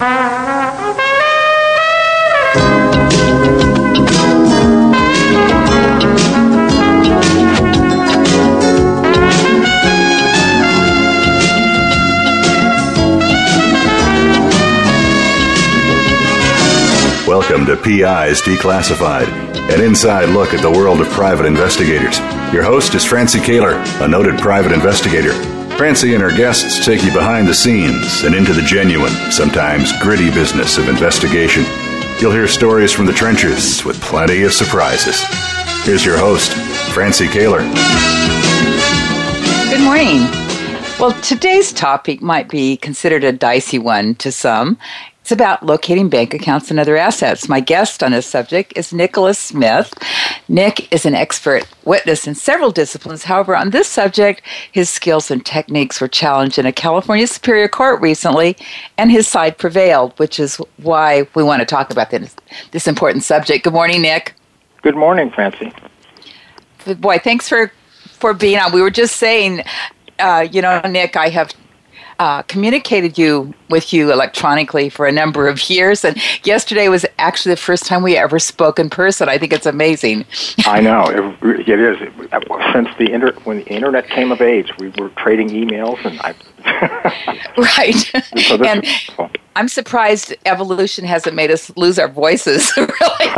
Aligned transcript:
Welcome 0.00 0.14
to 17.66 17.76
PIs 17.76 18.40
Declassified, 18.42 19.26
an 19.68 19.80
inside 19.80 20.28
look 20.28 20.54
at 20.54 20.62
the 20.62 20.70
world 20.70 21.00
of 21.00 21.08
private 21.08 21.46
investigators. 21.46 22.20
Your 22.52 22.62
host 22.62 22.94
is 22.94 23.04
Francie 23.04 23.40
Koehler, 23.40 23.82
a 24.00 24.06
noted 24.06 24.38
private 24.38 24.70
investigator. 24.70 25.57
Francie 25.78 26.14
and 26.14 26.22
her 26.24 26.36
guests 26.36 26.84
take 26.84 27.04
you 27.04 27.12
behind 27.12 27.46
the 27.46 27.54
scenes 27.54 28.24
and 28.24 28.34
into 28.34 28.52
the 28.52 28.62
genuine, 28.62 29.12
sometimes 29.30 29.92
gritty 30.02 30.28
business 30.28 30.76
of 30.76 30.88
investigation. 30.88 31.62
You'll 32.20 32.32
hear 32.32 32.48
stories 32.48 32.92
from 32.92 33.06
the 33.06 33.12
trenches 33.12 33.84
with 33.84 34.00
plenty 34.00 34.42
of 34.42 34.52
surprises. 34.52 35.22
Here's 35.84 36.04
your 36.04 36.18
host, 36.18 36.52
Francie 36.92 37.28
Koehler. 37.28 37.62
Good 39.70 39.80
morning. 39.84 40.22
Well, 40.98 41.12
today's 41.22 41.72
topic 41.72 42.20
might 42.20 42.48
be 42.48 42.76
considered 42.76 43.22
a 43.22 43.30
dicey 43.30 43.78
one 43.78 44.16
to 44.16 44.32
some. 44.32 44.78
It's 45.28 45.32
about 45.34 45.62
locating 45.62 46.08
bank 46.08 46.32
accounts 46.32 46.70
and 46.70 46.80
other 46.80 46.96
assets. 46.96 47.50
My 47.50 47.60
guest 47.60 48.02
on 48.02 48.12
this 48.12 48.26
subject 48.26 48.72
is 48.74 48.94
Nicholas 48.94 49.38
Smith. 49.38 49.92
Nic 50.48 50.90
is 50.90 51.04
an 51.04 51.14
expert 51.14 51.68
witness 51.84 52.26
in 52.26 52.34
several 52.34 52.70
disciplines. 52.70 53.24
However, 53.24 53.54
on 53.54 53.68
this 53.68 53.88
subject, 53.88 54.40
his 54.72 54.88
skills 54.88 55.30
and 55.30 55.44
techniques 55.44 56.00
were 56.00 56.08
challenged 56.08 56.58
in 56.58 56.64
a 56.64 56.72
California 56.72 57.26
Superior 57.26 57.68
Court 57.68 58.00
recently, 58.00 58.56
and 58.96 59.10
his 59.10 59.28
side 59.28 59.58
prevailed, 59.58 60.18
which 60.18 60.40
is 60.40 60.56
why 60.78 61.28
we 61.34 61.42
want 61.42 61.60
to 61.60 61.66
talk 61.66 61.90
about 61.90 62.08
this, 62.08 62.34
this 62.70 62.88
important 62.88 63.22
subject. 63.22 63.64
Good 63.64 63.74
morning, 63.74 64.00
Nic. 64.00 64.34
Good 64.80 64.96
morning, 64.96 65.30
Francie. 65.30 65.74
Boy, 67.00 67.18
thanks 67.18 67.50
for 67.50 67.70
for 68.14 68.32
being 68.32 68.58
on. 68.58 68.72
We 68.72 68.80
were 68.80 68.88
just 68.88 69.16
saying, 69.16 69.62
uh, 70.20 70.48
you 70.50 70.62
know, 70.62 70.80
Nic, 70.88 71.16
I 71.16 71.28
have 71.28 71.52
uh, 72.18 72.42
communicated 72.42 73.16
you 73.16 73.54
with 73.70 73.92
you 73.92 74.12
electronically 74.12 74.88
for 74.88 75.06
a 75.06 75.12
number 75.12 75.46
of 75.46 75.70
years, 75.70 76.04
and 76.04 76.16
yesterday 76.44 76.88
was 76.88 77.06
actually 77.18 77.52
the 77.52 77.60
first 77.60 77.86
time 77.86 78.02
we 78.02 78.16
ever 78.16 78.38
spoke 78.38 78.78
in 78.78 78.90
person. 78.90 79.28
I 79.28 79.38
think 79.38 79.52
it's 79.52 79.66
amazing. 79.66 80.24
I 80.66 80.80
know 80.80 81.04
it, 81.42 81.68
it 81.68 81.80
is. 81.80 81.98
Since 82.72 82.88
the 82.98 83.10
inter- 83.12 83.38
when 83.44 83.58
the 83.58 83.66
internet 83.66 84.08
came 84.08 84.32
of 84.32 84.40
age, 84.40 84.72
we 84.78 84.88
were 84.98 85.10
trading 85.10 85.50
emails, 85.50 86.04
and 86.04 86.20
I. 86.20 86.34
right. 87.56 87.94
so 88.46 88.62
and 88.64 88.84
I'm 89.54 89.68
surprised 89.68 90.34
evolution 90.44 91.04
hasn't 91.04 91.36
made 91.36 91.50
us 91.50 91.70
lose 91.76 91.98
our 91.98 92.08
voices. 92.08 92.72
really. 92.76 93.32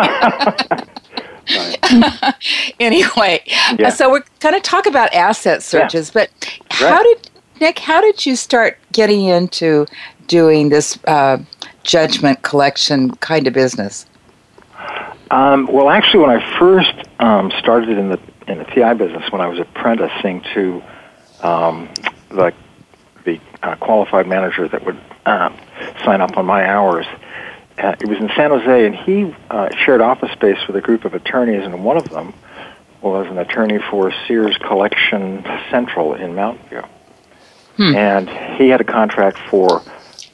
anyway, 2.78 3.42
yeah. 3.46 3.88
uh, 3.88 3.90
so 3.90 4.10
we're 4.10 4.24
going 4.40 4.54
to 4.54 4.60
talk 4.60 4.86
about 4.86 5.12
asset 5.12 5.62
searches, 5.62 6.12
yeah. 6.14 6.26
but 6.26 6.60
how 6.70 6.96
right. 6.96 7.02
did 7.22 7.29
Nic, 7.60 7.78
how 7.78 8.00
did 8.00 8.24
you 8.24 8.36
start 8.36 8.78
getting 8.90 9.26
into 9.26 9.86
doing 10.28 10.70
this 10.70 10.98
uh, 11.04 11.36
judgment 11.82 12.40
collection 12.40 13.10
kind 13.16 13.46
of 13.46 13.52
business? 13.52 14.06
Um, 15.30 15.66
well, 15.70 15.90
actually, 15.90 16.20
when 16.20 16.30
I 16.30 16.58
first 16.58 16.94
um, 17.18 17.52
started 17.58 17.98
in 17.98 18.08
the 18.08 18.20
in 18.48 18.58
the 18.58 18.64
PI 18.64 18.94
business, 18.94 19.30
when 19.30 19.42
I 19.42 19.46
was 19.46 19.58
apprenticing 19.58 20.40
to 20.54 20.82
um, 21.42 21.90
the 22.30 22.54
the 23.24 23.38
uh, 23.62 23.76
qualified 23.76 24.26
manager 24.26 24.66
that 24.66 24.82
would 24.86 24.98
uh, 25.26 25.50
sign 26.02 26.22
up 26.22 26.38
on 26.38 26.46
my 26.46 26.66
hours, 26.66 27.06
uh, 27.76 27.94
it 28.00 28.08
was 28.08 28.18
in 28.18 28.30
San 28.34 28.50
Jose, 28.50 28.86
and 28.86 28.96
he 28.96 29.36
uh, 29.50 29.68
shared 29.76 30.00
office 30.00 30.32
space 30.32 30.66
with 30.66 30.76
a 30.76 30.80
group 30.80 31.04
of 31.04 31.12
attorneys, 31.12 31.62
and 31.62 31.84
one 31.84 31.98
of 31.98 32.08
them 32.08 32.32
was 33.02 33.26
an 33.26 33.36
attorney 33.36 33.78
for 33.90 34.12
Sears 34.26 34.56
Collection 34.56 35.44
Central 35.70 36.14
in 36.14 36.34
Mountain 36.34 36.66
View. 36.70 36.84
Hmm. 37.80 37.96
And 37.96 38.28
he 38.58 38.68
had 38.68 38.82
a 38.82 38.84
contract 38.84 39.38
for, 39.48 39.82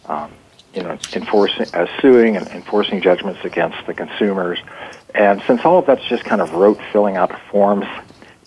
um, 0.06 0.32
you 0.74 0.82
know, 0.82 0.98
enforcing, 1.14 1.72
uh, 1.74 1.86
suing 2.00 2.36
and 2.36 2.44
enforcing 2.48 3.00
judgments 3.00 3.44
against 3.44 3.78
the 3.86 3.94
consumers. 3.94 4.58
And 5.14 5.40
since 5.46 5.64
all 5.64 5.78
of 5.78 5.86
that's 5.86 6.04
just 6.08 6.24
kind 6.24 6.40
of 6.40 6.52
rote 6.54 6.80
filling 6.92 7.16
out 7.16 7.30
forms, 7.52 7.86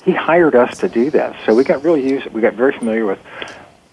he 0.04 0.12
hired 0.12 0.54
us 0.54 0.78
to 0.80 0.90
do 0.90 1.10
that. 1.12 1.34
So 1.46 1.56
we 1.56 1.64
got 1.64 1.82
really 1.82 2.06
used. 2.06 2.28
We 2.28 2.42
got 2.42 2.56
very 2.56 2.78
familiar 2.78 3.06
with, 3.06 3.20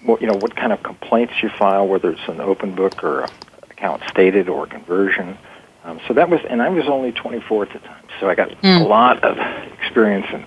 what, 0.03 0.21
you 0.21 0.27
know, 0.27 0.35
what 0.35 0.57
kind 0.57 0.73
of 0.73 0.83
complaints 0.83 1.35
you 1.41 1.51
file, 1.51 1.87
whether 1.87 2.11
it's 2.11 2.27
an 2.27 2.41
open 2.41 2.75
book 2.75 3.05
or 3.05 3.21
a 3.21 3.31
account 3.71 4.03
stated 4.11 4.49
or 4.49 4.67
conversion. 4.67 5.39
Um, 5.85 6.01
so 6.09 6.15
that 6.15 6.29
was, 6.29 6.41
and 6.49 6.61
I 6.61 6.69
was 6.69 6.89
only 6.89 7.13
24 7.13 7.67
at 7.67 7.73
the 7.75 7.79
time, 7.79 8.05
so 8.19 8.29
I 8.29 8.35
got 8.35 8.51
mm. 8.51 8.81
a 8.81 8.85
lot 8.85 9.23
of 9.23 9.39
experience 9.79 10.27
in 10.33 10.45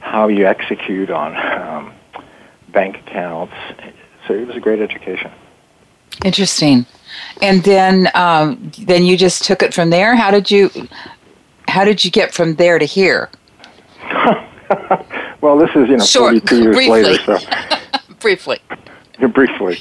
how 0.00 0.28
you 0.28 0.46
execute 0.46 1.10
on 1.10 1.36
um, 1.36 1.92
bank 2.72 2.96
accounts. 2.96 3.54
So 4.26 4.34
it 4.34 4.46
was 4.46 4.56
a 4.56 4.60
great 4.60 4.80
education. 4.80 5.30
Interesting. 6.24 6.86
And 7.42 7.62
then, 7.64 8.08
um, 8.14 8.70
then 8.78 9.04
you 9.04 9.16
just 9.16 9.44
took 9.44 9.62
it 9.62 9.74
from 9.74 9.90
there. 9.90 10.14
How 10.14 10.30
did 10.30 10.50
you, 10.50 10.70
how 11.68 11.84
did 11.84 12.04
you 12.04 12.10
get 12.10 12.32
from 12.32 12.54
there 12.54 12.78
to 12.78 12.84
here? 12.84 13.30
well, 15.40 15.56
this 15.58 15.70
is 15.70 15.88
you 15.88 15.96
know 15.96 16.04
Short, 16.04 16.48
42 16.48 16.62
years 16.62 16.76
briefly. 16.76 17.02
later. 17.02 17.38
So 17.38 18.14
briefly. 18.20 18.58
briefly. 19.32 19.78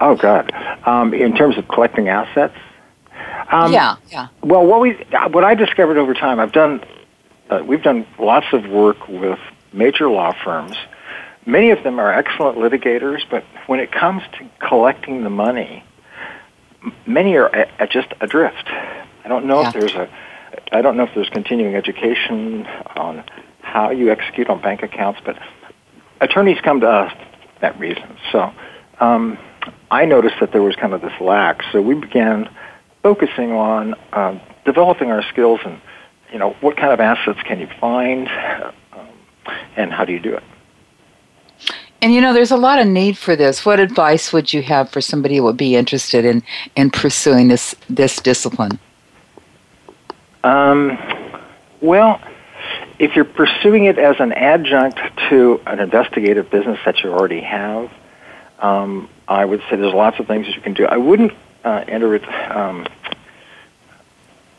Oh 0.00 0.16
God. 0.16 0.52
Um, 0.86 1.14
in 1.14 1.34
terms 1.34 1.56
of 1.58 1.68
collecting 1.68 2.08
assets. 2.08 2.56
Um, 3.50 3.72
yeah, 3.72 3.96
yeah. 4.10 4.28
Well, 4.42 4.66
what 4.66 4.80
we 4.80 4.92
what 5.30 5.44
I 5.44 5.54
discovered 5.54 5.98
over 5.98 6.14
time, 6.14 6.40
I've 6.40 6.52
done. 6.52 6.82
Uh, 7.50 7.62
we've 7.64 7.82
done 7.82 8.06
lots 8.18 8.46
of 8.52 8.66
work 8.68 9.06
with 9.06 9.38
major 9.72 10.08
law 10.08 10.34
firms 10.44 10.76
Many 11.46 11.70
of 11.70 11.82
them 11.82 11.98
are 11.98 12.12
excellent 12.12 12.58
litigators, 12.58 13.20
but 13.30 13.44
when 13.66 13.80
it 13.80 13.92
comes 13.92 14.22
to 14.38 14.48
collecting 14.66 15.24
the 15.24 15.30
money, 15.30 15.84
many 17.06 17.36
are 17.36 17.54
at 17.54 17.90
just 17.90 18.08
adrift. 18.20 18.66
I 18.66 19.28
don't 19.28 19.46
know 19.46 19.60
yeah. 19.60 19.68
if 19.68 19.74
there's 19.74 19.94
a 19.94 20.08
I 20.72 20.82
don't 20.82 20.96
know 20.96 21.04
if 21.04 21.10
there's 21.14 21.28
continuing 21.30 21.74
education 21.74 22.66
on 22.96 23.24
how 23.60 23.90
you 23.90 24.10
execute 24.10 24.48
on 24.48 24.60
bank 24.62 24.82
accounts, 24.82 25.20
but 25.24 25.36
attorneys 26.20 26.60
come 26.60 26.80
to 26.80 26.88
us 26.88 27.12
that 27.60 27.78
reason. 27.78 28.16
So 28.30 28.52
um, 29.00 29.38
I 29.90 30.04
noticed 30.04 30.36
that 30.40 30.52
there 30.52 30.62
was 30.62 30.76
kind 30.76 30.92
of 30.92 31.00
this 31.00 31.12
lack, 31.20 31.62
so 31.72 31.82
we 31.82 31.94
began 31.94 32.48
focusing 33.02 33.52
on 33.52 33.94
uh, 34.12 34.38
developing 34.64 35.10
our 35.10 35.22
skills 35.30 35.60
and 35.64 35.80
you 36.32 36.38
know 36.38 36.50
what 36.60 36.76
kind 36.76 36.92
of 36.92 37.00
assets 37.00 37.38
can 37.44 37.60
you 37.60 37.68
find 37.80 38.28
um, 38.92 39.08
and 39.76 39.92
how 39.92 40.04
do 40.04 40.12
you 40.12 40.20
do 40.20 40.34
it. 40.34 40.42
And 42.04 42.12
you 42.12 42.20
know, 42.20 42.34
there's 42.34 42.50
a 42.50 42.58
lot 42.58 42.78
of 42.80 42.86
need 42.86 43.16
for 43.16 43.34
this. 43.34 43.64
What 43.64 43.80
advice 43.80 44.30
would 44.30 44.52
you 44.52 44.60
have 44.60 44.90
for 44.90 45.00
somebody 45.00 45.38
who 45.38 45.44
would 45.44 45.56
be 45.56 45.74
interested 45.74 46.26
in, 46.26 46.42
in 46.76 46.90
pursuing 46.90 47.48
this 47.48 47.74
this 47.88 48.20
discipline? 48.20 48.78
Um, 50.44 50.98
well, 51.80 52.20
if 52.98 53.16
you're 53.16 53.24
pursuing 53.24 53.86
it 53.86 53.98
as 53.98 54.16
an 54.20 54.34
adjunct 54.34 55.00
to 55.30 55.62
an 55.66 55.80
investigative 55.80 56.50
business 56.50 56.78
that 56.84 57.02
you 57.02 57.10
already 57.10 57.40
have, 57.40 57.90
um, 58.58 59.08
I 59.26 59.46
would 59.46 59.62
say 59.70 59.76
there's 59.76 59.94
lots 59.94 60.20
of 60.20 60.26
things 60.26 60.44
that 60.44 60.54
you 60.56 60.60
can 60.60 60.74
do. 60.74 60.84
I 60.84 60.98
wouldn't 60.98 61.32
uh, 61.64 61.86
enter 61.88 62.14
it 62.16 62.28
um, 62.54 62.86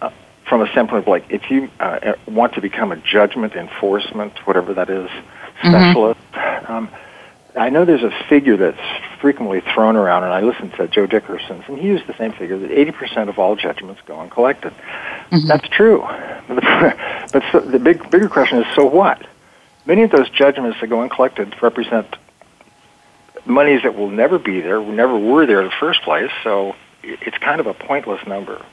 uh, 0.02 0.10
from 0.46 0.64
a 0.64 0.68
standpoint 0.72 1.04
of 1.04 1.08
like 1.08 1.26
if 1.30 1.52
you 1.52 1.70
uh, 1.80 2.14
want 2.26 2.56
to 2.56 2.62
become 2.62 2.92
a 2.92 2.96
judgment 2.96 3.54
enforcement, 3.54 4.34
whatever 4.48 4.74
that 4.74 4.90
is, 4.90 5.08
mm-hmm. 5.12 5.70
specialist. 5.70 6.20
Mm-hmm. 6.34 6.74
Um, 6.74 6.90
I 7.58 7.70
know 7.70 7.86
there's 7.86 8.04
a 8.04 8.12
figure 8.28 8.58
that's 8.58 9.22
frequently 9.22 9.62
thrown 9.74 9.96
around, 9.96 10.24
and 10.24 10.34
I 10.34 10.42
listened 10.42 10.74
to 10.74 10.88
Joe 10.88 11.06
Dickerson's, 11.06 11.64
and 11.68 11.78
he 11.78 11.88
used 11.88 12.06
the 12.08 12.16
same 12.18 12.32
figure 12.34 12.58
that 12.60 12.70
80% 12.70 13.30
of 13.30 13.40
all 13.40 13.56
judgments 13.56 14.02
go 14.06 14.20
uncollected. 14.20 14.74
Mm-hmm. 15.32 15.48
That's 15.48 15.68
true. 15.70 16.02
But, 16.48 16.56
the, 16.56 17.30
but 17.34 17.44
so 17.52 17.60
the 17.62 17.80
big, 17.80 18.10
bigger 18.10 18.30
question 18.30 18.60
is 18.62 18.76
so 18.76 18.86
what? 18.86 19.26
Many 19.86 20.04
of 20.04 20.12
those 20.12 20.30
judgments 20.30 20.80
that 20.82 20.88
go 20.88 21.02
uncollected 21.02 21.56
represent 21.62 22.16
monies 23.46 23.84
that 23.84 23.96
will 23.96 24.10
never 24.10 24.40
be 24.40 24.62
there, 24.62 24.82
never 24.82 25.18
were 25.18 25.46
there 25.46 25.60
in 25.62 25.66
the 25.66 25.76
first 25.80 26.02
place, 26.02 26.32
so 26.44 26.76
it's 27.04 27.38
kind 27.38 27.60
of 27.60 27.68
a 27.68 27.74
pointless 27.74 28.26
number. 28.28 28.66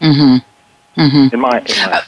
Mm-hmm. 0.00 1.00
Mm-hmm. 1.00 1.34
In 1.34 1.40
my, 1.40 1.58
in 1.58 1.90
my 1.90 2.02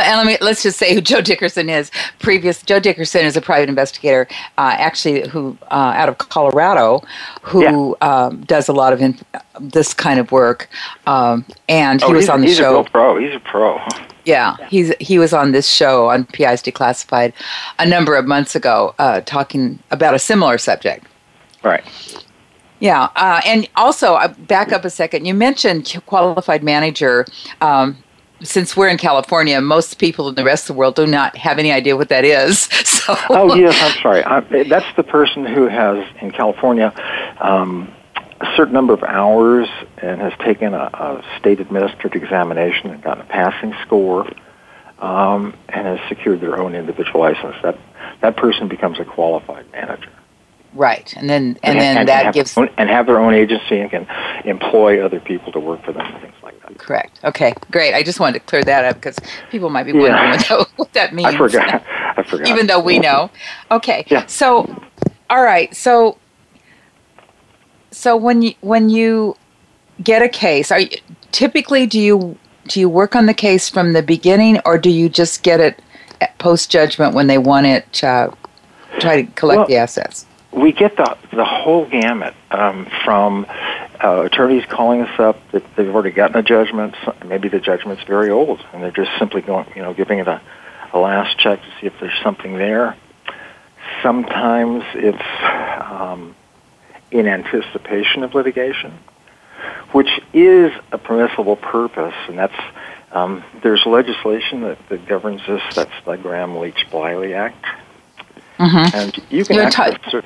and 0.00 0.16
let 0.16 0.26
me 0.26 0.38
let's 0.40 0.62
just 0.62 0.78
say 0.78 0.94
who 0.94 1.00
Joe 1.00 1.20
Dickerson 1.20 1.68
is. 1.68 1.90
Previous 2.18 2.62
Joe 2.62 2.80
Dickerson 2.80 3.24
is 3.24 3.36
a 3.36 3.40
private 3.40 3.68
investigator, 3.68 4.26
uh, 4.58 4.76
actually 4.78 5.28
who 5.28 5.56
uh, 5.70 5.94
out 5.96 6.08
of 6.08 6.18
Colorado, 6.18 7.02
who 7.42 7.62
yeah. 7.62 7.96
um, 8.00 8.42
does 8.42 8.68
a 8.68 8.72
lot 8.72 8.92
of 8.92 9.00
in, 9.00 9.18
this 9.60 9.94
kind 9.94 10.18
of 10.18 10.32
work. 10.32 10.68
Um, 11.06 11.44
and 11.68 12.02
oh, 12.02 12.08
he 12.08 12.14
was 12.14 12.28
on 12.28 12.40
the 12.40 12.46
he's 12.48 12.56
show. 12.56 12.78
He's 12.78 12.88
a 12.88 12.90
pro. 12.90 13.18
He's 13.18 13.34
a 13.34 13.40
pro. 13.40 13.80
Yeah, 14.24 14.56
he's 14.68 14.92
he 15.00 15.18
was 15.18 15.32
on 15.32 15.52
this 15.52 15.68
show 15.68 16.08
on 16.08 16.24
PI's 16.26 16.62
Declassified 16.62 17.32
a 17.78 17.86
number 17.86 18.16
of 18.16 18.26
months 18.26 18.54
ago, 18.54 18.94
uh, 18.98 19.20
talking 19.22 19.78
about 19.90 20.14
a 20.14 20.18
similar 20.18 20.58
subject. 20.58 21.06
Right. 21.62 21.84
Yeah, 22.80 23.10
uh, 23.14 23.40
and 23.46 23.68
also 23.76 24.14
uh, 24.14 24.28
back 24.28 24.72
up 24.72 24.84
a 24.84 24.90
second. 24.90 25.24
You 25.24 25.34
mentioned 25.34 26.00
qualified 26.06 26.64
manager. 26.64 27.26
Um, 27.60 28.02
since 28.42 28.76
we're 28.76 28.88
in 28.88 28.98
California, 28.98 29.60
most 29.60 29.98
people 29.98 30.28
in 30.28 30.34
the 30.34 30.44
rest 30.44 30.64
of 30.64 30.74
the 30.74 30.78
world 30.78 30.94
do 30.94 31.06
not 31.06 31.36
have 31.36 31.58
any 31.58 31.72
idea 31.72 31.96
what 31.96 32.08
that 32.08 32.24
is. 32.24 32.68
So. 33.02 33.16
Oh 33.30 33.56
yes, 33.56 33.76
I'm 33.82 34.00
sorry. 34.00 34.22
I, 34.22 34.40
that's 34.62 34.86
the 34.94 35.02
person 35.02 35.44
who 35.44 35.66
has 35.66 36.06
in 36.20 36.30
California 36.30 36.92
um, 37.40 37.92
a 38.40 38.46
certain 38.56 38.72
number 38.72 38.92
of 38.92 39.02
hours 39.02 39.68
and 39.98 40.20
has 40.20 40.32
taken 40.38 40.72
a, 40.72 40.78
a 40.78 41.24
state 41.40 41.58
administered 41.58 42.14
examination 42.14 42.90
and 42.90 43.02
gotten 43.02 43.22
a 43.22 43.26
passing 43.26 43.74
score, 43.84 44.30
um, 45.00 45.52
and 45.68 45.86
has 45.86 45.98
secured 46.08 46.40
their 46.40 46.60
own 46.60 46.76
individual 46.76 47.22
license. 47.22 47.56
That 47.64 47.76
that 48.20 48.36
person 48.36 48.68
becomes 48.68 49.00
a 49.00 49.04
qualified 49.04 49.70
manager. 49.72 50.12
Right, 50.74 51.12
and 51.16 51.28
then 51.28 51.58
and, 51.62 51.76
and 51.76 51.80
then 51.80 51.96
and, 51.98 52.08
that 52.08 52.32
gives 52.32 52.56
own, 52.56 52.70
and 52.78 52.88
have 52.88 53.06
their 53.06 53.18
own 53.18 53.34
agency 53.34 53.78
and 53.78 53.90
can 53.90 54.06
employ 54.46 55.04
other 55.04 55.20
people 55.20 55.52
to 55.52 55.60
work 55.60 55.84
for 55.84 55.92
them 55.92 56.06
and 56.06 56.22
things 56.22 56.34
like 56.42 56.60
that. 56.62 56.78
Correct. 56.78 57.20
Okay, 57.24 57.52
great. 57.70 57.94
I 57.94 58.02
just 58.02 58.20
wanted 58.20 58.40
to 58.40 58.46
clear 58.46 58.64
that 58.64 58.86
up 58.86 58.96
because 58.96 59.18
people 59.50 59.68
might 59.68 59.84
be 59.84 59.92
wondering 59.92 60.14
yeah. 60.14 60.30
what, 60.38 60.48
that, 60.48 60.68
what 60.76 60.92
that 60.94 61.14
means. 61.14 61.28
I 61.28 61.36
forgot. 61.36 61.84
I 62.16 62.22
forgot. 62.22 62.48
Even 62.48 62.66
though 62.66 62.80
we 62.80 62.98
know. 62.98 63.30
Okay. 63.70 64.06
Yeah. 64.08 64.24
So, 64.26 64.82
all 65.28 65.42
right. 65.42 65.74
So, 65.76 66.16
so 67.90 68.16
when 68.16 68.40
you 68.40 68.54
when 68.62 68.88
you 68.88 69.36
get 70.02 70.22
a 70.22 70.28
case, 70.28 70.72
are 70.72 70.80
you, 70.80 70.96
typically 71.32 71.86
do 71.86 72.00
you 72.00 72.38
do 72.66 72.80
you 72.80 72.88
work 72.88 73.14
on 73.14 73.26
the 73.26 73.34
case 73.34 73.68
from 73.68 73.92
the 73.92 74.02
beginning, 74.02 74.58
or 74.64 74.78
do 74.78 74.88
you 74.88 75.10
just 75.10 75.42
get 75.42 75.60
it 75.60 75.82
post 76.38 76.70
judgment 76.70 77.14
when 77.14 77.26
they 77.26 77.38
want 77.38 77.66
it? 77.66 78.02
Uh, 78.02 78.30
try 79.00 79.22
to 79.22 79.30
collect 79.32 79.58
well, 79.58 79.68
the 79.68 79.76
assets. 79.76 80.26
We 80.52 80.72
get 80.72 80.96
the 80.96 81.16
the 81.32 81.44
whole 81.44 81.86
gamut 81.86 82.34
um, 82.50 82.86
from 83.04 83.46
uh, 84.02 84.22
attorneys 84.22 84.64
calling 84.66 85.02
us 85.02 85.18
up 85.18 85.38
that 85.52 85.64
they've 85.76 85.88
already 85.88 86.10
gotten 86.10 86.36
a 86.36 86.42
judgment. 86.42 86.94
Maybe 87.24 87.48
the 87.48 87.60
judgment's 87.60 88.02
very 88.04 88.30
old, 88.30 88.60
and 88.72 88.82
they're 88.82 88.90
just 88.90 89.10
simply 89.18 89.40
going, 89.40 89.66
you 89.74 89.82
know, 89.82 89.94
giving 89.94 90.18
it 90.18 90.28
a, 90.28 90.40
a 90.92 90.98
last 90.98 91.38
check 91.38 91.60
to 91.60 91.68
see 91.80 91.86
if 91.86 91.94
there's 92.00 92.18
something 92.22 92.58
there. 92.58 92.96
Sometimes 94.02 94.84
it's 94.94 95.22
um, 95.90 96.34
in 97.10 97.26
anticipation 97.26 98.22
of 98.22 98.34
litigation, 98.34 98.92
which 99.92 100.20
is 100.32 100.72
a 100.90 100.98
permissible 100.98 101.56
purpose, 101.56 102.14
and 102.28 102.38
that's 102.38 102.60
um, 103.12 103.44
there's 103.62 103.84
legislation 103.86 104.62
that, 104.62 104.78
that 104.88 105.06
governs 105.06 105.40
this. 105.46 105.62
That's 105.74 105.92
the 106.04 106.16
Gramm 106.16 106.56
Leach 106.58 106.86
Bliley 106.90 107.34
Act, 107.36 107.64
mm-hmm. 108.58 108.96
and 108.96 109.18
you 109.30 109.44
can 109.44 109.56
you 109.56 109.62
access. 109.62 110.10
T- 110.10 110.20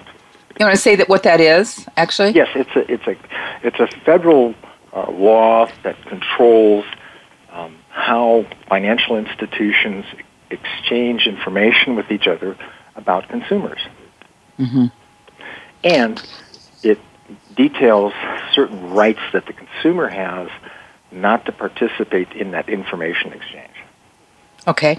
you 0.58 0.66
want 0.66 0.76
to 0.76 0.80
say 0.82 0.96
that 0.96 1.08
what 1.08 1.22
that 1.24 1.40
is 1.40 1.86
actually? 1.96 2.30
Yes, 2.30 2.48
it's 2.54 2.74
a 2.74 2.92
it's 2.92 3.06
a 3.06 3.16
it's 3.62 3.80
a 3.80 3.86
federal 4.00 4.54
uh, 4.92 5.10
law 5.10 5.68
that 5.82 6.00
controls 6.06 6.84
um, 7.52 7.76
how 7.90 8.46
financial 8.68 9.16
institutions 9.16 10.04
exchange 10.50 11.26
information 11.26 11.96
with 11.96 12.10
each 12.10 12.26
other 12.26 12.56
about 12.94 13.28
consumers. 13.28 13.80
Mm-hmm. 14.58 14.86
And 15.84 16.26
it 16.82 16.98
details 17.54 18.12
certain 18.52 18.90
rights 18.90 19.20
that 19.32 19.46
the 19.46 19.52
consumer 19.52 20.08
has 20.08 20.48
not 21.10 21.44
to 21.46 21.52
participate 21.52 22.32
in 22.32 22.52
that 22.52 22.68
information 22.68 23.32
exchange. 23.32 23.72
Okay. 24.66 24.98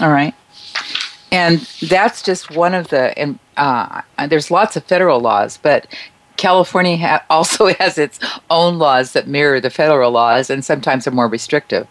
All 0.00 0.10
right. 0.10 0.34
And 1.32 1.60
that's 1.82 2.22
just 2.22 2.50
one 2.50 2.74
of 2.74 2.88
the, 2.88 3.16
and 3.18 3.38
uh, 3.56 4.02
there's 4.28 4.50
lots 4.50 4.76
of 4.76 4.84
federal 4.84 5.20
laws, 5.20 5.58
but 5.58 5.86
California 6.36 6.96
ha- 6.96 7.24
also 7.30 7.68
has 7.74 7.98
its 7.98 8.18
own 8.48 8.78
laws 8.78 9.12
that 9.12 9.28
mirror 9.28 9.60
the 9.60 9.70
federal 9.70 10.10
laws 10.10 10.50
and 10.50 10.64
sometimes 10.64 11.06
are 11.06 11.12
more 11.12 11.28
restrictive. 11.28 11.86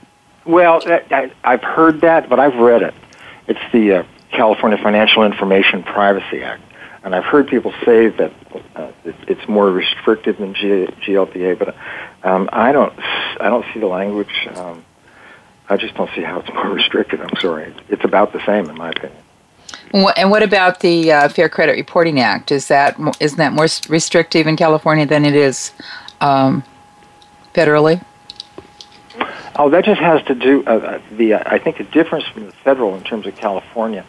Well, 0.46 0.82
I, 0.86 1.32
I've 1.44 1.64
heard 1.64 2.02
that, 2.02 2.30
but 2.30 2.40
I've 2.40 2.56
read 2.56 2.82
it. 2.82 2.94
It's 3.48 3.60
the 3.72 3.94
uh, 3.94 4.04
California 4.32 4.78
Financial 4.78 5.24
Information 5.24 5.84
Privacy 5.84 6.42
Act 6.44 6.64
and 7.04 7.16
I've 7.16 7.26
heard 7.26 7.48
people 7.48 7.74
say 7.86 8.10
that 8.10 8.34
uh, 8.76 8.92
it's 9.06 9.48
more 9.48 9.72
restrictive 9.72 10.38
than 10.38 10.54
G- 10.54 10.88
GLBA, 11.06 11.58
but 11.58 11.76
um, 12.24 12.50
I 12.52 12.72
don't. 12.72 12.94
I 13.40 13.50
don't 13.50 13.66
see 13.74 13.80
the 13.80 13.88
language. 13.88 14.48
Um, 14.56 14.84
I 15.70 15.78
just 15.78 15.96
don't 15.96 16.10
see 16.14 16.22
how 16.22 16.40
it's 16.40 16.54
more 16.54 16.70
restrictive. 16.74 17.22
I'm 17.22 17.36
sorry. 17.40 17.74
It's 17.88 18.04
about 18.04 18.34
the 18.34 18.46
same, 18.46 18.70
in 18.70 18.76
my 18.76 18.90
opinion. 18.90 19.24
And 19.94 20.30
what 20.30 20.44
about 20.44 20.82
the 20.82 21.12
uh, 21.12 21.30
Fair 21.30 21.50
Credit 21.50 21.74
Reporting 21.74 22.20
Act? 22.20 22.52
Is 22.52 22.68
that 22.68 23.00
isn't 23.20 23.38
that 23.38 23.54
more 23.54 23.68
restrictive 23.90 24.48
in 24.48 24.56
California 24.56 25.06
than 25.06 25.26
it 25.26 25.36
is 25.36 25.72
um, 26.22 26.64
federally? 27.54 28.04
Oh, 29.56 29.70
that 29.70 29.84
just 29.84 30.00
has 30.00 30.24
to 30.24 30.36
do. 30.36 30.64
Uh, 30.66 30.70
uh 30.70 31.02
the 31.12 31.34
uh, 31.34 31.44
I 31.46 31.58
think 31.58 31.78
the 31.78 31.84
difference 31.86 32.26
from 32.28 32.46
the 32.46 32.52
federal 32.52 32.96
in 32.96 33.04
terms 33.04 33.26
of 33.26 33.36
California 33.36 34.06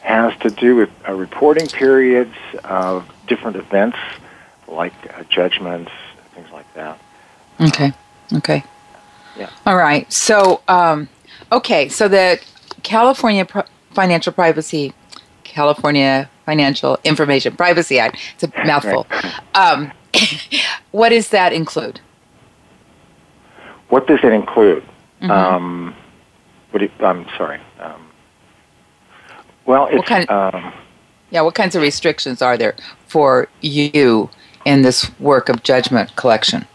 has 0.00 0.36
to 0.40 0.50
do 0.50 0.76
with 0.76 0.90
uh, 1.08 1.12
reporting 1.12 1.68
periods 1.68 2.34
of 2.64 3.10
different 3.26 3.56
events, 3.56 3.98
like 4.66 4.92
uh, 5.14 5.22
judgments, 5.24 5.92
things 6.34 6.48
like 6.52 6.72
that. 6.74 6.98
Okay. 7.60 7.92
Okay. 8.32 8.64
Yeah. 9.36 9.50
All 9.66 9.76
right. 9.76 10.10
So, 10.12 10.62
um, 10.68 11.08
okay. 11.52 11.88
So 11.88 12.08
the 12.08 12.40
California 12.82 13.44
Pro- 13.44 13.64
Financial 13.92 14.32
Privacy, 14.32 14.92
California 15.50 16.30
Financial 16.46 16.98
Information 17.04 17.56
Privacy 17.56 17.98
Act. 17.98 18.18
It's 18.34 18.44
a 18.44 18.66
mouthful. 18.66 19.06
Um, 19.54 19.92
what 20.90 21.10
does 21.10 21.28
that 21.30 21.52
include? 21.52 22.00
What 23.88 24.06
does 24.06 24.20
it 24.22 24.32
include? 24.32 24.84
Mm-hmm. 25.20 25.30
Um, 25.30 25.96
what 26.70 26.82
you, 26.82 26.90
I'm 27.00 27.26
sorry. 27.36 27.60
Um, 27.80 28.06
well, 29.66 29.86
it's, 29.86 29.96
what 29.96 30.06
kind 30.06 30.28
of, 30.28 30.54
um, 30.54 30.72
yeah. 31.30 31.42
What 31.42 31.54
kinds 31.54 31.76
of 31.76 31.82
restrictions 31.82 32.40
are 32.40 32.56
there 32.56 32.74
for 33.06 33.48
you 33.60 34.30
in 34.64 34.82
this 34.82 35.10
work 35.18 35.48
of 35.48 35.62
judgment 35.62 36.14
collection? 36.16 36.66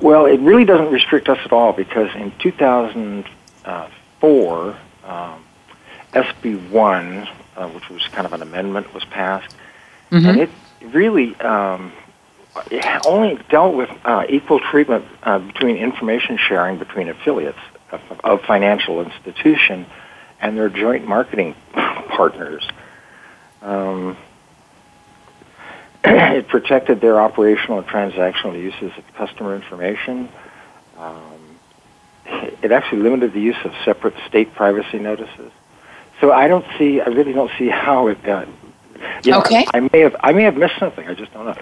Well, 0.00 0.26
it 0.26 0.40
really 0.40 0.64
doesn't 0.64 0.90
restrict 0.90 1.28
us 1.28 1.38
at 1.44 1.52
all 1.52 1.72
because 1.72 2.12
in 2.14 2.32
2004, 2.38 4.76
um, 5.04 5.44
SB 6.12 6.70
1, 6.70 7.28
uh, 7.56 7.68
which 7.68 7.88
was 7.88 8.06
kind 8.08 8.26
of 8.26 8.32
an 8.32 8.42
amendment, 8.42 8.92
was 8.94 9.04
passed, 9.04 9.54
mm-hmm. 10.10 10.26
and 10.26 10.40
it 10.40 10.50
really 10.92 11.34
um, 11.40 11.92
it 12.70 13.06
only 13.06 13.38
dealt 13.48 13.74
with 13.74 13.90
uh, 14.04 14.24
equal 14.28 14.60
treatment 14.60 15.04
uh, 15.22 15.38
between 15.38 15.76
information 15.76 16.36
sharing 16.36 16.78
between 16.78 17.08
affiliates 17.08 17.58
of, 17.92 18.00
of 18.24 18.42
financial 18.42 19.00
institution 19.00 19.86
and 20.40 20.56
their 20.56 20.68
joint 20.68 21.06
marketing 21.06 21.54
partners. 21.74 22.66
Um, 23.62 24.16
it 26.04 26.48
protected 26.48 27.00
their 27.00 27.20
operational 27.20 27.78
and 27.78 27.86
transactional 27.86 28.60
uses 28.60 28.92
of 28.96 29.14
customer 29.14 29.54
information. 29.54 30.28
Um, 30.96 31.58
it 32.62 32.72
actually 32.72 33.02
limited 33.02 33.32
the 33.32 33.40
use 33.40 33.56
of 33.64 33.72
separate 33.84 34.14
state 34.26 34.54
privacy 34.54 34.98
notices. 34.98 35.52
So 36.20 36.32
I 36.32 36.48
don't 36.48 36.64
see, 36.78 37.00
I 37.00 37.06
really 37.06 37.32
don't 37.32 37.50
see 37.58 37.68
how 37.68 38.08
it. 38.08 38.18
Uh, 38.28 38.44
know, 39.24 39.40
okay. 39.40 39.66
I 39.72 39.80
may 39.92 40.00
have, 40.00 40.16
I 40.20 40.32
may 40.32 40.42
have 40.42 40.56
missed 40.56 40.78
something. 40.78 41.06
I 41.08 41.14
just 41.14 41.32
don't 41.32 41.46
know. 41.46 41.56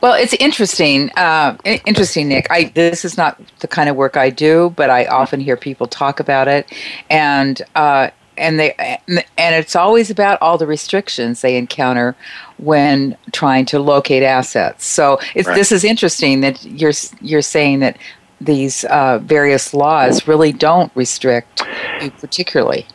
Well, 0.00 0.14
it's 0.14 0.32
interesting. 0.34 1.10
Uh, 1.16 1.56
interesting, 1.64 2.28
Nic. 2.28 2.46
I 2.50 2.72
this 2.74 3.04
is 3.04 3.18
not 3.18 3.38
the 3.58 3.68
kind 3.68 3.90
of 3.90 3.96
work 3.96 4.16
I 4.16 4.30
do, 4.30 4.72
but 4.74 4.88
I 4.88 5.04
often 5.04 5.40
hear 5.40 5.56
people 5.56 5.86
talk 5.86 6.18
about 6.18 6.48
it, 6.48 6.72
and 7.10 7.60
uh, 7.74 8.08
and 8.38 8.58
they 8.58 8.72
and 9.06 9.54
it's 9.54 9.76
always 9.76 10.10
about 10.10 10.40
all 10.40 10.56
the 10.56 10.66
restrictions 10.66 11.42
they 11.42 11.56
encounter 11.56 12.16
when 12.56 13.16
trying 13.32 13.66
to 13.66 13.78
locate 13.78 14.22
assets. 14.22 14.86
So 14.86 15.18
right. 15.36 15.44
this 15.44 15.70
is 15.70 15.84
interesting 15.84 16.40
that 16.40 16.64
you're 16.64 16.92
you're 17.20 17.42
saying 17.42 17.80
that 17.80 17.98
these 18.40 18.84
uh, 18.84 19.18
various 19.18 19.74
laws 19.74 20.26
really 20.26 20.52
don't 20.52 20.90
restrict 20.94 21.62
you 22.00 22.10
particularly. 22.12 22.86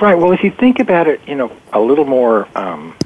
Right. 0.00 0.14
Well, 0.14 0.32
if 0.32 0.42
you 0.42 0.50
think 0.50 0.78
about 0.78 1.08
it, 1.08 1.20
you 1.28 1.34
know, 1.34 1.52
a 1.72 1.80
little 1.80 2.06
more. 2.06 2.48
Um, 2.56 2.96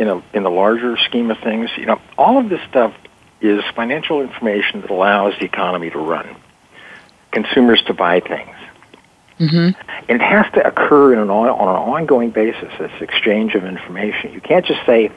in 0.00 0.08
a 0.08 0.22
in 0.32 0.42
the 0.42 0.50
larger 0.50 0.96
scheme 0.96 1.30
of 1.30 1.38
things, 1.40 1.68
you 1.76 1.84
know, 1.84 2.00
all 2.16 2.38
of 2.38 2.48
this 2.48 2.60
stuff 2.68 2.94
is 3.40 3.62
financial 3.76 4.22
information 4.22 4.80
that 4.80 4.90
allows 4.90 5.34
the 5.38 5.44
economy 5.44 5.90
to 5.90 5.98
run, 5.98 6.36
consumers 7.30 7.82
to 7.82 7.94
buy 7.94 8.20
things. 8.20 8.56
Mm-hmm. 9.38 9.80
And 10.08 10.20
it 10.20 10.22
has 10.22 10.50
to 10.54 10.66
occur 10.66 11.12
in 11.12 11.18
an 11.18 11.30
on, 11.30 11.48
on 11.48 11.68
an 11.68 11.94
ongoing 11.94 12.30
basis. 12.30 12.72
This 12.78 12.90
exchange 13.00 13.54
of 13.54 13.64
information. 13.64 14.32
You 14.32 14.40
can't 14.40 14.64
just 14.64 14.84
say, 14.86 15.12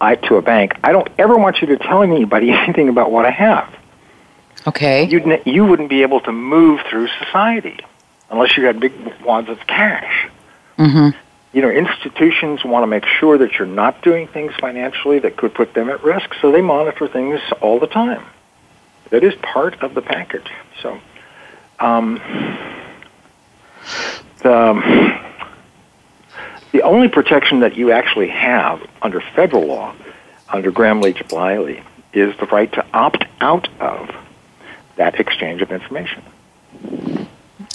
"I" 0.00 0.14
to 0.14 0.36
a 0.36 0.42
bank. 0.42 0.74
I 0.84 0.92
don't 0.92 1.08
ever 1.18 1.36
want 1.36 1.60
you 1.60 1.66
to 1.68 1.76
tell 1.76 2.04
anybody 2.04 2.50
anything 2.52 2.88
about 2.88 3.10
what 3.10 3.26
I 3.26 3.30
have. 3.30 3.74
Okay. 4.66 5.08
You'd, 5.08 5.42
you 5.44 5.64
wouldn't 5.64 5.88
be 5.88 6.02
able 6.02 6.20
to 6.20 6.32
move 6.32 6.80
through 6.88 7.08
society 7.24 7.80
unless 8.30 8.56
you 8.56 8.64
had 8.64 8.80
big 8.80 8.92
wads 9.22 9.48
of 9.48 9.58
cash. 9.66 10.28
Mm-hmm. 10.78 11.18
you 11.52 11.60
know, 11.60 11.68
institutions 11.68 12.64
want 12.64 12.84
to 12.84 12.86
make 12.86 13.04
sure 13.04 13.36
that 13.36 13.58
you're 13.58 13.68
not 13.68 14.00
doing 14.02 14.26
things 14.28 14.54
financially 14.58 15.18
that 15.18 15.36
could 15.36 15.52
put 15.52 15.74
them 15.74 15.90
at 15.90 16.02
risk, 16.02 16.32
so 16.40 16.50
they 16.50 16.62
monitor 16.62 17.06
things 17.06 17.38
all 17.60 17.78
the 17.78 17.86
time. 17.86 18.24
That 19.10 19.24
is 19.24 19.34
part 19.42 19.82
of 19.82 19.94
the 19.94 20.00
package. 20.00 20.48
So, 20.80 20.98
um, 21.80 22.14
the, 24.38 25.20
the 26.72 26.82
only 26.82 27.08
protection 27.08 27.60
that 27.60 27.76
you 27.76 27.90
actually 27.92 28.28
have 28.28 28.80
under 29.02 29.20
federal 29.20 29.66
law, 29.66 29.94
under 30.48 30.70
Gramm 30.70 31.02
Leach 31.02 31.22
Bliley, 31.28 31.82
is 32.12 32.34
the 32.38 32.46
right 32.46 32.72
to 32.72 32.86
opt 32.94 33.24
out 33.40 33.68
of 33.80 34.10
that 34.96 35.20
exchange 35.20 35.62
of 35.62 35.72
information. 35.72 36.22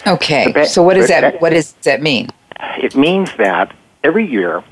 Okay. 0.08 0.66
So 0.66 0.84
what 0.84 0.96
does 0.96 1.08
that 1.08 1.42
what 1.42 1.52
does 1.52 1.74
that 1.84 2.02
mean? 2.02 2.30
It 2.78 2.96
means 2.96 3.36
that 3.38 3.76
every 4.04 4.30
year, 4.30 4.64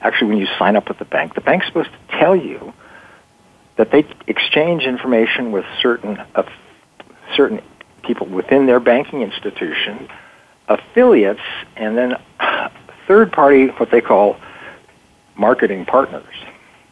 actually, 0.00 0.28
when 0.28 0.38
you 0.38 0.46
sign 0.58 0.76
up 0.76 0.88
with 0.88 0.98
the 0.98 1.04
bank, 1.04 1.34
the 1.34 1.40
bank's 1.40 1.66
supposed 1.66 1.90
to 1.90 2.18
tell 2.18 2.36
you 2.36 2.72
that 3.76 3.90
they 3.90 4.06
exchange 4.26 4.84
information 4.84 5.52
with 5.52 5.64
certain 5.80 6.18
uh, 6.34 6.42
certain 7.36 7.60
people 8.02 8.26
within 8.26 8.66
their 8.66 8.80
banking 8.80 9.22
institution, 9.22 10.08
affiliates, 10.68 11.40
and 11.76 11.98
then 11.98 12.16
third 13.06 13.32
party, 13.32 13.66
what 13.68 13.90
they 13.90 14.00
call 14.00 14.36
marketing 15.36 15.84
partners. 15.84 16.34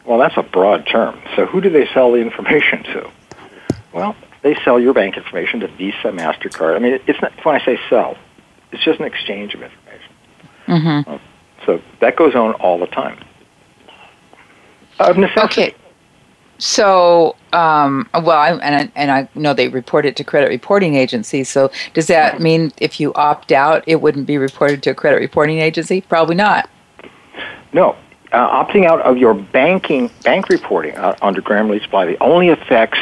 Well, 0.05 0.19
that's 0.19 0.37
a 0.37 0.43
broad 0.43 0.85
term. 0.85 1.19
So 1.35 1.45
who 1.45 1.61
do 1.61 1.69
they 1.69 1.87
sell 1.87 2.11
the 2.11 2.19
information 2.19 2.83
to? 2.83 3.09
Well, 3.91 4.15
they 4.45 4.55
sell 4.63 4.79
your 4.79 4.93
bank 4.93 5.17
information 5.17 5.59
to 5.61 5.67
Visa, 5.69 6.11
Mastercard. 6.11 6.75
I 6.75 6.79
mean, 6.79 6.99
it's 7.07 7.19
not 7.19 7.33
when 7.43 7.59
I 7.59 7.65
say 7.65 7.79
sell, 7.89 8.15
it's 8.71 8.83
just 8.83 8.99
an 8.99 9.05
exchange 9.07 9.55
of 9.55 9.63
information. 9.63 10.13
Mm-hmm. 10.67 11.15
So 11.65 11.81
that 11.99 12.15
goes 12.15 12.35
on 12.35 12.53
all 12.53 12.77
the 12.77 12.85
time. 12.85 13.25
Of 14.99 15.17
necessity. 15.17 15.61
Okay. 15.63 15.75
So, 16.59 17.35
um, 17.53 18.07
well, 18.13 18.37
I, 18.37 18.51
and, 18.51 18.75
I, 18.75 18.91
and 18.95 19.11
I 19.11 19.27
know 19.33 19.55
they 19.55 19.67
report 19.67 20.05
it 20.05 20.15
to 20.17 20.23
credit 20.23 20.49
reporting 20.49 20.93
agencies. 20.93 21.49
So, 21.49 21.71
does 21.95 22.05
that 22.07 22.39
mean 22.39 22.71
if 22.77 22.99
you 22.99 23.13
opt 23.15 23.51
out, 23.51 23.83
it 23.87 23.99
wouldn't 23.99 24.27
be 24.27 24.37
reported 24.37 24.83
to 24.83 24.91
a 24.91 24.95
credit 24.95 25.17
reporting 25.17 25.57
agency? 25.57 26.01
Probably 26.01 26.35
not. 26.35 26.69
No, 27.73 27.95
uh, 28.31 28.63
opting 28.63 28.85
out 28.85 29.01
of 29.01 29.17
your 29.17 29.33
banking 29.33 30.11
bank 30.23 30.49
reporting 30.49 30.95
uh, 30.95 31.15
under 31.23 31.41
Gramm 31.41 31.67
Leach 31.67 31.89
Bliley 31.89 32.15
only 32.21 32.49
affects 32.49 32.99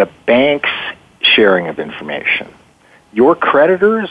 the 0.00 0.10
bank's 0.26 0.70
sharing 1.20 1.68
of 1.68 1.78
information. 1.78 2.52
Your 3.12 3.34
creditors 3.34 4.08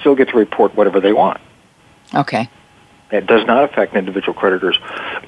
still 0.00 0.14
get 0.14 0.28
to 0.30 0.36
report 0.36 0.74
whatever 0.74 1.00
they 1.00 1.12
want. 1.12 1.40
Okay. 2.14 2.48
That 3.10 3.26
does 3.26 3.46
not 3.46 3.64
affect 3.64 3.94
individual 3.94 4.34
creditors 4.34 4.78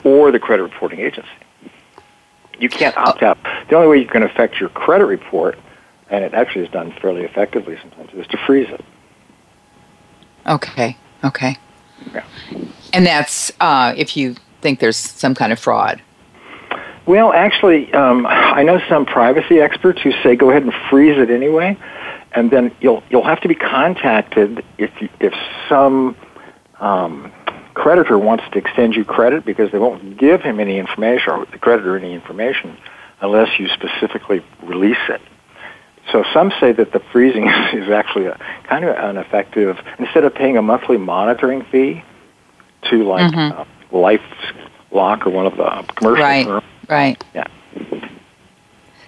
or 0.04 0.30
the 0.30 0.38
credit 0.38 0.62
reporting 0.62 1.00
agency 1.00 1.28
you 2.60 2.68
can't 2.68 2.96
opt 2.96 3.22
out. 3.22 3.38
The 3.68 3.76
only 3.76 3.88
way 3.88 3.98
you 3.98 4.06
can 4.06 4.22
affect 4.22 4.60
your 4.60 4.68
credit 4.68 5.06
report, 5.06 5.58
and 6.10 6.22
it 6.22 6.34
actually 6.34 6.64
is 6.66 6.70
done 6.70 6.92
fairly 7.00 7.22
effectively 7.22 7.76
sometimes, 7.80 8.12
is 8.12 8.26
to 8.28 8.36
freeze 8.46 8.68
it. 8.68 8.84
Okay. 10.46 10.96
Okay. 11.24 11.56
Yeah. 12.12 12.24
And 12.92 13.06
that's 13.06 13.50
uh, 13.60 13.94
if 13.96 14.16
you 14.16 14.36
think 14.60 14.80
there's 14.80 14.96
some 14.96 15.34
kind 15.34 15.52
of 15.52 15.58
fraud. 15.58 16.02
Well, 17.10 17.32
actually, 17.32 17.92
um, 17.92 18.24
I 18.24 18.62
know 18.62 18.80
some 18.88 19.04
privacy 19.04 19.58
experts 19.58 20.00
who 20.00 20.12
say 20.22 20.36
go 20.36 20.50
ahead 20.50 20.62
and 20.62 20.72
freeze 20.88 21.18
it 21.18 21.28
anyway, 21.28 21.76
and 22.30 22.52
then 22.52 22.70
you'll 22.80 23.02
you'll 23.10 23.24
have 23.24 23.40
to 23.40 23.48
be 23.48 23.56
contacted 23.56 24.64
if 24.78 24.92
you, 25.02 25.08
if 25.18 25.34
some 25.68 26.14
um, 26.78 27.32
creditor 27.74 28.16
wants 28.16 28.44
to 28.52 28.58
extend 28.58 28.94
you 28.94 29.04
credit 29.04 29.44
because 29.44 29.72
they 29.72 29.78
won't 29.80 30.18
give 30.18 30.40
him 30.42 30.60
any 30.60 30.78
information 30.78 31.32
or 31.32 31.46
the 31.46 31.58
creditor 31.58 31.98
any 31.98 32.14
information 32.14 32.78
unless 33.20 33.58
you 33.58 33.66
specifically 33.66 34.40
release 34.62 35.08
it. 35.08 35.20
So 36.12 36.22
some 36.32 36.52
say 36.60 36.70
that 36.70 36.92
the 36.92 37.00
freezing 37.10 37.48
is 37.72 37.90
actually 37.90 38.26
a, 38.26 38.38
kind 38.68 38.84
of 38.84 38.94
an 38.94 39.16
effective, 39.16 39.80
instead 39.98 40.22
of 40.22 40.32
paying 40.32 40.56
a 40.56 40.62
monthly 40.62 40.96
monitoring 40.96 41.64
fee 41.72 42.04
to 42.84 43.02
like 43.02 43.32
mm-hmm. 43.32 43.60
uh, 43.62 43.98
Life 43.98 44.22
Lock 44.92 45.26
or 45.26 45.30
one 45.30 45.46
of 45.46 45.56
the 45.56 45.92
commercial 45.96 46.22
right, 46.22 46.46
firms. 46.46 46.59
Right. 46.90 47.22
Yeah. 47.34 47.46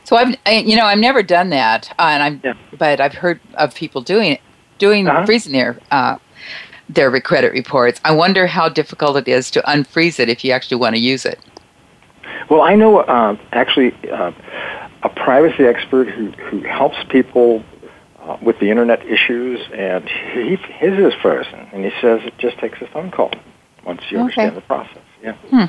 So 0.05 0.17
I've, 0.17 0.37
you 0.67 0.77
know, 0.77 0.85
I've 0.85 0.99
never 0.99 1.23
done 1.23 1.51
that, 1.51 1.91
uh, 1.99 2.03
and 2.03 2.23
I'm, 2.23 2.41
yeah. 2.45 2.55
but 2.79 3.01
I've 3.01 3.15
heard 3.15 3.41
of 3.55 3.75
people 3.75 4.03
doing 4.03 4.33
it, 4.33 4.41
doing 4.79 5.09
uh-huh. 5.09 5.27
freezing 5.27 5.53
their 5.53 5.79
uh, 5.91 6.19
their 6.89 7.19
credit 7.21 7.53
reports. 7.53 8.01
I 8.05 8.13
wonder 8.13 8.47
how 8.47 8.69
difficult 8.69 9.17
it 9.17 9.29
is 9.29 9.51
to 9.53 9.63
unfreeze 9.63 10.21
it 10.21 10.29
if 10.29 10.45
you 10.45 10.53
actually 10.53 10.79
want 10.79 10.95
to 10.97 11.01
use 11.01 11.25
it. 11.25 11.41
Well, 12.51 12.63
I 12.63 12.75
know 12.75 12.99
uh, 12.99 13.37
actually 13.53 13.95
uh, 14.11 14.33
a 15.03 15.09
privacy 15.09 15.65
expert 15.65 16.09
who, 16.11 16.31
who 16.33 16.61
helps 16.61 16.97
people 17.09 17.65
uh, 18.19 18.37
with 18.43 18.59
the 18.59 18.71
internet 18.71 19.07
issues, 19.07 19.61
and 19.75 20.09
he, 20.09 20.57
his 20.57 20.99
is 20.99 21.15
frozen, 21.21 21.61
and 21.73 21.85
he 21.85 21.91
says 22.01 22.21
it 22.25 22.35
just 22.39 22.59
takes 22.59 22.81
a 22.83 22.87
phone 22.89 23.11
call 23.11 23.31
once 23.85 24.03
you 24.11 24.19
okay. 24.19 24.23
understand 24.23 24.57
the 24.57 24.61
process. 24.63 25.03
Yeah. 25.23 25.33
Hmm. 25.51 25.65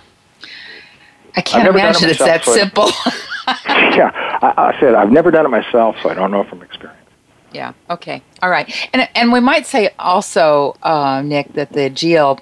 I 1.35 1.41
can't 1.41 1.67
imagine 1.67 2.05
it 2.05 2.11
it's 2.11 2.19
that 2.19 2.45
so 2.45 2.53
simple. 2.53 2.89
yeah, 3.67 4.11
I, 4.41 4.53
I 4.73 4.79
said 4.79 4.93
I've 4.95 5.11
never 5.11 5.31
done 5.31 5.45
it 5.45 5.49
myself, 5.49 5.95
so 6.01 6.09
I 6.09 6.13
don't 6.13 6.31
know 6.31 6.43
from 6.43 6.61
experience. 6.61 6.99
Yeah. 7.51 7.73
Okay. 7.89 8.21
All 8.41 8.49
right. 8.49 8.73
And 8.93 9.07
and 9.15 9.31
we 9.31 9.39
might 9.39 9.65
say 9.65 9.89
also, 9.99 10.75
uh, 10.83 11.21
Nic, 11.21 11.53
that 11.53 11.73
the 11.73 11.89
GL 11.89 12.39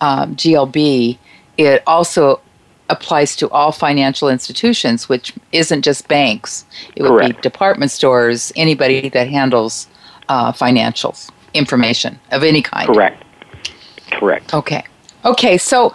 um, 0.00 0.36
GLB 0.36 1.18
it 1.56 1.82
also 1.86 2.40
applies 2.90 3.36
to 3.36 3.48
all 3.50 3.72
financial 3.72 4.28
institutions, 4.28 5.08
which 5.08 5.32
isn't 5.52 5.82
just 5.82 6.06
banks. 6.08 6.66
It 6.96 7.02
would 7.02 7.08
Correct. 7.08 7.36
be 7.36 7.40
department 7.42 7.90
stores, 7.90 8.52
anybody 8.56 9.08
that 9.08 9.28
handles 9.28 9.88
uh, 10.28 10.52
financials 10.52 11.30
information 11.54 12.18
of 12.32 12.42
any 12.42 12.60
kind. 12.60 12.86
Correct. 12.86 13.24
Correct. 14.10 14.52
Okay. 14.52 14.84
Okay. 15.24 15.56
So 15.56 15.94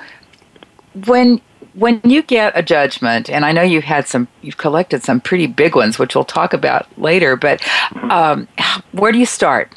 when 1.05 1.39
when 1.79 2.01
you 2.03 2.21
get 2.21 2.51
a 2.55 2.61
judgment, 2.61 3.29
and 3.29 3.45
I 3.45 3.53
know 3.53 3.61
you've 3.61 3.85
had 3.85 4.07
some, 4.07 4.27
you've 4.41 4.57
collected 4.57 5.01
some 5.03 5.21
pretty 5.21 5.47
big 5.47 5.75
ones, 5.75 5.97
which 5.97 6.13
we'll 6.13 6.25
talk 6.25 6.53
about 6.53 6.85
later. 6.99 7.35
But 7.35 7.65
um, 8.11 8.47
where 8.91 9.11
do 9.11 9.17
you 9.17 9.25
start? 9.25 9.73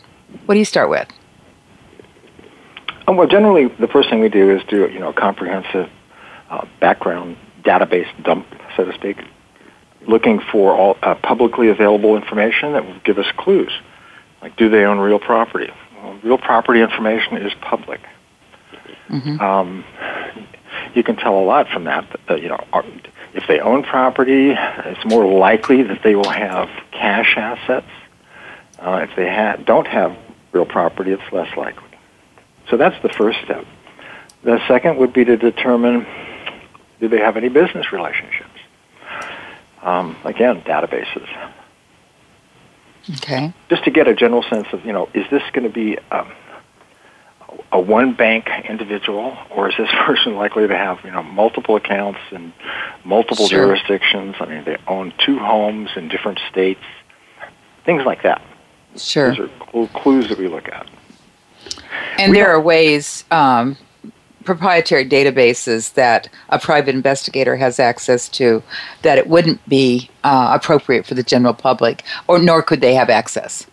What 0.46 0.54
do 0.54 0.58
you 0.58 0.64
start 0.64 0.90
with? 0.90 1.08
Um, 3.06 3.16
well, 3.16 3.28
generally, 3.28 3.68
the 3.78 3.88
first 3.88 4.10
thing 4.10 4.20
we 4.20 4.28
do 4.28 4.50
is 4.50 4.62
do 4.68 4.88
you 4.88 4.98
know 4.98 5.10
a 5.10 5.14
comprehensive 5.14 5.88
uh, 6.50 6.66
background 6.80 7.36
database 7.62 8.08
dump, 8.24 8.46
so 8.76 8.84
to 8.84 8.92
speak, 8.94 9.18
looking 10.08 10.40
for 10.50 10.72
all 10.74 10.96
uh, 11.02 11.14
publicly 11.14 11.68
available 11.68 12.16
information 12.16 12.72
that 12.72 12.84
will 12.84 12.98
give 13.04 13.18
us 13.18 13.26
clues. 13.36 13.72
Like, 14.40 14.56
do 14.56 14.68
they 14.68 14.84
own 14.84 14.98
real 14.98 15.20
property? 15.20 15.70
Well, 15.96 16.18
real 16.24 16.38
property 16.38 16.80
information 16.80 17.36
is 17.36 17.52
public. 17.60 18.00
Mm-hmm. 19.08 19.40
Um, 19.40 19.84
you 20.94 21.02
can 21.02 21.16
tell 21.16 21.38
a 21.38 21.44
lot 21.44 21.68
from 21.68 21.84
that. 21.84 22.04
Uh, 22.28 22.34
you 22.34 22.48
know, 22.48 22.64
are, 22.72 22.84
if 23.34 23.46
they 23.46 23.60
own 23.60 23.82
property, 23.82 24.50
it's 24.50 25.04
more 25.04 25.26
likely 25.26 25.82
that 25.82 26.02
they 26.02 26.14
will 26.14 26.30
have 26.30 26.68
cash 26.90 27.34
assets. 27.36 27.86
Uh, 28.78 29.06
if 29.08 29.16
they 29.16 29.28
ha- 29.28 29.56
don't 29.56 29.86
have 29.86 30.16
real 30.52 30.66
property, 30.66 31.12
it's 31.12 31.32
less 31.32 31.56
likely. 31.56 31.88
So 32.68 32.76
that's 32.76 33.00
the 33.02 33.08
first 33.08 33.38
step. 33.44 33.64
The 34.42 34.60
second 34.66 34.98
would 34.98 35.12
be 35.12 35.24
to 35.24 35.36
determine 35.36 36.06
do 37.00 37.08
they 37.08 37.18
have 37.18 37.36
any 37.36 37.48
business 37.48 37.92
relationships. 37.92 38.48
Um, 39.82 40.16
again, 40.24 40.62
databases. 40.62 41.28
Okay. 43.16 43.52
Just 43.68 43.84
to 43.84 43.90
get 43.90 44.06
a 44.06 44.14
general 44.14 44.42
sense 44.44 44.68
of, 44.72 44.84
you 44.86 44.92
know, 44.92 45.08
is 45.12 45.28
this 45.30 45.42
going 45.52 45.64
to 45.64 45.72
be 45.72 45.98
um, 46.10 46.30
a 47.70 47.80
one 47.80 48.14
bank 48.14 48.48
individual, 48.68 49.36
or 49.50 49.70
is 49.70 49.76
this 49.76 49.88
person 50.06 50.36
likely 50.36 50.66
to 50.68 50.76
have 50.76 50.98
you 51.04 51.10
know 51.10 51.22
multiple 51.22 51.76
accounts 51.76 52.20
in 52.30 52.52
multiple 53.04 53.48
sure. 53.48 53.66
jurisdictions? 53.66 54.36
I 54.40 54.46
mean, 54.46 54.64
they 54.64 54.76
own 54.86 55.12
two 55.18 55.38
homes 55.38 55.90
in 55.96 56.08
different 56.08 56.40
states, 56.50 56.82
things 57.84 58.04
like 58.04 58.22
that. 58.22 58.42
Sure, 58.96 59.34
those 59.34 59.50
are 59.74 59.88
clues 59.88 60.28
that 60.28 60.38
we 60.38 60.48
look 60.48 60.68
at. 60.68 60.88
And 62.18 62.32
we 62.32 62.38
there 62.38 62.50
are 62.50 62.60
ways, 62.60 63.24
um, 63.30 63.76
proprietary 64.44 65.08
databases 65.08 65.94
that 65.94 66.28
a 66.50 66.58
private 66.58 66.94
investigator 66.94 67.56
has 67.56 67.78
access 67.78 68.28
to 68.28 68.62
that 69.02 69.18
it 69.18 69.26
wouldn't 69.26 69.66
be 69.68 70.10
uh, 70.24 70.58
appropriate 70.60 71.06
for 71.06 71.14
the 71.14 71.22
general 71.22 71.54
public, 71.54 72.02
or 72.28 72.38
nor 72.38 72.62
could 72.62 72.80
they 72.80 72.94
have 72.94 73.08
access. 73.08 73.66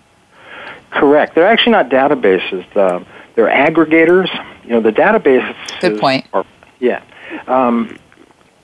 Correct. 0.91 1.35
They're 1.35 1.47
actually 1.47 1.73
not 1.73 1.89
databases. 1.89 2.65
The, 2.73 3.05
they're 3.39 3.47
aggregators. 3.47 4.27
You 4.65 4.71
know, 4.71 4.81
the 4.81 4.91
databases. 4.91 5.55
Good 5.79 5.99
point. 5.99 6.27
Are, 6.33 6.45
yeah. 6.79 7.01
Um, 7.47 7.97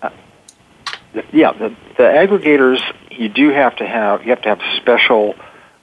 uh, 0.01 0.09
yeah, 1.31 1.53
the, 1.53 1.69
the 1.97 2.03
aggregators, 2.03 2.81
you 3.09 3.29
do 3.29 3.49
have 3.49 3.77
to 3.77 3.87
have, 3.87 4.23
you 4.23 4.31
have 4.31 4.41
to 4.41 4.49
have 4.49 4.59
special, 4.75 5.35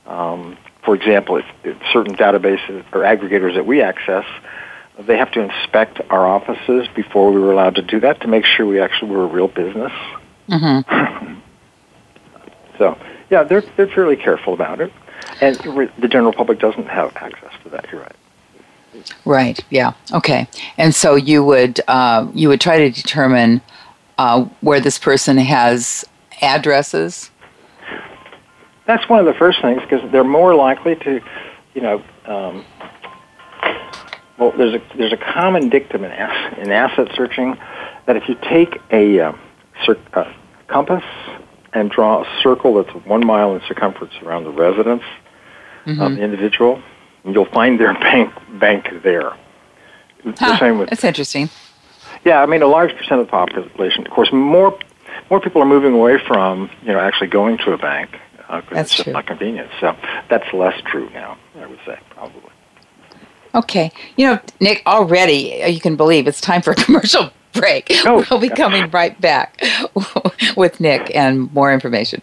um, 0.07 0.59
for 0.85 0.95
example, 0.95 1.37
if, 1.37 1.47
if 1.65 1.77
certain 1.91 2.15
databases 2.17 2.85
or 2.93 3.01
aggregators 3.01 3.55
that 3.55 3.65
we 3.65 3.81
access 3.81 4.27
they 4.99 5.17
have 5.17 5.33
to 5.33 5.41
inspect 5.41 6.03
our 6.11 6.27
offices 6.27 6.87
before 6.95 7.33
we 7.33 7.41
were 7.41 7.51
allowed 7.51 7.75
to 7.77 7.83
do 7.83 7.99
that 7.99 8.21
to 8.21 8.29
make 8.29 8.45
sure 8.45 8.67
we 8.67 8.79
actually 8.79 9.11
were 9.11 9.25
a 9.25 9.27
real 9.27 9.49
business. 9.49 9.91
Mm-hmm. 10.51 11.41
so, 12.79 12.99
yeah, 13.31 13.43
they're 13.43 13.65
they're 13.79 13.89
fairly 13.89 14.17
careful 14.17 14.53
about 14.53 14.83
it, 14.83 14.93
and 15.41 15.57
the 15.99 16.09
general 16.09 16.35
public 16.35 16.59
doesn't 16.59 16.89
have 16.89 17.17
access 17.17 17.53
to 17.65 17.71
that. 17.71 17.87
You're 17.91 18.03
right. 18.03 18.17
Right. 19.25 19.59
Yeah. 19.71 19.93
Okay. 20.13 20.49
And 20.77 20.95
so 20.95 21.15
you 21.15 21.45
would 21.45 21.81
uh, 21.89 22.29
you 22.35 22.49
would 22.49 22.61
try 22.61 22.79
to 22.79 22.91
determine 22.91 23.61
uh, 24.19 24.45
where 24.61 24.81
this 24.81 24.99
person 24.99 25.37
has 25.39 26.05
addresses. 26.41 27.31
That's 28.87 29.09
one 29.09 29.21
of 29.21 29.27
the 29.27 29.35
first 29.35 29.63
things 29.63 29.81
because 29.83 30.11
they're 30.11 30.25
more 30.25 30.55
likely 30.55 30.97
to, 30.97 31.21
you 31.75 31.81
know, 31.81 32.03
um, 32.27 32.65
well, 34.39 34.53
there's 34.57 34.75
a 34.75 34.83
there's 34.97 35.13
a 35.13 35.17
common 35.17 35.69
dictum 35.69 36.05
in, 36.05 36.11
ass, 36.11 36.59
in 36.59 36.71
asset 36.71 37.09
searching 37.15 37.57
that 38.07 38.17
if 38.17 38.29
you 38.29 38.37
take 38.49 38.81
a 38.91 39.21
uh, 39.21 39.33
cir- 39.85 40.35
compass 40.67 41.05
and 41.73 41.91
draw 41.91 42.23
a 42.23 42.43
circle 42.43 42.75
that's 42.75 42.95
one 43.07 43.25
mile 43.25 43.55
in 43.55 43.63
circumference 43.69 44.13
around 44.23 44.45
the 44.45 44.51
residence 44.51 45.03
mm-hmm. 45.87 46.01
of 46.01 46.17
the 46.17 46.23
individual, 46.23 46.83
you'll 47.25 47.45
find 47.47 47.79
their 47.79 47.95
bank 48.01 48.33
bank 48.59 48.89
there. 49.03 49.33
Huh, 50.25 50.33
the 50.53 50.59
same 50.59 50.79
with 50.79 50.91
that's 50.91 51.05
interesting. 51.05 51.51
Yeah, 52.25 52.43
I 52.43 52.47
mean 52.47 52.63
a 52.63 52.67
large 52.67 52.97
percent 52.97 53.21
of 53.21 53.27
the 53.27 53.31
population. 53.31 54.07
Of 54.07 54.13
course, 54.13 54.33
more 54.33 54.79
more 55.31 55.41
people 55.41 55.63
are 55.63 55.67
moving 55.67 55.95
away 55.95 56.19
from 56.19 56.71
you 56.83 56.93
know 56.93 57.01
actually 57.01 57.29
going 57.29 57.59
to 57.59 57.73
a 57.73 57.79
bank. 57.79 58.19
Uh, 58.49 58.61
that's 58.71 58.93
it's 58.93 59.05
true. 59.05 59.13
not 59.13 59.27
convenient. 59.27 59.71
So 59.81 59.97
that's 60.29 60.53
less 60.53 60.81
true 60.83 61.09
now. 61.11 61.39
I 61.59 61.67
would 61.67 61.81
say 61.87 61.99
probably. 62.11 62.51
Okay. 63.55 63.93
You 64.17 64.27
know, 64.27 64.41
Nic, 64.61 64.83
already 64.87 65.63
uh, 65.63 65.67
you 65.67 65.81
can 65.81 65.97
believe 65.97 66.27
it's 66.27 66.41
time 66.41 66.63
for 66.63 66.71
a 66.71 66.75
commercial 66.85 67.31
break. 67.53 67.91
Oh, 68.05 68.25
we'll 68.31 68.41
be 68.41 68.49
coming 68.49 68.91
right 68.91 69.19
back 69.21 69.63
with 70.57 70.81
Nic 70.81 71.15
and 71.15 71.53
more 71.53 71.73
information. 71.73 72.23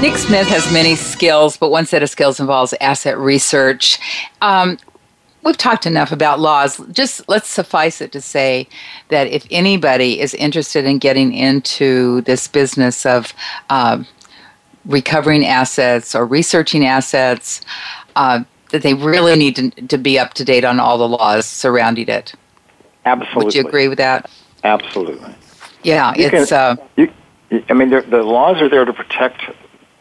Nic 0.00 0.16
Smith 0.16 0.48
has 0.48 0.72
many 0.72 0.96
skills, 0.96 1.58
but 1.58 1.70
one 1.70 1.84
set 1.84 2.02
of 2.02 2.08
skills 2.08 2.40
involves 2.40 2.72
asset 2.80 3.18
research. 3.18 3.98
Um, 4.40 4.78
we've 5.44 5.58
talked 5.58 5.84
enough 5.84 6.10
about 6.10 6.40
laws. 6.40 6.80
Just 6.90 7.28
let's 7.28 7.50
suffice 7.50 8.00
it 8.00 8.10
to 8.12 8.22
say 8.22 8.66
that 9.08 9.26
if 9.26 9.46
anybody 9.50 10.18
is 10.18 10.32
interested 10.32 10.86
in 10.86 10.96
getting 10.96 11.34
into 11.34 12.22
this 12.22 12.48
business 12.48 13.04
of 13.04 13.34
uh, 13.68 14.02
recovering 14.86 15.44
assets 15.44 16.14
or 16.14 16.24
researching 16.24 16.86
assets, 16.86 17.60
uh, 18.16 18.42
that 18.70 18.80
they 18.80 18.94
really 18.94 19.36
need 19.36 19.56
to, 19.56 19.70
to 19.70 19.98
be 19.98 20.18
up 20.18 20.32
to 20.32 20.46
date 20.46 20.64
on 20.64 20.80
all 20.80 20.96
the 20.96 21.08
laws 21.08 21.44
surrounding 21.44 22.08
it. 22.08 22.32
Absolutely. 23.04 23.44
Would 23.44 23.54
you 23.54 23.66
agree 23.66 23.88
with 23.88 23.98
that? 23.98 24.30
Absolutely. 24.64 25.34
Yeah, 25.82 26.14
you 26.16 26.30
it's. 26.32 26.48
Can, 26.48 26.78
uh, 26.78 26.86
you, 26.96 27.12
I 27.68 27.74
mean, 27.74 27.90
the 27.90 28.22
laws 28.22 28.62
are 28.62 28.68
there 28.70 28.86
to 28.86 28.94
protect 28.94 29.42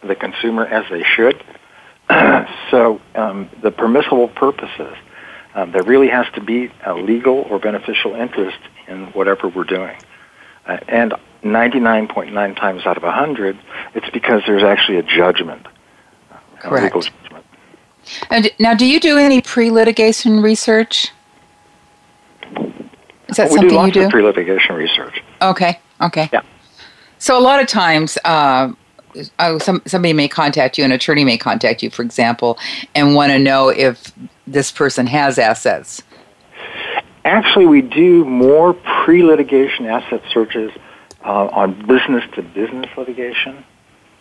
the 0.03 0.15
consumer 0.15 0.65
as 0.65 0.89
they 0.89 1.03
should. 1.03 1.43
so 2.71 3.01
um, 3.15 3.49
the 3.61 3.71
permissible 3.71 4.27
purposes, 4.27 4.95
um, 5.53 5.71
there 5.71 5.83
really 5.83 6.09
has 6.09 6.25
to 6.35 6.41
be 6.41 6.71
a 6.85 6.93
legal 6.93 7.39
or 7.49 7.59
beneficial 7.59 8.15
interest 8.15 8.59
in 8.87 9.07
whatever 9.07 9.47
we're 9.47 9.63
doing. 9.63 9.97
Uh, 10.65 10.77
and 10.87 11.13
99.9 11.43 12.55
times 12.55 12.85
out 12.85 12.97
of 12.97 13.03
100, 13.03 13.57
it's 13.95 14.09
because 14.11 14.41
there's 14.45 14.63
actually 14.63 14.97
a 14.97 15.03
judgment. 15.03 15.65
Correct. 16.59 16.81
A 16.81 16.85
legal 16.85 17.01
judgment. 17.01 17.45
And 18.29 18.51
now, 18.59 18.73
do 18.73 18.85
you 18.85 18.99
do 18.99 19.17
any 19.17 19.41
pre-litigation 19.41 20.41
research? 20.41 21.11
Is 23.27 23.37
that 23.37 23.49
we 23.49 23.57
something 23.57 23.69
do 23.69 23.75
lots 23.75 23.87
you 23.87 24.01
do? 24.01 24.05
Of 24.05 24.11
pre-litigation 24.11 24.75
research. 24.75 25.21
Okay. 25.41 25.79
Okay. 26.01 26.29
Yeah. 26.33 26.41
So 27.19 27.37
a 27.37 27.41
lot 27.41 27.61
of 27.61 27.67
times, 27.67 28.17
uh, 28.25 28.71
oh, 29.39 29.57
some, 29.59 29.81
somebody 29.85 30.13
may 30.13 30.27
contact 30.27 30.77
you, 30.77 30.83
an 30.83 30.91
attorney 30.91 31.23
may 31.23 31.37
contact 31.37 31.83
you, 31.83 31.89
for 31.89 32.01
example, 32.01 32.57
and 32.95 33.15
want 33.15 33.31
to 33.31 33.39
know 33.39 33.69
if 33.69 34.11
this 34.47 34.71
person 34.71 35.07
has 35.07 35.37
assets. 35.37 36.01
Actually, 37.25 37.65
we 37.65 37.81
do 37.81 38.25
more 38.25 38.73
pre 38.73 39.23
litigation 39.23 39.85
asset 39.85 40.21
searches 40.31 40.71
uh, 41.23 41.47
on 41.47 41.73
business 41.87 42.23
to 42.35 42.41
business 42.41 42.89
litigation. 42.97 43.63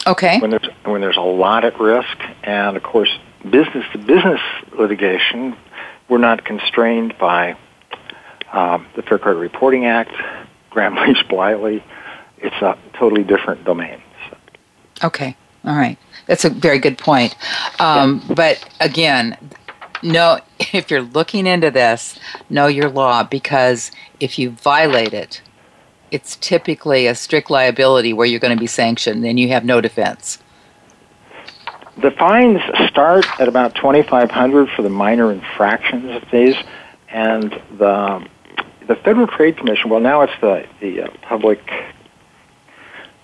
Okay. 0.07 0.41
When 0.41 0.51
there's, 0.51 0.69
when 0.85 1.01
there's 1.01 1.17
a 1.17 1.23
lot 1.23 1.65
at 1.65 1.79
risk, 1.79 2.19
and 2.43 2.77
of 2.77 2.83
course, 2.83 3.11
business 3.43 3.85
to 3.93 3.99
business 3.99 4.41
litigation, 4.77 5.57
we're 6.09 6.19
not 6.19 6.45
constrained 6.45 7.17
by 7.19 7.57
um, 8.53 8.87
the 8.97 9.03
Fair 9.03 9.19
Credit 9.19 9.39
Reporting 9.39 9.87
Act, 9.87 10.13
Gramm 10.71 10.95
Leach 11.07 11.27
Bliley. 11.29 11.83
It's 12.39 12.57
a 12.63 12.79
totally 12.95 13.25
different 13.25 13.65
domain. 13.65 14.01
Okay. 15.03 15.37
All 15.65 15.77
right. 15.77 15.99
That's 16.27 16.45
a 16.45 16.51
very 16.51 16.79
good 16.79 16.99
point. 16.99 17.37
Um, 17.81 18.23
yeah. 18.29 18.35
But 18.35 18.69
again, 18.81 19.37
no, 20.03 20.41
if 20.73 20.91
you're 20.91 21.03
looking 21.03 21.47
into 21.47 21.71
this, 21.71 22.19
know 22.49 22.67
your 22.67 22.89
law 22.89 23.23
because 23.23 23.91
if 24.21 24.39
you 24.39 24.51
violate 24.51 25.15
it, 25.15 25.43
it's 26.11 26.37
typically 26.37 27.07
a 27.07 27.15
strict 27.15 27.51
liability 27.51 28.13
where 28.13 28.27
you're 28.27 28.41
going 28.41 28.57
to 28.57 28.61
be 28.61 28.67
sanctioned 28.67 29.25
and 29.25 29.39
you 29.39 29.49
have 29.49 29.65
no 29.65 29.81
defense. 29.81 30.39
The 32.01 32.13
fines 32.13 32.61
start 32.89 33.27
at 33.41 33.49
about 33.49 33.75
2500 33.75 34.71
for 34.71 34.83
the 34.83 34.89
minor 34.89 35.33
infractions 35.33 36.23
of 36.23 36.31
these, 36.31 36.55
and 37.09 37.61
the 37.77 38.27
the 38.87 38.97
Federal 38.97 39.27
Trade 39.27 39.57
Commission, 39.59 39.91
well, 39.91 40.01
now 40.01 40.23
it's 40.23 40.33
the, 40.41 40.67
the 40.81 41.03
uh, 41.03 41.09
Public 41.23 41.61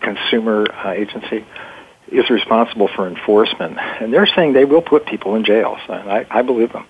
Consumer 0.04 0.66
uh, 0.72 0.90
Agency, 0.90 1.44
is 2.08 2.28
responsible 2.30 2.86
for 2.88 3.08
enforcement. 3.08 3.78
And 4.00 4.12
they're 4.12 4.26
saying 4.26 4.52
they 4.52 4.66
will 4.66 4.82
put 4.82 5.06
people 5.06 5.34
in 5.36 5.44
jail. 5.44 5.78
So 5.86 5.94
I, 5.94 6.26
I 6.30 6.42
believe 6.42 6.72
them. 6.72 6.86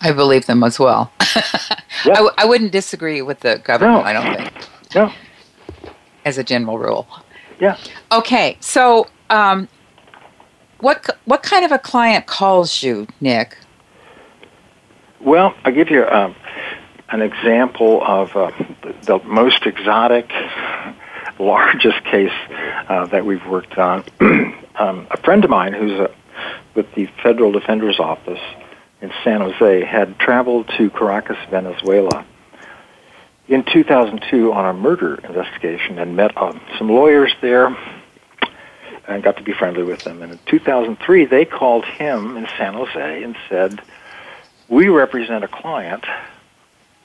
I 0.00 0.12
believe 0.12 0.46
them 0.46 0.62
as 0.64 0.78
well. 0.78 1.12
Yeah. 2.04 2.12
I, 2.12 2.16
w- 2.16 2.34
I 2.38 2.44
wouldn't 2.44 2.70
disagree 2.70 3.22
with 3.22 3.40
the 3.40 3.60
government, 3.64 4.04
No. 4.04 4.08
I 4.08 4.12
don't 4.12 4.36
think, 4.36 4.68
No. 4.94 5.12
as 6.24 6.38
a 6.38 6.44
general 6.44 6.78
rule. 6.78 7.08
Yeah. 7.58 7.76
Okay, 8.12 8.56
so 8.60 9.08
um, 9.30 9.66
what, 10.78 11.04
what 11.24 11.42
kind 11.42 11.64
of 11.64 11.72
a 11.72 11.78
client 11.78 12.26
calls 12.26 12.84
you, 12.84 13.08
Nic? 13.20 13.56
Well, 15.20 15.54
I'll 15.64 15.72
give 15.74 15.90
you 15.90 16.06
um, 16.06 16.36
an 17.08 17.20
example 17.20 18.00
of 18.06 18.36
uh, 18.36 18.52
the 19.02 19.18
most 19.24 19.66
exotic, 19.66 20.30
largest 21.38 22.04
case 22.04 22.32
uh, 22.88 23.06
that 23.06 23.24
we've 23.24 23.46
worked 23.46 23.78
on. 23.78 24.04
um, 24.20 25.06
a 25.10 25.16
friend 25.18 25.44
of 25.44 25.50
mine 25.50 25.72
who's 25.72 25.98
uh 26.00 26.12
with 26.74 26.94
the 26.94 27.06
Federal 27.22 27.50
Defender's 27.50 27.98
Office 27.98 28.40
in 29.00 29.10
San 29.24 29.40
Jose 29.40 29.84
had 29.84 30.16
traveled 30.20 30.68
to 30.78 30.88
Caracas, 30.90 31.36
Venezuela 31.50 32.24
in 33.48 33.64
2002 33.64 34.52
on 34.52 34.66
a 34.66 34.72
murder 34.72 35.14
investigation 35.24 35.98
and 35.98 36.14
met 36.14 36.36
um, 36.36 36.60
some 36.76 36.88
lawyers 36.90 37.34
there 37.40 37.76
and 39.08 39.22
got 39.22 39.38
to 39.38 39.42
be 39.42 39.52
friendly 39.52 39.82
with 39.82 40.04
them. 40.04 40.22
And 40.22 40.32
in 40.32 40.38
2003, 40.46 41.24
they 41.24 41.46
called 41.46 41.86
him 41.86 42.36
in 42.36 42.46
San 42.58 42.74
Jose 42.74 43.22
and 43.22 43.36
said, 43.48 43.80
we 44.68 44.88
represent 44.88 45.44
a 45.44 45.48
client, 45.48 46.04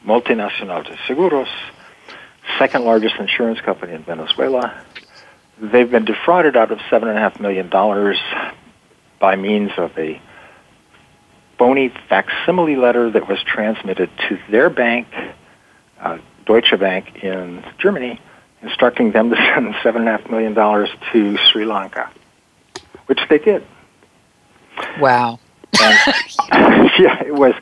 Multinacional 0.06 0.84
de 0.84 0.98
Seguros, 1.08 1.48
second 2.58 2.84
largest 2.86 3.16
insurance 3.16 3.60
company 3.62 3.94
in 3.94 4.04
Venezuela. 4.04 4.84
They've 5.60 5.90
been 5.90 6.06
defrauded 6.06 6.58
out 6.58 6.72
of 6.72 6.80
$7.5 6.80 7.40
million 7.40 7.70
by 9.20 9.36
means 9.36 9.72
of 9.78 9.98
a 9.98 10.22
phony 11.58 11.94
facsimile 12.10 12.76
letter 12.76 13.10
that 13.12 13.28
was 13.28 13.42
transmitted 13.44 14.10
to 14.28 14.40
their 14.50 14.70
bank, 14.70 15.08
uh, 16.00 16.18
Deutsche 16.46 16.78
Bank 16.80 17.24
in 17.24 17.64
Germany, 17.78 18.20
instructing 18.62 19.12
them 19.12 19.30
to 19.30 19.36
send 19.54 19.74
$7.5 19.76 20.30
million 20.30 20.54
to 21.12 21.38
Sri 21.50 21.66
Lanka, 21.66 22.12
which 23.06 23.20
they 23.30 23.38
did. 23.38 23.66
Wow. 25.00 25.40
And, 25.82 25.98
yeah, 27.00 27.24
it 27.24 27.34
was. 27.34 27.54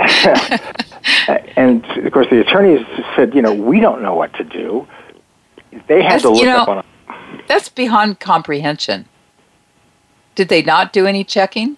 and 1.56 1.84
of 1.84 2.12
course, 2.12 2.26
the 2.30 2.40
attorneys 2.40 2.84
said, 3.16 3.34
you 3.34 3.42
know, 3.42 3.52
we 3.54 3.80
don't 3.80 4.02
know 4.02 4.14
what 4.14 4.32
to 4.34 4.44
do. 4.44 4.86
They 5.88 6.02
had 6.02 6.12
Yes, 6.12 6.22
to 6.22 6.30
look 6.30 6.40
you 6.40 6.46
know- 6.46 6.58
up 6.58 6.68
on. 6.68 6.78
A, 6.78 6.84
That's 7.48 7.68
beyond 7.68 8.20
comprehension. 8.20 9.06
Did 10.34 10.48
they 10.48 10.62
not 10.62 10.92
do 10.92 11.06
any 11.06 11.24
checking? 11.24 11.76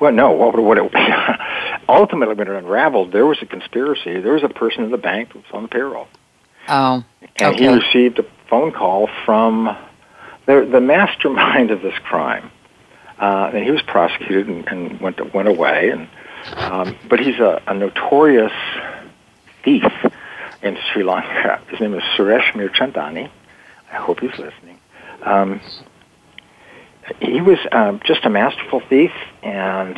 well, 0.00 0.12
no, 0.12 0.30
what 0.32 0.58
would 0.60 0.78
it 0.78 0.92
ultimately 1.88 2.34
when 2.34 2.48
it 2.48 2.54
unraveled? 2.56 3.12
There 3.12 3.26
was 3.26 3.38
a 3.42 3.46
conspiracy. 3.46 4.20
There 4.20 4.32
was 4.32 4.42
a 4.42 4.48
person 4.48 4.82
in 4.84 4.90
the 4.90 4.98
bank 4.98 5.28
that 5.28 5.36
was 5.36 5.44
on 5.52 5.62
the 5.62 5.68
payroll, 5.68 6.08
Oh, 6.68 7.04
and 7.36 7.56
he 7.56 7.68
received 7.68 8.18
a 8.18 8.24
phone 8.48 8.72
call 8.72 9.08
from 9.24 9.76
the 10.46 10.66
the 10.70 10.80
mastermind 10.80 11.70
of 11.70 11.82
this 11.82 11.94
crime. 12.02 12.50
Uh, 13.18 13.50
and 13.52 13.62
he 13.62 13.70
was 13.70 13.82
prosecuted 13.82 14.48
and, 14.48 14.66
and 14.68 15.00
went 15.02 15.18
to, 15.18 15.24
went 15.24 15.46
away. 15.46 15.90
And 15.90 16.08
um, 16.54 16.96
but 17.08 17.20
he's 17.20 17.38
a, 17.38 17.62
a 17.66 17.74
notorious 17.74 18.52
thief 19.64 19.84
in 20.62 20.78
Sri 20.92 21.02
Lanka. 21.02 21.60
His 21.70 21.80
name 21.80 21.94
is 21.94 22.02
Suresh 22.16 22.52
Mirchandani. 22.52 23.30
I 23.92 23.96
hope 23.96 24.20
he's 24.20 24.38
listening. 24.38 24.78
Um, 25.22 25.60
he 27.20 27.40
was 27.40 27.58
um, 27.72 28.00
just 28.04 28.24
a 28.24 28.30
masterful 28.30 28.80
thief, 28.88 29.10
and 29.42 29.96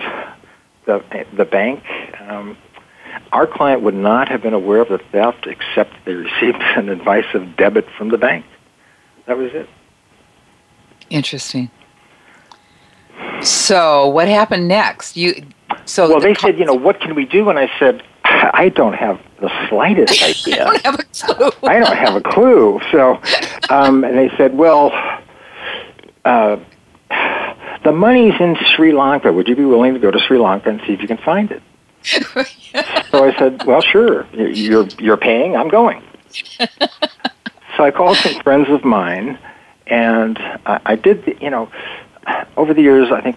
the 0.87 1.05
the 1.37 1.45
bank. 1.45 1.85
Um, 2.21 2.57
our 3.33 3.47
client 3.47 3.83
would 3.83 3.95
not 3.95 4.29
have 4.29 4.41
been 4.43 4.55
aware 4.55 4.81
of 4.81 4.89
the 4.89 4.99
theft 5.11 5.47
except 5.47 5.93
they 6.07 6.15
received 6.15 6.57
an 6.77 6.89
advice 6.89 7.27
of 7.35 7.57
debit 7.57 7.87
from 7.99 8.09
the 8.09 8.19
bank. 8.19 8.47
That 9.27 9.37
was 9.37 9.53
it. 9.53 9.69
interesting. 11.11 11.71
So, 13.43 14.09
what 14.09 14.29
happened 14.29 14.69
next? 14.69 15.17
You 15.17 15.35
so 15.87 16.09
well, 16.09 16.21
the 16.21 16.29
they 16.29 16.35
co- 16.35 16.49
said, 16.49 16.59
you 16.59 16.64
know, 16.64 16.75
what 16.75 17.01
can 17.01 17.14
we 17.14 17.25
do? 17.25 17.49
And 17.51 17.59
I 17.59 17.71
said, 17.79 18.03
I 18.25 18.68
don't 18.71 18.95
have 18.95 19.21
the 19.40 19.51
slightest 19.68 20.23
idea. 20.47 20.66
I 20.66 20.77
don't 20.79 20.85
have 20.85 21.01
a 21.01 21.05
clue. 21.05 21.51
I 21.68 21.79
don't 21.79 21.97
have 21.97 22.16
a 22.16 22.21
clue. 22.21 22.81
So, 22.90 23.21
um, 23.71 24.05
and 24.05 24.16
they 24.16 24.31
said, 24.37 24.57
well, 24.57 24.92
uh, 26.25 26.57
the 27.85 27.92
money's 27.92 28.35
in 28.40 28.57
Sri 28.75 28.92
Lanka. 28.92 29.33
Would 29.33 29.49
you 29.49 29.57
be 29.57 29.64
willing 29.64 29.95
to 29.95 30.01
go 30.01 30.11
to 30.11 30.18
Sri 30.18 30.38
Lanka 30.38 30.71
and 30.71 30.81
see 30.87 30.92
if 30.92 31.01
you 31.03 31.09
can 31.09 31.18
find 31.18 31.51
it? 31.51 31.62
So 33.11 33.23
I 33.29 33.37
said, 33.38 33.64
well, 33.66 33.83
sure. 33.83 34.27
You- 34.33 34.47
You're 34.49 34.87
you're 34.99 35.16
paying. 35.18 35.55
I'm 35.57 35.68
going. 35.68 36.03
so 37.77 37.85
I 37.85 37.90
called 37.90 38.16
some 38.16 38.40
friends 38.42 38.68
of 38.71 38.83
mine, 38.85 39.38
and 39.87 40.38
I, 40.64 40.81
I 40.87 40.97
did. 40.97 41.25
The, 41.27 41.37
you 41.38 41.51
know, 41.51 41.71
over 42.57 42.73
the 42.73 42.81
years, 42.81 43.12
I 43.12 43.21
think 43.21 43.37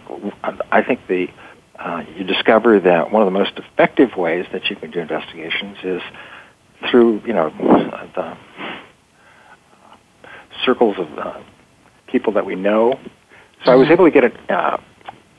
I 0.71 0.81
think 0.81 1.05
the 1.07 1.29
uh, 1.79 2.03
you 2.15 2.23
discover 2.23 2.79
that 2.79 3.11
one 3.11 3.21
of 3.21 3.25
the 3.25 3.37
most 3.37 3.53
effective 3.57 4.15
ways 4.15 4.45
that 4.53 4.69
you 4.69 4.75
can 4.75 4.91
do 4.91 4.99
investigations 4.99 5.77
is 5.83 6.01
through 6.89 7.21
you 7.25 7.33
know 7.33 7.49
the 8.15 8.37
circles 10.65 10.97
of 10.97 11.19
uh, 11.19 11.39
people 12.07 12.33
that 12.33 12.45
we 12.45 12.55
know. 12.55 12.99
So 13.65 13.71
I 13.71 13.75
was 13.75 13.89
able 13.89 14.05
to 14.05 14.11
get 14.11 14.23
a, 14.25 14.53
uh, 14.53 14.81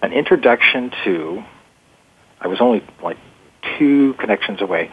an 0.03 0.13
introduction 0.13 0.91
to. 1.05 1.43
I 2.41 2.49
was 2.49 2.61
only 2.61 2.85
like 3.03 3.17
two 3.79 4.15
connections 4.15 4.61
away 4.61 4.91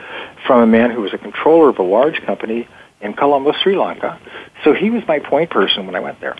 from 0.48 0.62
a 0.62 0.68
man 0.68 0.92
who 0.92 1.02
was 1.02 1.14
a 1.14 1.18
controller 1.18 1.70
of 1.70 1.78
a 1.80 1.84
large 1.84 2.22
company 2.22 2.68
in 3.02 3.14
Colombo, 3.14 3.52
Sri 3.62 3.76
Lanka. 3.76 4.20
So 4.64 4.74
he 4.74 4.90
was 4.90 5.04
my 5.08 5.20
point 5.20 5.50
person 5.50 5.86
when 5.86 5.96
I 5.96 6.00
went 6.00 6.22
there, 6.22 6.38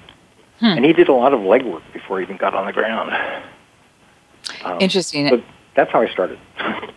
and 0.78 0.86
he 0.86 0.94
did 0.94 1.10
a 1.10 1.14
lot 1.14 1.34
of 1.34 1.42
legwork 1.42 1.82
before 1.92 2.20
he 2.20 2.24
even 2.24 2.38
got 2.38 2.54
on 2.56 2.66
the 2.66 2.74
ground. 2.74 3.12
Um, 4.64 4.78
Interesting. 4.80 5.30
So 5.30 5.42
that's 5.76 5.92
how 5.92 6.02
I 6.02 6.10
started. 6.10 6.40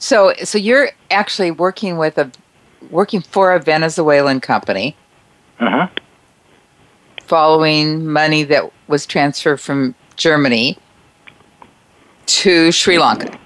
So, 0.00 0.32
so 0.44 0.58
you're 0.58 0.90
actually 1.10 1.50
working 1.50 1.98
with 1.98 2.18
a 2.18 2.30
working 2.88 3.20
for 3.20 3.52
a 3.52 3.58
Venezuelan 3.58 4.38
company, 4.40 4.94
Uh-huh. 5.58 5.88
following 7.24 8.06
money 8.06 8.44
that 8.44 8.70
was 8.86 9.06
transferred 9.06 9.60
from 9.60 9.96
Germany 10.14 10.78
to 12.26 12.70
Sri 12.70 12.98
Lanka. 12.98 13.36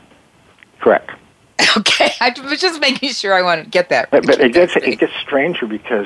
Correct. 0.81 1.11
Okay, 1.78 2.11
I 2.20 2.35
was 2.50 2.61
just 2.61 2.83
making 2.83 3.09
sure 3.12 3.33
I 3.33 3.40
want 3.40 3.64
to 3.64 3.70
get 3.70 3.88
that. 3.88 4.11
But, 4.11 4.26
but 4.26 4.38
it 4.38 4.52
gets 4.52 4.76
it 4.76 4.98
gets 5.00 5.14
stranger 5.22 5.66
because 5.66 6.05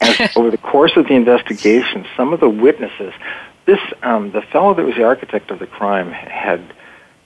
as, 0.00 0.34
over 0.36 0.50
the 0.50 0.56
course 0.56 0.96
of 0.96 1.06
the 1.08 1.12
investigation, 1.14 2.06
some 2.16 2.32
of 2.32 2.40
the 2.40 2.48
witnesses, 2.48 3.12
this 3.66 3.80
um, 4.02 4.32
the 4.32 4.42
fellow 4.42 4.74
that 4.74 4.84
was 4.84 4.94
the 4.94 5.04
architect 5.04 5.50
of 5.50 5.58
the 5.58 5.66
crime 5.66 6.10
had 6.10 6.60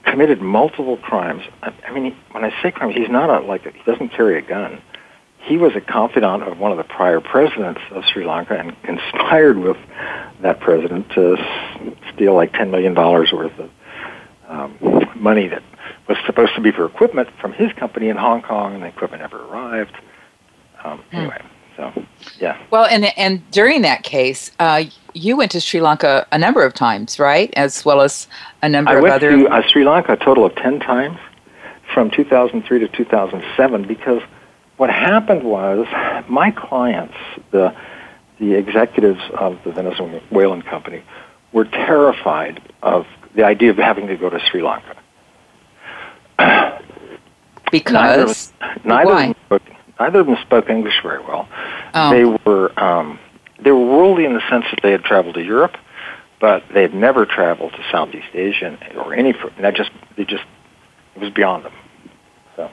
committed 0.03 0.41
multiple 0.41 0.97
crimes. 0.97 1.43
I, 1.61 1.73
I 1.87 1.91
mean, 1.93 2.05
he, 2.05 2.17
when 2.31 2.43
I 2.43 2.51
say 2.61 2.71
crimes, 2.71 2.95
he's 2.95 3.09
not 3.09 3.29
a 3.29 3.45
like 3.45 3.63
he 3.63 3.83
doesn't 3.91 4.09
carry 4.09 4.37
a 4.37 4.41
gun. 4.41 4.81
He 5.39 5.57
was 5.57 5.75
a 5.75 5.81
confidant 5.81 6.43
of 6.43 6.59
one 6.59 6.71
of 6.71 6.77
the 6.77 6.83
prior 6.83 7.19
presidents 7.19 7.81
of 7.91 8.03
Sri 8.05 8.25
Lanka 8.25 8.57
and 8.57 8.79
conspired 8.83 9.57
with 9.57 9.77
that 10.41 10.59
president 10.59 11.09
to 11.11 11.37
s- 11.37 11.93
steal 12.13 12.33
like 12.33 12.53
ten 12.53 12.71
million 12.71 12.93
dollars 12.93 13.31
worth 13.31 13.57
of 13.59 13.69
um, 14.47 14.77
money 15.15 15.47
that 15.47 15.63
was 16.07 16.17
supposed 16.25 16.53
to 16.55 16.61
be 16.61 16.71
for 16.71 16.85
equipment 16.85 17.29
from 17.39 17.53
his 17.53 17.71
company 17.73 18.09
in 18.09 18.17
Hong 18.17 18.41
Kong, 18.41 18.73
and 18.73 18.83
the 18.83 18.87
equipment 18.87 19.21
never 19.21 19.41
arrived. 19.45 19.95
Um, 20.83 21.03
anyway, 21.11 21.41
so 21.81 22.05
yeah, 22.39 22.57
Well, 22.69 22.85
and 22.85 23.05
and 23.17 23.49
during 23.51 23.81
that 23.81 24.03
case, 24.03 24.51
uh, 24.59 24.83
you 25.13 25.35
went 25.35 25.51
to 25.51 25.61
Sri 25.61 25.81
Lanka 25.81 26.27
a 26.31 26.37
number 26.37 26.63
of 26.63 26.73
times, 26.73 27.19
right? 27.19 27.51
As 27.55 27.83
well 27.83 28.01
as 28.01 28.27
a 28.61 28.69
number 28.69 28.91
I 28.91 28.95
of 28.95 29.01
went 29.01 29.15
other. 29.15 29.31
to 29.31 29.47
uh, 29.47 29.67
Sri 29.67 29.83
Lanka 29.83 30.13
a 30.13 30.17
total 30.17 30.45
of 30.45 30.55
ten 30.55 30.79
times 30.79 31.17
from 31.93 32.09
2003 32.11 32.79
to 32.79 32.87
2007 32.87 33.87
because 33.87 34.21
what 34.77 34.89
happened 34.89 35.43
was 35.43 35.87
my 36.27 36.51
clients, 36.51 37.15
the 37.51 37.75
the 38.39 38.53
executives 38.53 39.21
of 39.35 39.59
the 39.63 39.71
Venezuelan 39.71 40.61
company, 40.63 41.03
were 41.51 41.65
terrified 41.65 42.61
of 42.81 43.05
the 43.35 43.43
idea 43.43 43.69
of 43.69 43.77
having 43.77 44.07
to 44.07 44.17
go 44.17 44.29
to 44.29 44.39
Sri 44.39 44.61
Lanka. 44.61 44.97
Because 47.71 48.51
neither, 48.59 48.87
neither 48.87 49.11
why? 49.11 49.35
Neither 49.99 50.19
of 50.21 50.25
them 50.27 50.37
spoke 50.41 50.69
English 50.69 51.01
very 51.03 51.19
well. 51.23 51.47
Oh. 51.93 52.11
They 52.11 52.25
were 52.45 52.79
um, 52.79 53.19
they 53.59 53.71
were 53.71 53.85
worldly 53.85 54.25
in 54.25 54.33
the 54.33 54.41
sense 54.49 54.65
that 54.71 54.79
they 54.81 54.91
had 54.91 55.03
traveled 55.03 55.35
to 55.35 55.43
Europe, 55.43 55.77
but 56.39 56.63
they 56.73 56.81
had 56.81 56.93
never 56.93 57.25
traveled 57.25 57.73
to 57.73 57.83
Southeast 57.91 58.27
Asia 58.33 58.77
or 58.95 59.13
any. 59.13 59.31
And 59.31 59.63
that 59.63 59.75
just 59.75 59.91
they 60.17 60.25
just 60.25 60.43
it 61.15 61.21
was 61.21 61.29
beyond 61.31 61.65
them. 61.65 61.73
So 62.55 62.71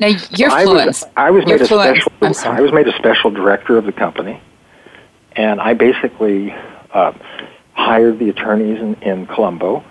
now 0.00 0.08
you're 0.30 0.50
I 0.50 0.64
fluent. 0.64 0.86
was, 0.86 1.04
I 1.16 1.30
was 1.30 1.44
You're 1.46 1.58
made 1.58 1.62
a 1.62 1.68
fluent. 1.68 1.96
special. 1.96 2.52
I 2.52 2.60
was 2.60 2.72
made 2.72 2.88
a 2.88 2.96
special 2.96 3.30
director 3.30 3.76
of 3.76 3.84
the 3.84 3.92
company, 3.92 4.40
and 5.32 5.60
I 5.60 5.74
basically 5.74 6.54
uh, 6.92 7.12
hired 7.74 8.18
the 8.18 8.30
attorneys 8.30 8.80
in, 8.80 8.94
in 9.02 9.26
Colombo 9.26 9.84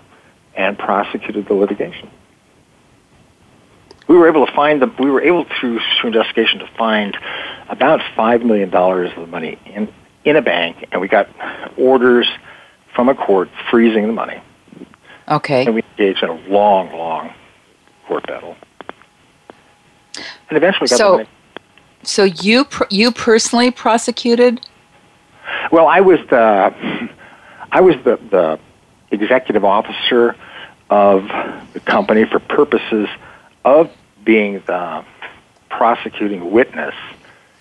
and 0.56 0.78
prosecuted 0.78 1.46
the 1.46 1.54
litigation. 1.54 2.10
We 4.08 4.16
were 4.16 4.28
able 4.28 4.46
to 4.46 4.52
find 4.52 4.80
the. 4.80 4.86
We 4.98 5.10
were 5.10 5.20
able 5.22 5.44
through 5.44 5.80
through 6.00 6.08
investigation 6.10 6.60
to 6.60 6.68
find 6.78 7.16
about 7.68 8.00
five 8.14 8.42
million 8.42 8.70
dollars 8.70 9.10
of 9.16 9.22
the 9.22 9.26
money 9.26 9.58
in 9.66 9.92
in 10.24 10.36
a 10.36 10.42
bank, 10.42 10.86
and 10.92 11.00
we 11.00 11.08
got 11.08 11.28
orders 11.76 12.28
from 12.94 13.08
a 13.08 13.14
court 13.14 13.48
freezing 13.70 14.06
the 14.06 14.12
money, 14.12 14.40
okay. 15.28 15.66
and 15.66 15.74
we 15.74 15.82
engaged 15.98 16.22
in 16.22 16.30
a 16.30 16.34
long, 16.48 16.90
long 16.92 17.32
court 18.08 18.26
battle, 18.26 18.56
and 20.48 20.56
eventually 20.56 20.88
got 20.88 20.98
So- 20.98 21.10
the 21.12 21.16
money. 21.18 21.28
So 22.02 22.22
you 22.22 22.64
pr- 22.64 22.84
you 22.88 23.10
personally 23.10 23.72
prosecuted? 23.72 24.60
Well, 25.72 25.88
I 25.88 26.00
was 26.00 26.20
the 26.30 27.08
I 27.72 27.80
was 27.80 27.96
the, 28.04 28.16
the 28.30 28.60
executive 29.10 29.64
officer 29.64 30.36
of 30.88 31.26
the 31.72 31.80
company 31.80 32.24
for 32.24 32.38
purposes 32.38 33.08
of 33.66 33.90
being 34.24 34.62
the 34.66 35.04
prosecuting 35.68 36.50
witness. 36.52 36.94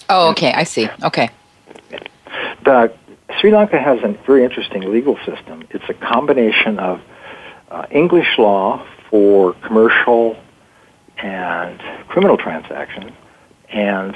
Oh, 0.07 0.29
okay. 0.29 0.53
I 0.53 0.63
see. 0.63 0.87
Okay. 1.03 1.29
The 2.63 2.93
Sri 3.39 3.51
Lanka 3.51 3.79
has 3.79 3.99
a 4.03 4.09
very 4.25 4.45
interesting 4.45 4.81
legal 4.91 5.17
system. 5.25 5.67
It's 5.71 5.89
a 5.89 5.93
combination 5.93 6.79
of 6.79 7.01
uh, 7.69 7.87
English 7.89 8.37
law 8.37 8.85
for 9.09 9.53
commercial 9.53 10.37
and 11.17 11.79
criminal 12.07 12.37
transactions, 12.37 13.11
and 13.69 14.15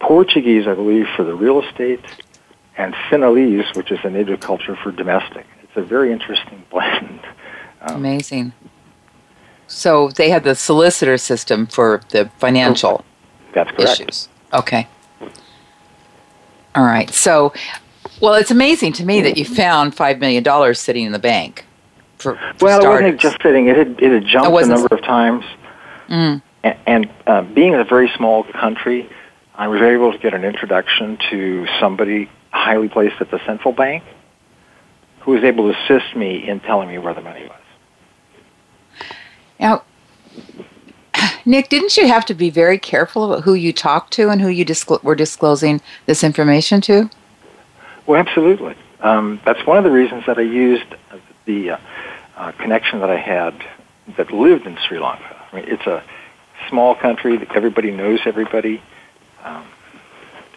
Portuguese, 0.00 0.66
I 0.66 0.74
believe, 0.74 1.06
for 1.14 1.24
the 1.24 1.34
real 1.34 1.62
estate, 1.62 2.00
and 2.76 2.94
Sinhalese, 2.94 3.76
which 3.76 3.92
is 3.92 3.98
a 4.02 4.10
native 4.10 4.40
culture 4.40 4.76
for 4.82 4.90
domestic. 4.90 5.46
It's 5.62 5.76
a 5.76 5.82
very 5.82 6.10
interesting 6.10 6.64
blend. 6.70 7.20
Um, 7.82 7.96
Amazing. 7.96 8.52
So 9.72 10.10
they 10.10 10.28
had 10.28 10.44
the 10.44 10.54
solicitor 10.54 11.16
system 11.16 11.66
for 11.66 12.02
the 12.10 12.30
financial 12.38 13.04
That's 13.54 13.70
correct. 13.70 14.00
issues. 14.00 14.28
Okay. 14.52 14.86
All 16.74 16.84
right. 16.84 17.10
So, 17.10 17.52
well, 18.20 18.34
it's 18.34 18.50
amazing 18.50 18.92
to 18.94 19.04
me 19.04 19.22
that 19.22 19.36
you 19.36 19.44
found 19.44 19.94
five 19.94 20.18
million 20.18 20.42
dollars 20.42 20.78
sitting 20.78 21.04
in 21.04 21.12
the 21.12 21.18
bank. 21.18 21.64
For, 22.18 22.36
for 22.58 22.64
Well, 22.66 22.84
it 22.84 22.88
wasn't 22.88 23.20
just 23.20 23.38
sitting. 23.42 23.66
It 23.68 23.76
had, 23.76 24.00
it 24.00 24.12
had 24.12 24.26
jumped 24.26 24.62
a 24.62 24.66
number 24.66 24.94
of 24.94 25.02
times. 25.02 25.44
Mm. 26.08 26.42
And, 26.62 26.78
and 26.86 27.10
uh, 27.26 27.42
being 27.42 27.74
a 27.74 27.84
very 27.84 28.10
small 28.16 28.44
country, 28.44 29.08
I 29.54 29.68
was 29.68 29.80
able 29.80 30.12
to 30.12 30.18
get 30.18 30.34
an 30.34 30.44
introduction 30.44 31.18
to 31.30 31.66
somebody 31.80 32.30
highly 32.50 32.88
placed 32.88 33.20
at 33.20 33.30
the 33.30 33.44
central 33.46 33.72
bank 33.72 34.04
who 35.20 35.32
was 35.32 35.42
able 35.44 35.72
to 35.72 35.78
assist 35.78 36.14
me 36.14 36.46
in 36.46 36.60
telling 36.60 36.88
me 36.88 36.98
where 36.98 37.14
the 37.14 37.22
money 37.22 37.44
was. 37.44 37.61
Now, 39.62 39.84
Nic, 41.44 41.68
didn't 41.68 41.96
you 41.96 42.08
have 42.08 42.24
to 42.26 42.34
be 42.34 42.50
very 42.50 42.78
careful 42.78 43.24
about 43.32 43.44
who 43.44 43.54
you 43.54 43.72
talked 43.72 44.12
to 44.14 44.28
and 44.28 44.40
who 44.42 44.48
you 44.48 44.64
disclo- 44.64 45.02
were 45.04 45.14
disclosing 45.14 45.80
this 46.06 46.24
information 46.24 46.80
to? 46.82 47.08
Well, 48.06 48.18
absolutely. 48.18 48.74
Um, 49.00 49.40
that's 49.44 49.64
one 49.64 49.78
of 49.78 49.84
the 49.84 49.90
reasons 49.90 50.24
that 50.26 50.36
I 50.38 50.42
used 50.42 50.84
the 51.44 51.70
uh, 51.70 51.78
uh, 52.36 52.52
connection 52.52 53.00
that 53.00 53.10
I 53.10 53.16
had 53.16 53.54
that 54.16 54.32
lived 54.32 54.66
in 54.66 54.76
Sri 54.78 54.98
Lanka. 54.98 55.36
I 55.52 55.56
mean, 55.56 55.64
it's 55.68 55.86
a 55.86 56.02
small 56.68 56.94
country 56.96 57.36
that 57.36 57.54
everybody 57.54 57.92
knows 57.92 58.20
everybody. 58.24 58.82
Um, 59.44 59.64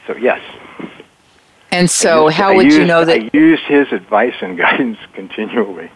so 0.08 0.16
yes. 0.16 0.42
And 1.72 1.90
so, 1.90 2.26
used- 2.26 2.38
how 2.38 2.56
would 2.56 2.72
you 2.72 2.86
know 2.86 3.06
that? 3.06 3.20
I 3.22 3.30
used 3.34 3.64
his 3.64 3.92
advice 3.92 4.36
and 4.42 4.58
guidance 4.66 4.98
continually. 5.14 5.92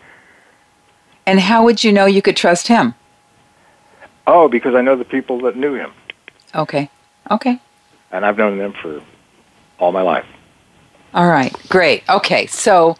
And 1.29 1.39
how 1.39 1.63
would 1.63 1.83
you 1.83 1.91
know 1.91 2.07
you 2.07 2.23
could 2.23 2.35
trust 2.35 2.67
him? 2.67 2.95
Oh, 4.25 4.47
because 4.49 4.73
I 4.73 4.81
know 4.81 4.95
the 4.95 5.05
people 5.05 5.39
that 5.41 5.55
knew 5.55 5.75
him, 5.75 5.91
Okay. 6.55 6.89
Okay. 7.29 7.59
and 8.11 8.25
I've 8.25 8.37
known 8.37 8.57
them 8.57 8.73
for 8.81 9.01
all 9.77 9.91
my 9.91 10.01
life. 10.01 10.25
All 11.13 11.27
right. 11.27 11.53
Great. 11.69 12.03
Okay. 12.09 12.47
So, 12.47 12.97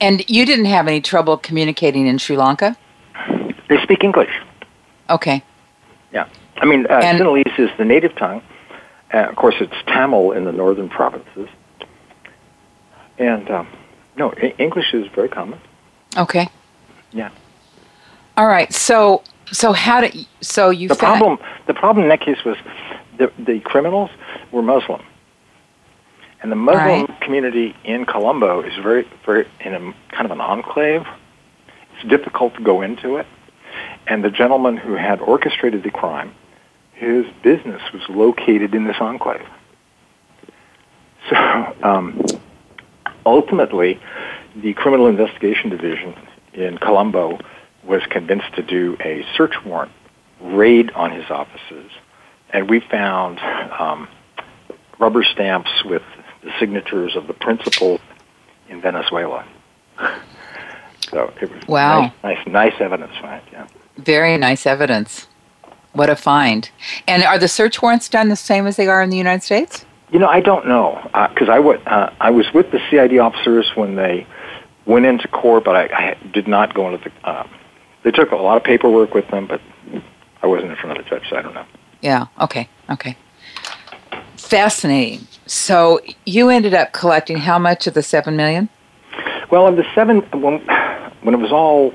and 0.00 0.28
you 0.30 0.46
didn't 0.46 0.66
have 0.66 0.86
any 0.86 1.00
trouble 1.00 1.36
communicating 1.36 2.06
in 2.06 2.18
Sri 2.18 2.36
Lanka? 2.36 2.76
They 3.68 3.80
speak 3.82 4.04
English. 4.04 4.30
Okay. 5.10 5.42
Yeah. 6.12 6.28
I 6.56 6.66
mean, 6.66 6.86
uh, 6.88 7.00
And- 7.02 7.18
Sinhalese 7.18 7.58
is 7.58 7.70
the 7.76 7.84
native 7.84 8.14
tongue. 8.14 8.42
Uh, 9.12 9.18
of 9.30 9.36
course, 9.36 9.56
it's 9.60 9.74
Tamil 9.86 10.32
in 10.32 10.44
the 10.44 10.52
northern 10.52 10.88
provinces. 10.88 11.48
And 13.18 13.48
um, 13.50 13.66
no, 14.16 14.32
English 14.58 14.94
is 14.94 15.06
very 15.14 15.28
common. 15.28 15.60
Okay. 16.16 16.48
Yeah. 17.12 17.30
All 18.36 18.46
right. 18.46 18.72
So, 18.72 19.22
so 19.52 19.72
how 19.72 20.00
did 20.00 20.26
so 20.40 20.70
you 20.70 20.88
The 20.88 20.94
found- 20.94 21.18
problem, 21.18 21.38
the 21.66 21.74
problem 21.74 22.04
in 22.04 22.08
that 22.10 22.20
case 22.20 22.44
was 22.44 22.56
the 23.18 23.30
the 23.38 23.60
criminals 23.60 24.10
were 24.50 24.62
Muslim, 24.62 25.02
and 26.42 26.50
the 26.50 26.56
Muslim 26.56 27.06
community 27.20 27.74
in 27.84 28.06
Colombo 28.06 28.62
is 28.62 28.74
very, 28.82 29.06
very 29.24 29.46
in 29.60 29.74
a 29.74 29.80
kind 30.14 30.24
of 30.24 30.30
an 30.32 30.40
enclave. 30.40 31.06
It's 31.96 32.08
difficult 32.08 32.54
to 32.56 32.62
go 32.62 32.82
into 32.82 33.16
it, 33.16 33.26
and 34.08 34.24
the 34.24 34.30
gentleman 34.30 34.76
who 34.76 34.94
had 34.94 35.20
orchestrated 35.20 35.84
the 35.84 35.90
crime, 35.92 36.34
his 36.94 37.24
business 37.42 37.80
was 37.92 38.02
located 38.08 38.74
in 38.74 38.84
this 38.84 38.96
enclave. 39.00 39.46
So 41.30 41.36
um, 41.82 42.20
ultimately, 43.24 44.00
the 44.56 44.74
Criminal 44.74 45.06
Investigation 45.06 45.70
Division 45.70 46.14
in 46.52 46.78
Colombo 46.78 47.38
was 47.86 48.02
convinced 48.10 48.52
to 48.56 48.62
do 48.62 48.96
a 49.00 49.24
search 49.36 49.54
warrant 49.64 49.92
raid 50.40 50.90
on 50.92 51.10
his 51.10 51.30
offices, 51.30 51.90
and 52.52 52.68
we 52.68 52.80
found 52.80 53.38
um, 53.78 54.08
rubber 54.98 55.22
stamps 55.24 55.70
with 55.84 56.02
the 56.42 56.50
signatures 56.58 57.16
of 57.16 57.26
the 57.26 57.32
principals 57.34 58.00
in 58.68 58.80
Venezuela. 58.80 59.44
So 61.10 61.32
it 61.40 61.50
was 61.52 61.68
Wow. 61.68 62.00
nice, 62.00 62.12
nice, 62.24 62.46
nice 62.46 62.80
evidence 62.80 63.12
find. 63.20 63.42
Yeah. 63.52 63.66
very 63.98 64.36
nice 64.38 64.66
evidence. 64.66 65.28
What 65.92 66.08
a 66.10 66.16
find! 66.16 66.68
And 67.06 67.22
are 67.22 67.38
the 67.38 67.46
search 67.46 67.80
warrants 67.82 68.08
done 68.08 68.30
the 68.30 68.36
same 68.36 68.66
as 68.66 68.76
they 68.76 68.88
are 68.88 69.00
in 69.02 69.10
the 69.10 69.16
United 69.16 69.42
States? 69.44 69.84
You 70.10 70.18
know, 70.18 70.26
I 70.26 70.40
don't 70.40 70.66
know 70.66 70.98
because 71.28 71.48
I 71.48 71.60
wa- 71.60 71.78
uh, 71.86 72.10
I 72.20 72.30
was 72.30 72.46
with 72.52 72.70
the 72.72 72.80
CID 72.90 73.18
officers 73.18 73.70
when 73.76 73.94
they 73.94 74.26
went 74.86 75.04
into 75.06 75.28
court, 75.28 75.62
but 75.64 75.76
I, 75.76 75.84
I 75.84 76.16
did 76.32 76.48
not 76.48 76.74
go 76.74 76.88
into 76.92 77.08
the. 77.08 77.30
Um, 77.30 77.48
they 78.04 78.10
took 78.10 78.30
a 78.30 78.36
lot 78.36 78.56
of 78.56 78.62
paperwork 78.62 79.14
with 79.14 79.28
them, 79.28 79.46
but 79.46 79.60
I 80.42 80.46
wasn't 80.46 80.70
in 80.70 80.76
front 80.76 80.96
of 80.96 81.04
the 81.04 81.10
judge, 81.10 81.28
so 81.28 81.36
I 81.36 81.42
don't 81.42 81.54
know. 81.54 81.66
Yeah. 82.00 82.26
Okay. 82.40 82.68
Okay. 82.90 83.16
Fascinating. 84.36 85.26
So 85.46 86.00
you 86.26 86.50
ended 86.50 86.74
up 86.74 86.92
collecting 86.92 87.38
how 87.38 87.58
much 87.58 87.86
of 87.86 87.94
the 87.94 88.02
seven 88.02 88.36
million? 88.36 88.68
Well, 89.50 89.66
of 89.66 89.76
the 89.76 89.86
seven, 89.94 90.20
when, 90.32 90.60
when 91.22 91.34
it 91.34 91.38
was 91.38 91.50
all 91.50 91.94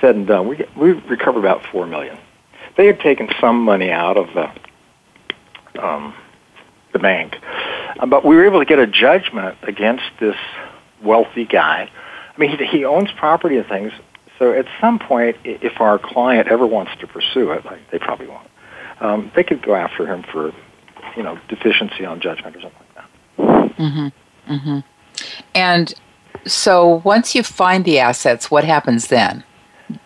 said 0.00 0.14
and 0.14 0.26
done, 0.26 0.46
we 0.46 0.64
we 0.76 0.92
recovered 0.92 1.40
about 1.40 1.64
four 1.66 1.86
million. 1.86 2.18
They 2.76 2.86
had 2.86 3.00
taken 3.00 3.30
some 3.40 3.62
money 3.62 3.90
out 3.90 4.16
of 4.16 4.28
the 4.34 5.82
um, 5.82 6.14
the 6.92 6.98
bank, 6.98 7.36
uh, 7.98 8.06
but 8.06 8.24
we 8.24 8.36
were 8.36 8.44
able 8.44 8.58
to 8.58 8.64
get 8.66 8.78
a 8.78 8.86
judgment 8.86 9.56
against 9.62 10.04
this 10.20 10.36
wealthy 11.02 11.44
guy. 11.44 11.88
I 12.34 12.38
mean, 12.38 12.56
he, 12.56 12.66
he 12.66 12.84
owns 12.84 13.10
property 13.12 13.56
and 13.56 13.66
things. 13.66 13.92
So 14.44 14.52
at 14.52 14.66
some 14.78 14.98
point, 14.98 15.38
if 15.42 15.80
our 15.80 15.98
client 15.98 16.48
ever 16.48 16.66
wants 16.66 16.92
to 17.00 17.06
pursue 17.06 17.50
it, 17.52 17.64
like 17.64 17.80
they 17.90 17.98
probably 17.98 18.26
won't, 18.26 18.46
um, 19.00 19.32
they 19.34 19.42
could 19.42 19.62
go 19.62 19.74
after 19.74 20.06
him 20.06 20.22
for, 20.30 20.52
you 21.16 21.22
know, 21.22 21.38
deficiency 21.48 22.04
on 22.04 22.20
judgment 22.20 22.54
or 22.54 22.60
something 22.60 22.78
like 22.78 22.94
that. 22.94 23.76
Mm-hmm. 23.78 24.52
Mm-hmm. 24.52 24.78
And 25.54 25.94
so 26.44 27.00
once 27.06 27.34
you 27.34 27.42
find 27.42 27.86
the 27.86 27.98
assets, 27.98 28.50
what 28.50 28.64
happens 28.64 29.06
then? 29.06 29.44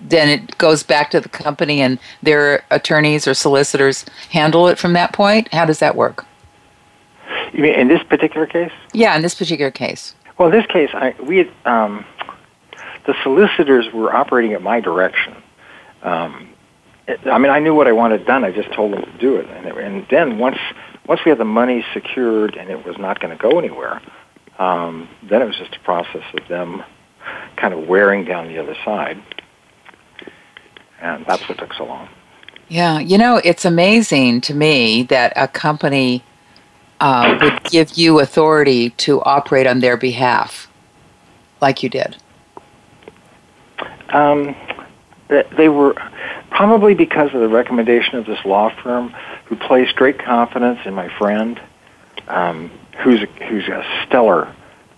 Then 0.01 0.29
it 0.29 0.57
goes 0.57 0.85
back 0.85 1.11
to 1.11 1.20
the 1.20 1.29
company 1.29 1.81
and 1.81 1.98
their 2.22 2.64
attorneys 2.70 3.27
or 3.27 3.35
solicitors 3.35 4.05
handle 4.31 4.68
it 4.68 4.79
from 4.79 4.92
that 4.92 5.12
point? 5.12 5.53
How 5.53 5.64
does 5.64 5.81
that 5.81 5.96
work? 5.96 6.27
You 7.53 7.64
mean 7.64 7.74
in 7.74 7.88
this 7.88 8.05
particular 8.05 8.46
case? 8.46 8.70
Yeah, 8.92 9.16
in 9.16 9.22
this 9.22 9.35
particular 9.35 9.72
case. 9.72 10.14
Well, 10.38 10.46
in 10.46 10.55
this 10.55 10.66
case, 10.66 10.90
I, 10.94 11.16
we 11.20 11.38
had, 11.38 11.51
um, 11.64 12.05
the 13.09 13.14
solicitors 13.23 13.90
were 13.90 14.14
operating 14.14 14.53
at 14.53 14.61
my 14.61 14.81
direction, 14.81 15.35
um, 16.03 16.51
I 17.25 17.38
mean, 17.38 17.51
I 17.51 17.59
knew 17.59 17.75
what 17.75 17.88
I 17.88 17.92
wanted 17.92 18.27
done. 18.27 18.44
I 18.44 18.53
just 18.53 18.71
told 18.75 18.92
them 18.92 19.01
to 19.01 19.18
do 19.18 19.37
it, 19.37 19.49
and, 19.49 19.66
it, 19.66 19.77
and 19.79 20.07
then 20.11 20.38
once 20.38 20.59
once 21.07 21.23
we 21.25 21.31
had 21.31 21.38
the 21.38 21.44
money 21.47 21.83
secured 21.94 22.55
and 22.55 22.68
it 22.68 22.85
was 22.85 22.99
not 22.99 23.18
going 23.18 23.35
to 23.35 23.42
go 23.42 23.59
anywhere, 23.59 24.03
um, 24.59 25.09
then 25.23 25.40
it 25.40 25.47
was 25.47 25.57
just 25.57 25.75
a 25.75 25.81
process 25.81 26.23
of 26.38 26.47
them 26.49 26.85
kind 27.57 27.73
of 27.73 27.88
wearing 27.88 28.27
down 28.27 28.47
the 28.47 28.59
other 28.59 28.77
side, 28.85 29.16
and 31.01 31.25
that's 31.25 31.49
what 31.49 31.57
took 31.57 31.73
so 31.73 31.87
long. 31.87 32.11
Yeah, 32.68 32.99
you 32.99 33.16
know, 33.16 33.40
it's 33.42 33.64
amazing 33.64 34.42
to 34.42 34.55
me 34.55 35.05
that 35.05 35.33
a 35.35 35.49
company 35.49 36.23
uh, 37.01 37.38
would 37.40 37.64
give 37.71 37.97
you 37.97 38.21
authority 38.21 38.90
to 38.90 39.23
operate 39.23 39.66
on 39.66 39.81
their 39.81 39.97
behalf, 39.97 40.68
like 41.62 41.83
you 41.83 41.88
did. 41.88 42.18
Um, 44.11 44.55
they 45.29 45.68
were 45.68 45.94
probably 46.51 46.94
because 46.94 47.35
of 47.35 47.40
the 47.40 47.49
recommendation 47.49 48.16
of 48.16 48.27
this 48.27 48.42
law 48.44 48.71
firm 48.83 49.14
who 49.44 49.57
placed 49.57 49.94
great 49.97 50.18
confidence 50.18 50.81
in 50.85 50.94
my 50.94 51.09
friend, 51.18 51.61
um, 52.29 52.71
who's 52.99 53.23
a, 53.23 53.27
who's 53.44 53.68
a 53.68 53.85
stellar 54.07 54.55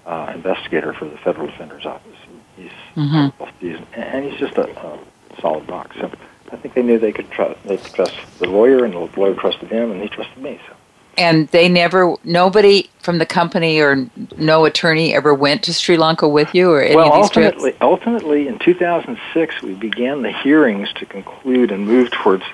uh, 0.06 0.32
investigator 0.34 0.92
for 0.92 1.06
the 1.06 1.18
Federal 1.18 1.46
Defender's 1.48 1.86
Office. 1.86 2.16
He's, 2.56 2.70
mm-hmm. 2.96 3.44
he's 3.60 3.78
and 3.94 4.24
he's 4.24 4.38
just 4.38 4.56
a, 4.56 4.68
a 4.68 4.98
solid 5.40 5.68
rock. 5.68 5.92
So 5.94 6.10
I 6.52 6.56
think 6.56 6.74
they 6.74 6.82
knew 6.82 6.98
they 6.98 7.12
could 7.12 7.30
trust 7.30 7.62
they 7.64 7.76
could 7.76 7.92
trust 7.92 8.14
the 8.38 8.48
lawyer, 8.48 8.84
and 8.84 8.94
the 8.94 8.98
lawyer 9.18 9.34
trusted 9.34 9.70
him, 9.70 9.90
and 9.90 10.02
he 10.02 10.08
trusted 10.08 10.38
me. 10.38 10.60
So 10.68 10.74
and 11.18 11.48
they 11.48 11.68
never 11.68 12.14
nobody 12.24 12.88
from 13.00 13.18
the 13.18 13.26
company 13.26 13.80
or 13.80 14.06
no 14.36 14.64
attorney 14.64 15.14
ever 15.14 15.34
went 15.34 15.62
to 15.64 15.72
Sri 15.72 15.96
Lanka 15.96 16.28
with 16.28 16.54
you 16.54 16.70
or 16.70 16.82
any 16.82 16.96
well, 16.96 17.08
of 17.08 17.14
these 17.14 17.24
ultimately, 17.24 17.70
trips? 17.70 17.82
ultimately 17.82 18.48
in 18.48 18.58
2006 18.58 19.62
we 19.62 19.74
began 19.74 20.22
the 20.22 20.32
hearings 20.32 20.92
to 20.94 21.06
conclude 21.06 21.70
and 21.72 21.86
move 21.86 22.10
towards 22.10 22.44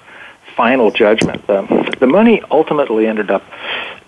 final 0.57 0.91
judgment. 0.91 1.47
The, 1.47 1.97
the 2.01 2.07
money 2.07 2.43
ultimately 2.51 3.07
ended 3.07 3.31
up 3.31 3.45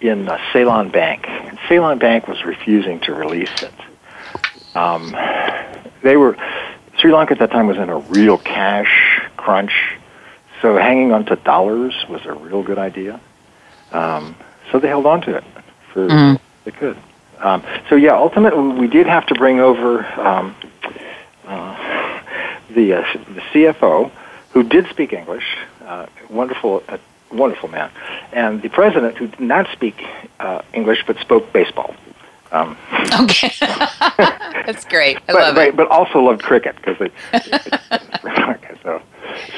in 0.01 0.29
uh, 0.29 0.39
Seylan 0.53 0.91
Bank. 0.91 1.27
And 1.29 1.59
Seylan 1.59 1.99
Bank 1.99 2.27
was 2.27 2.45
refusing 2.45 3.01
to 3.01 3.13
release 3.13 3.53
it. 3.63 3.73
Um, 4.75 5.15
they 6.03 6.17
were 6.17 6.37
Sri 6.99 7.13
Lanka 7.13 7.33
at 7.33 7.39
that 7.39 7.51
time 7.51 7.67
was 7.67 7.77
in 7.77 7.91
a 7.91 7.99
real 7.99 8.39
cash 8.39 9.21
crunch, 9.37 9.73
so 10.61 10.77
hanging 10.77 11.13
on 11.13 11.25
to 11.27 11.37
dollars 11.37 11.95
was 12.09 12.25
a 12.27 12.33
real 12.33 12.63
good 12.63 12.79
idea. 12.79 13.21
Um, 13.93 14.37
so 14.71 14.79
they 14.79 14.89
held 14.89 15.07
on 15.07 15.21
to 15.23 15.37
it 15.37 15.45
for 15.93 16.09
mm. 16.09 16.41
they 16.65 16.71
could. 16.71 16.97
Um, 17.39 17.63
so 17.89 17.95
yeah, 17.95 18.15
ultimately 18.15 18.79
we 18.79 18.89
did 18.89 19.07
have 19.07 19.27
to 19.27 19.35
bring 19.35 19.61
over 19.61 20.05
um, 20.21 20.55
uh, 21.47 22.21
the 22.75 22.95
uh, 22.95 23.05
the 23.35 23.41
CFO, 23.53 24.11
who 24.53 24.63
did 24.63 24.89
speak 24.89 25.13
English, 25.13 25.45
uh, 25.85 26.07
wonderful 26.29 26.83
uh, 26.89 26.99
wonderful 27.33 27.69
man, 27.69 27.91
and 28.33 28.61
the 28.63 28.69
president 28.69 29.17
who 29.17 29.29
did 29.29 29.41
not 29.41 29.71
speak 29.73 30.05
uh, 30.41 30.63
English 30.73 31.05
but 31.07 31.19
spoke 31.19 31.53
baseball. 31.53 31.95
Um, 32.51 32.77
okay, 33.21 33.53
that's 34.67 34.85
great. 34.87 35.19
I 35.29 35.33
but, 35.33 35.35
love 35.35 35.59
it. 35.59 35.77
But 35.77 35.89
also 35.89 36.21
loved 36.21 36.43
cricket 36.43 36.77
because 36.77 36.99
they. 36.99 37.11
so, 38.83 39.03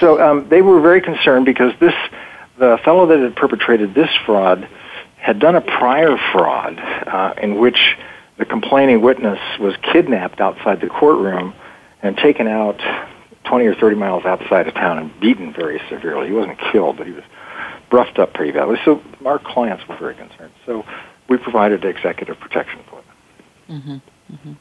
so 0.01 0.21
um, 0.21 0.49
they 0.49 0.61
were 0.61 0.81
very 0.81 1.01
concerned 1.01 1.47
because 1.47 1.73
this 1.79 1.95
the 2.61 2.79
fellow 2.85 3.07
that 3.07 3.19
had 3.19 3.35
perpetrated 3.35 3.95
this 3.95 4.11
fraud 4.27 4.69
had 5.17 5.39
done 5.39 5.57
a 5.57 5.61
prior 5.63 6.17
fraud 6.31 6.79
uh, 6.79 7.35
in 7.43 7.59
which 7.59 7.97
the 8.39 8.45
complaining 8.45 9.01
witness 9.01 9.41
was 9.59 9.75
kidnapped 9.93 10.41
outside 10.41 10.81
the 10.81 10.87
courtroom 10.87 11.55
and 12.03 12.17
taken 12.19 12.47
out 12.47 12.79
20 13.45 13.67
or 13.67 13.75
30 13.75 13.97
miles 13.97 14.25
outside 14.25 14.69
of 14.69 14.75
town 14.75 14.99
and 14.99 15.21
beaten 15.21 15.53
very 15.53 15.81
severely. 15.89 16.29
He 16.29 16.35
wasn't 16.35 16.59
killed, 16.71 16.99
but 16.99 17.07
he 17.07 17.13
was 17.15 17.25
roughed 17.91 18.19
up 18.19 18.35
pretty 18.35 18.53
badly. 18.53 18.79
So 18.85 19.03
our 19.25 19.39
clients 19.39 19.89
were 19.89 19.97
very 19.97 20.15
concerned. 20.15 20.53
So 20.67 20.85
we 21.29 21.39
provided 21.39 21.85
executive 21.85 22.39
protection 22.39 22.81
for 22.89 23.03
them. 23.03 23.81
Mm-hmm. 23.81 24.35
Mm-hmm. 24.35 24.53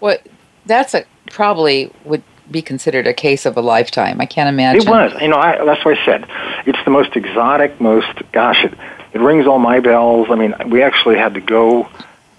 Well, 0.00 0.16
that's 0.64 0.94
a 0.94 1.04
probably 1.30 1.92
would 2.04 2.22
be 2.50 2.62
considered 2.62 3.06
a 3.06 3.14
case 3.14 3.46
of 3.46 3.56
a 3.56 3.60
lifetime. 3.60 4.20
I 4.20 4.26
can't 4.26 4.48
imagine. 4.48 4.82
It 4.82 4.88
was. 4.88 5.12
You 5.20 5.28
know, 5.28 5.36
I, 5.36 5.64
that's 5.64 5.84
what 5.84 5.98
I 5.98 6.04
said. 6.04 6.26
It's 6.66 6.82
the 6.84 6.90
most 6.90 7.16
exotic, 7.16 7.80
most 7.80 8.08
gosh, 8.32 8.64
it 8.64 8.74
it 9.12 9.20
rings 9.20 9.46
all 9.46 9.58
my 9.58 9.80
bells. 9.80 10.28
I 10.30 10.34
mean, 10.34 10.54
we 10.66 10.82
actually 10.82 11.16
had 11.16 11.34
to 11.34 11.40
go. 11.40 11.88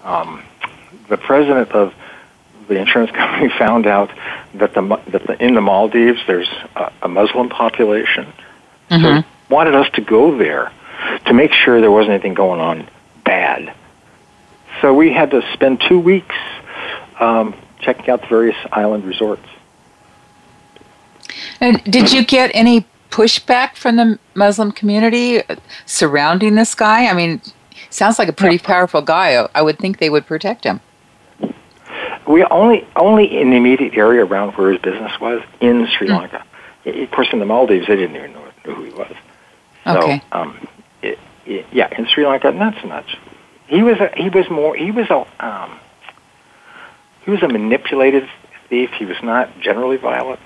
Um, 0.04 0.42
the 1.08 1.18
president 1.18 1.72
of 1.72 1.92
the 2.68 2.78
insurance 2.78 3.10
company 3.16 3.50
found 3.58 3.86
out 3.86 4.10
that 4.54 4.74
the 4.74 4.82
that 5.08 5.26
the, 5.26 5.44
in 5.44 5.54
the 5.54 5.60
Maldives 5.60 6.20
there's 6.26 6.48
a, 6.76 6.92
a 7.02 7.08
Muslim 7.08 7.48
population, 7.48 8.32
mm-hmm. 8.90 9.20
so 9.20 9.24
wanted 9.48 9.74
us 9.74 9.90
to 9.94 10.00
go 10.00 10.38
there 10.38 10.72
to 11.26 11.34
make 11.34 11.52
sure 11.52 11.80
there 11.80 11.90
wasn't 11.90 12.12
anything 12.12 12.34
going 12.34 12.60
on 12.60 12.88
bad. 13.24 13.74
So 14.80 14.94
we 14.94 15.12
had 15.12 15.32
to 15.32 15.42
spend 15.52 15.82
two 15.86 15.98
weeks 15.98 16.36
um, 17.18 17.54
checking 17.80 18.08
out 18.08 18.22
the 18.22 18.28
various 18.28 18.56
island 18.72 19.04
resorts. 19.04 19.46
And 21.60 21.82
did 21.84 22.12
you 22.12 22.24
get 22.24 22.50
any 22.54 22.86
pushback 23.10 23.76
from 23.76 23.96
the 23.96 24.18
Muslim 24.34 24.72
community 24.72 25.42
surrounding 25.86 26.54
this 26.54 26.74
guy? 26.74 27.06
I 27.06 27.12
mean, 27.12 27.40
sounds 27.90 28.18
like 28.18 28.28
a 28.28 28.32
pretty 28.32 28.58
powerful 28.58 29.02
guy. 29.02 29.46
I 29.54 29.62
would 29.62 29.78
think 29.78 29.98
they 29.98 30.10
would 30.10 30.26
protect 30.26 30.64
him. 30.64 30.80
We 32.26 32.44
only 32.44 32.86
only 32.96 33.24
in 33.24 33.50
the 33.50 33.56
immediate 33.56 33.94
area 33.94 34.24
around 34.24 34.52
where 34.52 34.72
his 34.72 34.80
business 34.80 35.18
was 35.20 35.42
in 35.60 35.86
Sri 35.88 36.06
hmm. 36.06 36.14
Lanka. 36.14 36.44
Mm. 36.84 37.02
Of 37.02 37.10
course, 37.10 37.28
in 37.32 37.40
the 37.40 37.44
Maldives, 37.44 37.86
they 37.88 37.96
didn't 37.96 38.16
even 38.16 38.32
know, 38.32 38.44
who 38.64 38.84
he 38.84 38.90
was. 38.92 39.12
Okay. 39.86 40.22
Um, 40.32 40.68
it, 41.02 41.18
it, 41.44 41.66
yeah, 41.72 41.88
in 41.98 42.06
Sri 42.06 42.26
Lanka, 42.26 42.52
not 42.52 42.74
so 42.80 42.88
much. 42.88 43.16
He 43.66 43.82
was 43.82 43.98
a, 43.98 44.10
he 44.16 44.28
was 44.28 44.48
more 44.48 44.74
he 44.76 44.90
was 44.90 45.08
a 45.10 45.26
um, 45.44 45.78
he 47.24 47.30
was 47.30 47.42
a 47.42 47.48
manipulative 47.48 48.28
thief. 48.68 48.90
He 48.92 49.04
was 49.04 49.16
not 49.22 49.48
generally 49.60 49.96
violent. 49.96 50.40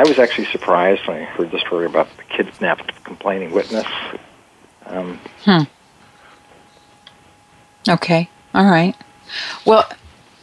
I 0.00 0.02
was 0.02 0.18
actually 0.18 0.46
surprised 0.46 1.06
when 1.06 1.18
I 1.18 1.24
heard 1.24 1.50
the 1.50 1.58
story 1.58 1.84
about 1.84 2.08
the 2.16 2.22
kidnapped 2.22 3.04
complaining 3.04 3.50
witness. 3.50 3.86
Um, 4.86 5.20
hmm. 5.44 5.64
Okay. 7.86 8.30
All 8.54 8.64
right. 8.64 8.96
Well, 9.66 9.86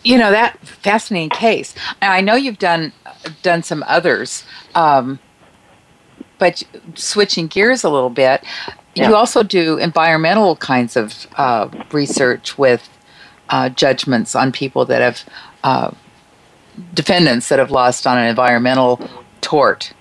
you 0.04 0.20
know 0.20 0.30
that 0.30 0.60
fascinating 0.60 1.32
case. 1.32 1.74
I 2.04 2.22
know 2.22 2.36
you've 2.36 2.60
done 2.60 2.94
done 3.42 3.64
some 3.64 3.84
others, 3.88 4.46
um, 4.76 5.18
but 6.38 6.62
switching 6.94 7.48
gears 7.48 7.84
a 7.84 7.90
little 7.90 8.12
bit, 8.12 8.44
yeah. 8.94 9.10
you 9.10 9.16
also 9.16 9.42
do 9.42 9.78
environmental 9.78 10.56
kinds 10.58 10.96
of 10.96 11.26
uh, 11.36 11.68
research 11.92 12.60
with 12.60 12.88
uh, 13.50 13.70
judgments 13.70 14.36
on 14.36 14.52
people 14.52 14.86
that 14.86 15.02
have 15.02 15.24
uh, 15.64 15.92
defendants 16.94 17.50
that 17.50 17.58
have 17.58 17.72
lost 17.72 18.06
on 18.06 18.20
an 18.20 18.28
environmental 18.28 19.02
tort? 19.38 19.94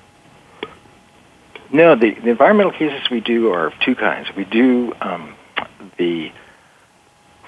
No, 1.72 1.94
the, 1.94 2.14
the 2.14 2.30
environmental 2.30 2.72
cases 2.72 3.10
we 3.10 3.20
do 3.20 3.52
are 3.52 3.66
of 3.68 3.74
two 3.80 3.94
kinds. 3.94 4.28
We 4.36 4.44
do 4.44 4.94
um, 5.00 5.34
the 5.98 6.32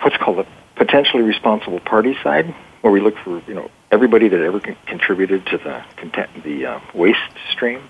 what's 0.01 0.17
called 0.17 0.39
the 0.39 0.47
potentially 0.77 1.23
responsible 1.23 1.81
party 1.81 2.17
side, 2.23 2.55
where 2.81 2.93
we 2.93 3.01
look 3.01 3.17
for 3.19 3.43
you 3.47 3.55
know 3.55 3.71
everybody 3.91 4.29
that 4.29 4.41
ever 4.41 4.61
con- 4.61 4.77
contributed 4.87 5.47
to 5.47 5.59
the 5.59 5.85
content, 5.97 6.31
the 6.43 6.67
uh, 6.67 6.81
waste 6.95 7.19
stream, 7.51 7.89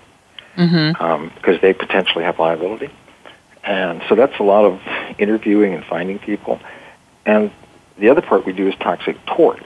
mm-hmm. 0.55 1.01
um, 1.03 1.31
because 1.35 1.59
they 1.61 1.73
potentially 1.73 2.23
have 2.23 2.37
liability, 2.39 2.89
and 3.63 4.01
so 4.07 4.15
that's 4.15 4.37
a 4.39 4.43
lot 4.43 4.65
of 4.65 4.79
interviewing 5.17 5.73
and 5.73 5.83
finding 5.85 6.19
people. 6.19 6.59
And 7.25 7.51
the 7.97 8.09
other 8.09 8.21
part 8.21 8.45
we 8.45 8.53
do 8.53 8.67
is 8.67 8.75
toxic 8.79 9.17
tort, 9.25 9.65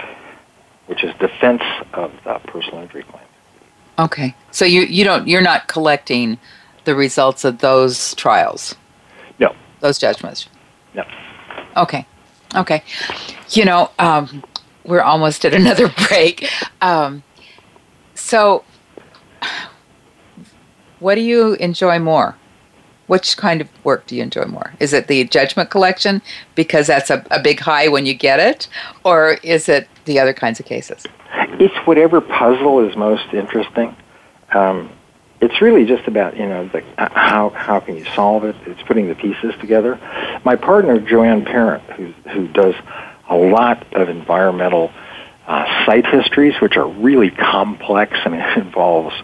which 0.88 1.04
is 1.04 1.14
defense 1.20 1.64
of 1.94 2.12
the 2.24 2.40
personal 2.46 2.82
injury 2.82 3.04
claim. 3.04 3.23
Okay. 4.00 4.36
So 4.52 4.66
you, 4.66 4.82
you 4.82 5.04
don't 5.04 5.28
you're 5.28 5.42
not 5.42 5.68
collecting 5.68 6.38
the 6.86 6.96
results 6.96 7.44
of 7.44 7.60
those 7.60 8.16
trials. 8.16 8.76
No. 9.40 9.56
Those 9.80 9.98
judgments. 9.98 10.48
No. 10.94 11.04
Okay. 11.78 12.06
Okay. 12.56 12.84
You 13.50 13.66
know, 13.66 13.92
um, 14.00 14.44
we're 14.86 15.02
almost 15.02 15.46
at 15.46 15.54
another 15.62 15.90
break. 16.08 16.50
Um, 16.82 17.24
so, 18.16 18.64
what 21.00 21.16
do 21.16 21.22
you 21.22 21.54
enjoy 21.56 22.00
more? 22.00 22.36
Which 23.08 23.36
kind 23.36 23.60
of 23.60 23.68
work 23.84 24.08
do 24.08 24.16
you 24.16 24.24
enjoy 24.24 24.46
more? 24.46 24.74
Is 24.80 24.94
it 24.94 25.08
the 25.08 25.26
judgment 25.26 25.70
collection 25.70 26.22
because 26.56 26.88
that's 26.88 27.10
a, 27.10 27.24
a 27.32 27.42
big 27.42 27.60
high 27.60 27.90
when 27.90 28.06
you 28.06 28.14
get 28.14 28.40
it, 28.40 28.68
or 29.04 29.38
is 29.44 29.68
it 29.68 29.88
the 30.06 30.20
other 30.20 30.34
kinds 30.34 30.60
of 30.60 30.66
cases? 30.66 31.06
It's 31.60 31.76
whatever 31.88 32.22
puzzle 32.22 32.88
is 32.88 32.96
most 32.96 33.34
interesting. 33.34 33.96
Um, 34.54 34.92
it's 35.42 35.62
really 35.62 35.86
just 35.86 36.08
about 36.08 36.38
you 36.38 36.48
know 36.48 36.68
the, 36.70 36.84
how 36.98 37.50
how 37.50 37.80
can 37.80 37.98
you 37.98 38.06
solve 38.16 38.46
it. 38.46 38.56
It's 38.66 38.82
putting 38.84 39.10
the 39.10 39.16
pieces 39.16 39.54
together. 39.60 40.00
My 40.46 40.56
partner 40.56 41.00
Joanne 41.00 41.44
Parent, 41.46 41.84
who 41.92 42.14
who 42.30 42.48
does 42.48 42.76
a 43.30 43.36
lot 43.36 43.94
of 43.94 44.10
environmental 44.10 44.92
uh, 45.48 45.86
site 45.86 46.06
histories, 46.06 46.54
which 46.62 46.78
are 46.78 46.88
really 46.88 47.30
complex. 47.30 48.18
I 48.24 48.30
mean, 48.30 48.42
it 48.42 48.58
involves 48.58 49.16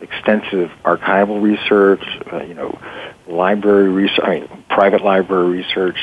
extensive 0.00 0.70
archival 0.84 1.42
research, 1.42 2.04
uh, 2.32 2.42
you 2.42 2.54
know, 2.54 2.78
library 3.26 3.88
research, 3.88 4.20
I 4.22 4.40
mean, 4.40 4.64
private 4.68 5.02
library 5.02 5.62
research, 5.62 5.98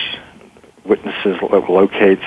witnesses 0.83 1.37
lo- 1.41 1.65
locates. 1.69 2.23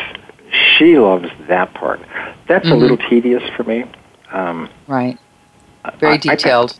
She 0.76 0.98
loves 0.98 1.28
that 1.48 1.74
part. 1.74 2.00
That's 2.48 2.64
Mm-hmm. 2.66 2.72
a 2.74 2.76
little 2.76 2.96
tedious 2.96 3.42
for 3.56 3.64
me. 3.64 3.84
Um, 4.32 4.68
Right. 4.86 5.18
Very 5.98 6.12
I- 6.12 6.14
I- 6.14 6.18
detailed. 6.18 6.78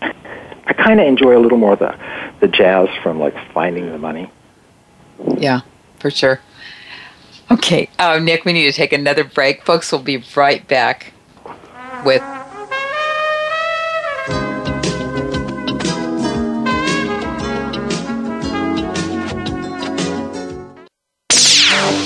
I 0.67 0.73
kind 0.73 0.99
of 1.01 1.07
enjoy 1.07 1.37
a 1.37 1.41
little 1.41 1.59
more 1.59 1.77
the 1.77 1.95
the 2.41 2.49
jazz 2.49 2.89
from 3.03 3.19
like 3.21 3.35
finding 3.53 3.91
the 3.93 3.99
money. 3.99 4.31
Yeah, 5.39 5.61
for 5.99 6.11
sure. 6.11 6.41
Okay, 7.51 7.89
uh, 7.99 8.19
Nic, 8.19 8.45
we 8.47 8.53
need 8.55 8.65
to 8.65 8.73
take 8.73 8.93
another 8.95 9.25
break. 9.25 9.63
Folks, 9.65 9.93
we'll 9.93 10.03
be 10.03 10.25
right 10.35 10.67
back 10.67 11.13
with. 12.05 12.23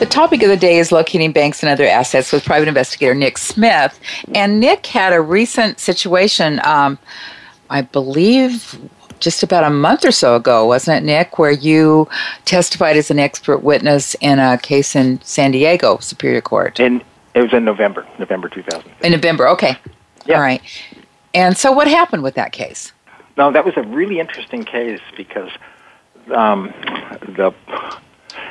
The 0.00 0.06
topic 0.06 0.42
of 0.42 0.48
the 0.48 0.56
day 0.56 0.78
is 0.78 0.92
locating 0.92 1.30
banks 1.30 1.62
and 1.62 1.70
other 1.70 1.84
assets 1.84 2.32
with 2.32 2.42
private 2.42 2.68
investigator 2.68 3.14
Nic 3.14 3.36
Smith. 3.36 4.00
And 4.34 4.58
Nic 4.58 4.86
had 4.86 5.12
a 5.12 5.20
recent 5.20 5.78
situation, 5.78 6.58
um, 6.64 6.98
I 7.68 7.82
believe 7.82 8.80
just 9.18 9.42
about 9.42 9.62
a 9.62 9.68
month 9.68 10.06
or 10.06 10.10
so 10.10 10.36
ago, 10.36 10.64
wasn't 10.64 11.02
it, 11.02 11.04
Nic, 11.04 11.38
where 11.38 11.50
you 11.50 12.08
testified 12.46 12.96
as 12.96 13.10
an 13.10 13.18
expert 13.18 13.58
witness 13.58 14.16
in 14.22 14.38
a 14.38 14.56
case 14.56 14.96
in 14.96 15.20
San 15.20 15.50
Diego 15.50 15.98
Superior 15.98 16.40
Court? 16.40 16.80
And 16.80 17.04
it 17.34 17.42
was 17.42 17.52
in 17.52 17.66
November, 17.66 18.06
November 18.18 18.48
2000. 18.48 18.90
In 19.04 19.12
November, 19.12 19.48
okay. 19.48 19.76
Yeah. 20.24 20.36
All 20.36 20.40
right. 20.40 20.62
And 21.34 21.58
so 21.58 21.72
what 21.72 21.86
happened 21.88 22.22
with 22.22 22.36
that 22.36 22.52
case? 22.52 22.92
No, 23.36 23.52
that 23.52 23.66
was 23.66 23.74
a 23.76 23.82
really 23.82 24.18
interesting 24.18 24.64
case 24.64 25.00
because 25.14 25.50
um, 26.34 26.72
the 27.36 27.54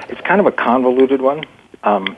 it's 0.10 0.22
kind 0.22 0.40
of 0.40 0.46
a 0.46 0.52
convoluted 0.52 1.22
one. 1.22 1.46
Um, 1.84 2.16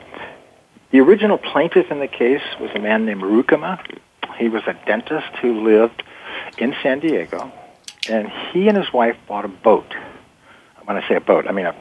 the 0.90 1.00
original 1.00 1.38
plaintiff 1.38 1.90
in 1.90 2.00
the 2.00 2.08
case 2.08 2.42
was 2.60 2.70
a 2.74 2.78
man 2.78 3.04
named 3.06 3.22
Rukama. 3.22 3.80
He 4.36 4.48
was 4.48 4.62
a 4.66 4.74
dentist 4.86 5.28
who 5.40 5.62
lived 5.62 6.02
in 6.58 6.74
San 6.82 7.00
Diego, 7.00 7.50
and 8.08 8.28
he 8.52 8.68
and 8.68 8.76
his 8.76 8.92
wife 8.92 9.16
bought 9.26 9.44
a 9.44 9.48
boat. 9.48 9.94
When 10.84 10.96
I 10.96 11.06
say 11.08 11.14
a 11.14 11.20
boat, 11.20 11.46
I 11.48 11.52
mean 11.52 11.66
a 11.66 11.74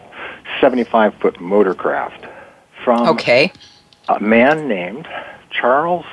75 0.59 1.15
foot 1.15 1.35
motorcraft 1.35 2.29
from 2.83 3.07
Okay. 3.07 3.51
a 4.09 4.19
man 4.19 4.67
named 4.67 5.07
Charles 5.49 6.05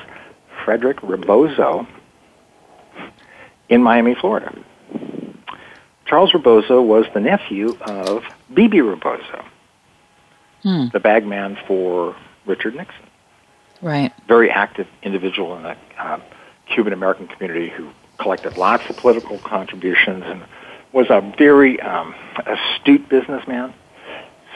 Frederick 0.64 0.99
Rebozo 1.03 1.87
in 3.69 3.83
Miami, 3.83 4.14
Florida. 4.14 4.55
Charles 6.07 6.33
Rebozo 6.33 6.81
was 6.81 7.05
the 7.12 7.21
nephew 7.21 7.77
of 7.83 8.25
Bebe 8.53 8.81
Rebozo, 8.81 9.45
Hmm. 10.69 10.89
the 10.93 11.01
bagman 11.01 11.57
for 11.66 12.14
Richard 12.45 12.75
Nixon. 12.75 13.07
Right. 13.81 14.12
Very 14.27 14.51
active 14.51 14.87
individual 15.03 15.57
in 15.57 15.62
the 15.62 15.77
uh, 15.99 16.21
Cuban 16.66 16.93
American 16.93 17.27
community 17.27 17.71
who 17.71 17.89
collected 18.19 18.59
lots 18.59 18.83
of 18.91 18.99
political 18.99 19.39
contributions 19.39 20.25
and 20.27 20.45
was 20.93 21.07
a 21.09 21.23
very 21.39 21.81
um, 21.81 22.14
astute 22.45 23.09
businessman. 23.09 23.73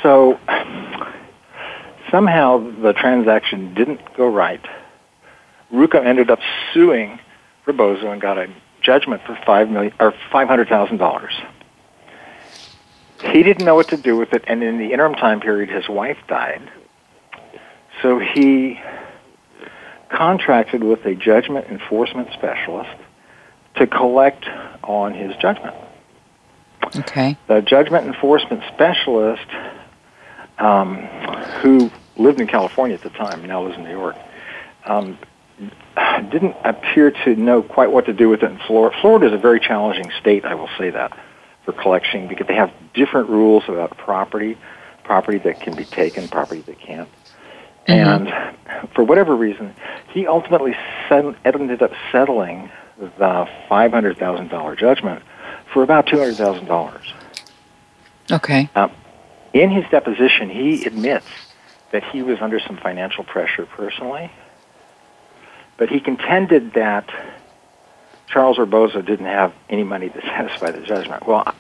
So 0.03 0.39
somehow 2.11 2.59
the 2.83 2.93
transaction 2.93 3.73
didn't 3.73 4.15
go 4.15 4.27
right. 4.29 4.61
Ruka 5.73 6.05
ended 6.05 6.31
up 6.31 6.41
suing 6.75 7.19
Rebozo 7.65 8.11
and 8.11 8.21
got 8.21 8.37
a 8.37 8.53
judgment 8.83 9.23
for 9.25 9.39
five 9.47 9.71
million 9.71 9.95
or 9.99 10.13
five 10.31 10.47
hundred 10.47 10.69
thousand 10.69 10.99
dollars. 10.99 11.33
He 13.23 13.43
didn't 13.43 13.65
know 13.65 13.75
what 13.75 13.89
to 13.89 13.97
do 13.97 14.17
with 14.17 14.33
it, 14.33 14.45
and 14.47 14.63
in 14.63 14.79
the 14.79 14.93
interim 14.93 15.15
time 15.15 15.41
period, 15.41 15.71
his 15.71 15.89
wife 15.89 16.19
died. 16.29 16.71
So 18.03 18.19
he 18.19 18.81
contracted 20.09 20.83
with 20.83 21.05
a 21.07 21.15
judgment 21.15 21.67
enforcement 21.69 22.29
specialist 22.33 22.91
to 23.77 23.87
collect 23.87 24.45
on 24.83 25.15
his 25.15 25.35
judgment. 25.37 25.75
Okay. 26.97 27.37
The 27.47 27.63
judgment 27.63 28.07
enforcement 28.07 28.63
specialist, 28.75 29.47
um, 30.59 30.99
who 31.63 31.91
lived 32.17 32.41
in 32.41 32.47
California 32.47 32.97
at 32.97 33.03
the 33.03 33.11
time, 33.11 33.45
now 33.47 33.63
lives 33.63 33.77
in 33.77 33.85
New 33.85 33.91
York, 33.91 34.17
um, 34.85 35.19
didn't 36.31 36.57
appear 36.65 37.11
to 37.11 37.37
know 37.37 37.63
quite 37.63 37.91
what 37.91 38.07
to 38.07 38.13
do 38.13 38.29
with 38.29 38.43
it 38.43 38.51
in 38.51 38.59
Florida. 38.67 38.97
Florida 39.01 39.27
is 39.29 39.33
a 39.33 39.39
very 39.39 39.61
challenging 39.61 40.11
state, 40.21 40.45
I 40.45 40.55
will 40.55 40.69
say 40.77 40.91
that, 40.91 41.17
for 41.65 41.73
collection 41.73 42.29
because 42.29 42.47
they 42.47 42.55
have 42.55 42.73
different 42.95 43.29
rules 43.29 43.65
about 43.69 43.97
property, 43.97 44.59
property 45.05 45.39
that 45.39 45.61
can 45.61 45.75
be 45.75 45.85
taken, 45.85 46.29
property 46.29 46.61
that 46.63 46.79
can't. 46.79 47.09
Mm-hmm. 47.87 48.27
And 48.27 48.91
for 48.95 49.05
whatever 49.05 49.35
reason, 49.35 49.75
he 50.13 50.27
ultimately 50.27 50.77
ended 51.11 51.83
up 51.83 51.93
settling 52.11 52.71
the 52.99 53.49
$500,000 53.71 54.79
judgment 54.79 55.23
for 55.73 55.83
about 55.83 56.07
$200,000. 56.07 57.13
Okay. 58.31 58.71
Um, 58.75 58.93
in 59.53 59.71
his 59.71 59.85
deposition, 59.91 60.49
he 60.49 60.85
admits 60.85 61.27
that 61.91 62.05
he 62.05 62.23
was 62.23 62.39
under 62.41 62.59
some 62.61 62.77
financial 62.79 63.25
pressure 63.25 63.67
personally, 63.67 64.31
but 65.77 65.89
he 65.89 66.01
contended 66.01 66.73
that 66.75 67.09
Charles 68.33 68.59
Rebozo 68.59 69.03
didn't 69.03 69.27
have 69.27 69.53
any 69.69 69.85
money 69.85 70.09
to 70.09 70.21
satisfy 70.23 70.71
the 70.71 70.81
judgment. 70.81 71.27
Well, 71.27 71.55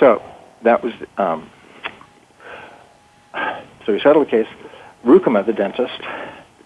so 0.00 0.22
that 0.62 0.82
was 0.82 0.94
um, 1.18 1.50
so 3.84 3.92
he 3.92 4.00
settled 4.00 4.26
the 4.26 4.30
case. 4.30 4.46
Rukema, 5.04 5.46
the 5.46 5.52
dentist, 5.52 6.00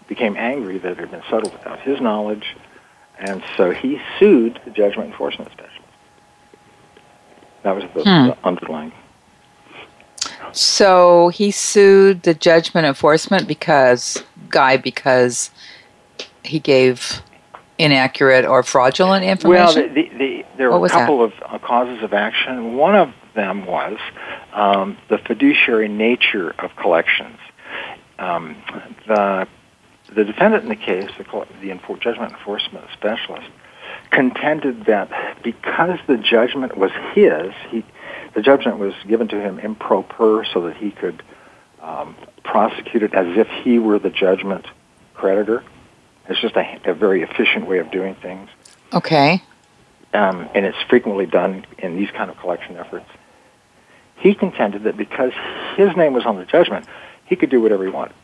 became 0.09 0.37
angry 0.37 0.79
that 0.79 0.93
it 0.93 0.99
had 0.99 1.11
been 1.11 1.23
settled 1.25 1.53
without 1.53 1.81
his 1.81 2.01
knowledge, 2.01 2.57
and 3.19 3.43
so 3.57 3.71
he 3.71 4.01
sued 4.19 4.61
the 4.65 4.71
judgment 4.71 5.11
enforcement 5.11 5.51
specialist. 5.53 5.79
That 7.63 7.77
was 7.77 7.85
the, 7.95 8.03
hmm. 8.03 8.29
the 8.29 8.39
underlying. 8.45 8.93
So 10.53 11.29
he 11.29 11.51
sued 11.51 12.25
the 12.25 12.35
judgment 12.35 12.87
enforcement 12.87 13.47
because 13.47 14.23
guy 14.49 14.77
because 14.77 15.51
he 16.45 16.59
gave 16.59 17.23
inaccurate 17.83 18.45
or 18.45 18.63
fraudulent 18.63 19.25
information. 19.25 19.83
Well, 19.83 19.89
the, 19.89 19.89
the, 19.89 20.19
the, 20.19 20.47
there 20.57 20.71
were 20.71 20.87
a 20.87 20.89
couple 20.89 21.27
that? 21.29 21.43
of 21.43 21.55
uh, 21.55 21.67
causes 21.67 22.03
of 22.03 22.13
action. 22.13 22.77
One 22.77 22.95
of 22.95 23.13
them 23.35 23.67
was 23.67 23.99
um, 24.53 24.97
the 25.09 25.19
fiduciary 25.19 25.89
nature 25.89 26.55
of 26.59 26.75
collections. 26.77 27.39
Um, 28.19 28.57
the 29.07 29.49
the 30.15 30.25
defendant 30.25 30.65
in 30.65 30.69
the 30.69 30.77
case, 30.77 31.11
the, 31.17 31.47
the 31.63 31.97
judgment 31.99 32.33
enforcement 32.33 32.85
specialist, 32.93 33.49
contended 34.11 34.85
that 34.85 35.11
because 35.43 35.99
the 36.07 36.19
judgment 36.19 36.77
was 36.77 36.91
his, 37.15 37.53
he, 37.71 37.85
the 38.35 38.43
judgment 38.43 38.79
was 38.79 38.93
given 39.09 39.27
to 39.29 39.41
him 39.41 39.59
improper 39.59 40.45
so 40.53 40.67
that 40.67 40.77
he 40.77 40.91
could 40.91 41.23
um, 41.81 42.15
prosecute 42.45 43.03
it 43.03 43.15
as 43.15 43.27
if 43.39 43.49
he 43.65 43.79
were 43.79 43.99
the 43.99 44.11
judgment 44.11 44.67
creditor. 45.15 45.65
It's 46.29 46.41
just 46.41 46.57
a, 46.57 46.81
a 46.85 46.95
very 46.95 47.23
efficient 47.23 47.67
way 47.67 47.79
of 47.79 47.91
doing 47.91 48.15
things. 48.17 48.49
Okay. 48.93 49.43
Um, 50.15 50.49
and 50.55 50.67
it's 50.67 50.79
frequently 50.89 51.27
done 51.27 51.67
in 51.79 51.97
these 51.97 52.11
kind 52.11 52.31
of 52.31 52.39
collection 52.39 52.77
efforts. 52.77 53.09
He 54.17 54.35
contended 54.35 54.85
that 54.85 54.97
because 54.97 55.33
his 55.77 55.97
name 55.97 56.13
was 56.13 56.27
on 56.27 56.37
the 56.37 56.45
judgment, 56.45 56.87
he 57.25 57.35
could 57.35 57.51
do 57.51 57.61
whatever 57.61 57.85
he 57.85 57.91
wanted. 57.91 58.15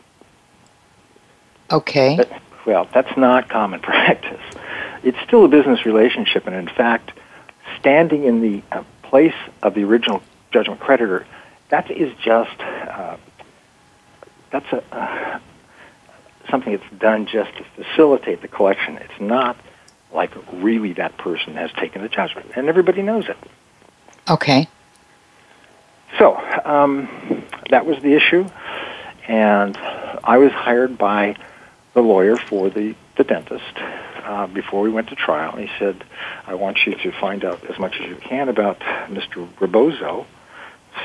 Okay. 1.70 2.16
But, 2.16 2.30
well, 2.66 2.88
that's 2.92 3.16
not 3.16 3.48
common 3.48 3.80
practice. 3.80 4.40
It's 5.02 5.18
still 5.26 5.44
a 5.44 5.48
business 5.48 5.86
relationship, 5.86 6.46
and 6.46 6.54
in 6.54 6.68
fact, 6.68 7.12
standing 7.78 8.24
in 8.24 8.40
the 8.40 8.62
uh, 8.70 8.84
place 9.02 9.34
of 9.62 9.74
the 9.74 9.84
original 9.84 10.22
judgment 10.52 10.80
creditor, 10.80 11.26
that 11.70 11.90
is 11.90 12.12
just 12.22 12.60
uh, 12.60 13.16
that's 14.50 14.72
a 14.72 14.82
uh, 14.94 15.38
something 16.50 16.72
that's 16.72 16.98
done 16.98 17.26
just 17.26 17.50
to 17.56 17.64
facilitate 17.76 18.42
the 18.42 18.48
collection. 18.48 18.96
It's 18.96 19.20
not 19.20 19.56
like 20.12 20.30
really 20.52 20.94
that 20.94 21.16
person 21.18 21.54
has 21.54 21.70
taken 21.72 22.02
the 22.02 22.08
judgment, 22.08 22.52
and 22.56 22.68
everybody 22.68 23.02
knows 23.02 23.28
it. 23.28 23.36
Okay. 24.28 24.68
So 26.18 26.36
um, 26.64 27.44
that 27.70 27.86
was 27.86 28.00
the 28.02 28.14
issue, 28.14 28.48
and 29.26 29.76
I 29.76 30.38
was 30.38 30.52
hired 30.52 30.96
by 30.96 31.36
the 31.94 32.00
lawyer 32.00 32.36
for 32.36 32.70
the, 32.70 32.94
the 33.16 33.24
dentist 33.24 33.64
uh, 33.76 34.46
before 34.46 34.82
we 34.82 34.90
went 34.90 35.08
to 35.08 35.16
trial. 35.16 35.56
He 35.56 35.68
said, 35.78 36.04
I 36.46 36.54
want 36.54 36.86
you 36.86 36.94
to 36.94 37.12
find 37.12 37.44
out 37.44 37.64
as 37.70 37.78
much 37.78 37.96
as 38.00 38.08
you 38.08 38.16
can 38.16 38.48
about 38.48 38.80
Mr. 39.08 39.48
Rebozo. 39.60 40.26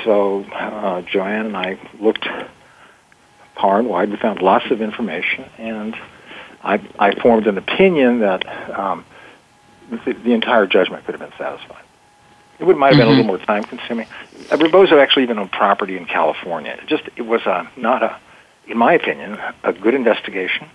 So 0.03 0.43
uh, 0.43 1.01
Joanne 1.01 1.45
and 1.47 1.57
I 1.57 1.79
looked 1.99 2.27
far 3.55 3.79
and 3.79 3.87
wide. 3.87 4.09
We 4.09 4.17
found 4.17 4.41
lots 4.41 4.69
of 4.71 4.81
information, 4.81 5.45
and 5.57 5.95
I, 6.63 6.81
I 6.99 7.19
formed 7.19 7.47
an 7.47 7.57
opinion 7.57 8.19
that 8.19 8.45
um, 8.77 9.05
the, 9.89 10.13
the 10.13 10.33
entire 10.33 10.65
judgment 10.65 11.05
could 11.05 11.17
have 11.17 11.21
been 11.21 11.37
satisfied. 11.37 11.83
It 12.59 12.65
would 12.65 12.77
might 12.77 12.93
have 12.93 12.97
been 12.97 13.07
mm-hmm. 13.07 13.13
a 13.13 13.21
little 13.21 13.37
more 13.37 13.45
time 13.45 13.63
consuming. 13.63 14.07
Uh, 14.51 14.57
Rebozo 14.57 14.99
actually 14.99 15.23
even 15.23 15.39
owned 15.39 15.51
property 15.51 15.97
in 15.97 16.05
California. 16.05 16.77
It 16.81 16.87
just 16.87 17.03
it 17.15 17.23
was 17.23 17.41
a, 17.45 17.69
not 17.75 18.03
a, 18.03 18.17
in 18.67 18.77
my 18.77 18.93
opinion, 18.93 19.39
a 19.63 19.73
good 19.73 19.93
investigation, 19.93 20.69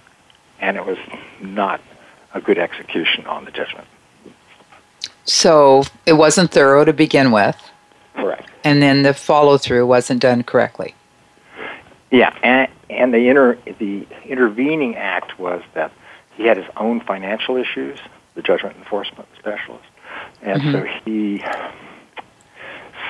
and 0.61 0.77
it 0.77 0.85
was 0.85 0.99
not 1.41 1.81
a 2.35 2.41
good 2.41 2.59
execution 2.59 3.27
on 3.27 3.45
the 3.45 3.51
judgment. 3.51 3.87
So 5.25 5.85
it 6.05 6.15
wasn't 6.15 6.51
thorough 6.51 6.85
to 6.85 6.93
begin 6.93 7.31
with. 7.31 7.57
Correct. 8.15 8.51
And 8.65 8.83
then 8.83 9.03
the 9.03 9.15
follow 9.15 9.57
through 9.57 9.87
wasn't 9.87 10.21
done 10.21 10.43
correctly. 10.43 10.95
Yeah, 12.11 12.37
and, 12.43 12.71
and 12.89 13.13
the 13.13 13.29
inter, 13.29 13.59
the 13.79 14.07
intervening 14.25 14.97
act 14.97 15.39
was 15.39 15.63
that 15.75 15.93
he 16.37 16.45
had 16.45 16.57
his 16.57 16.67
own 16.77 17.01
financial 17.01 17.57
issues, 17.57 17.99
the 18.35 18.43
judgment 18.43 18.77
enforcement 18.77 19.29
specialist, 19.39 19.85
and 20.41 20.63
mm-hmm. 20.63 20.73
so 20.73 20.85
he 21.05 21.45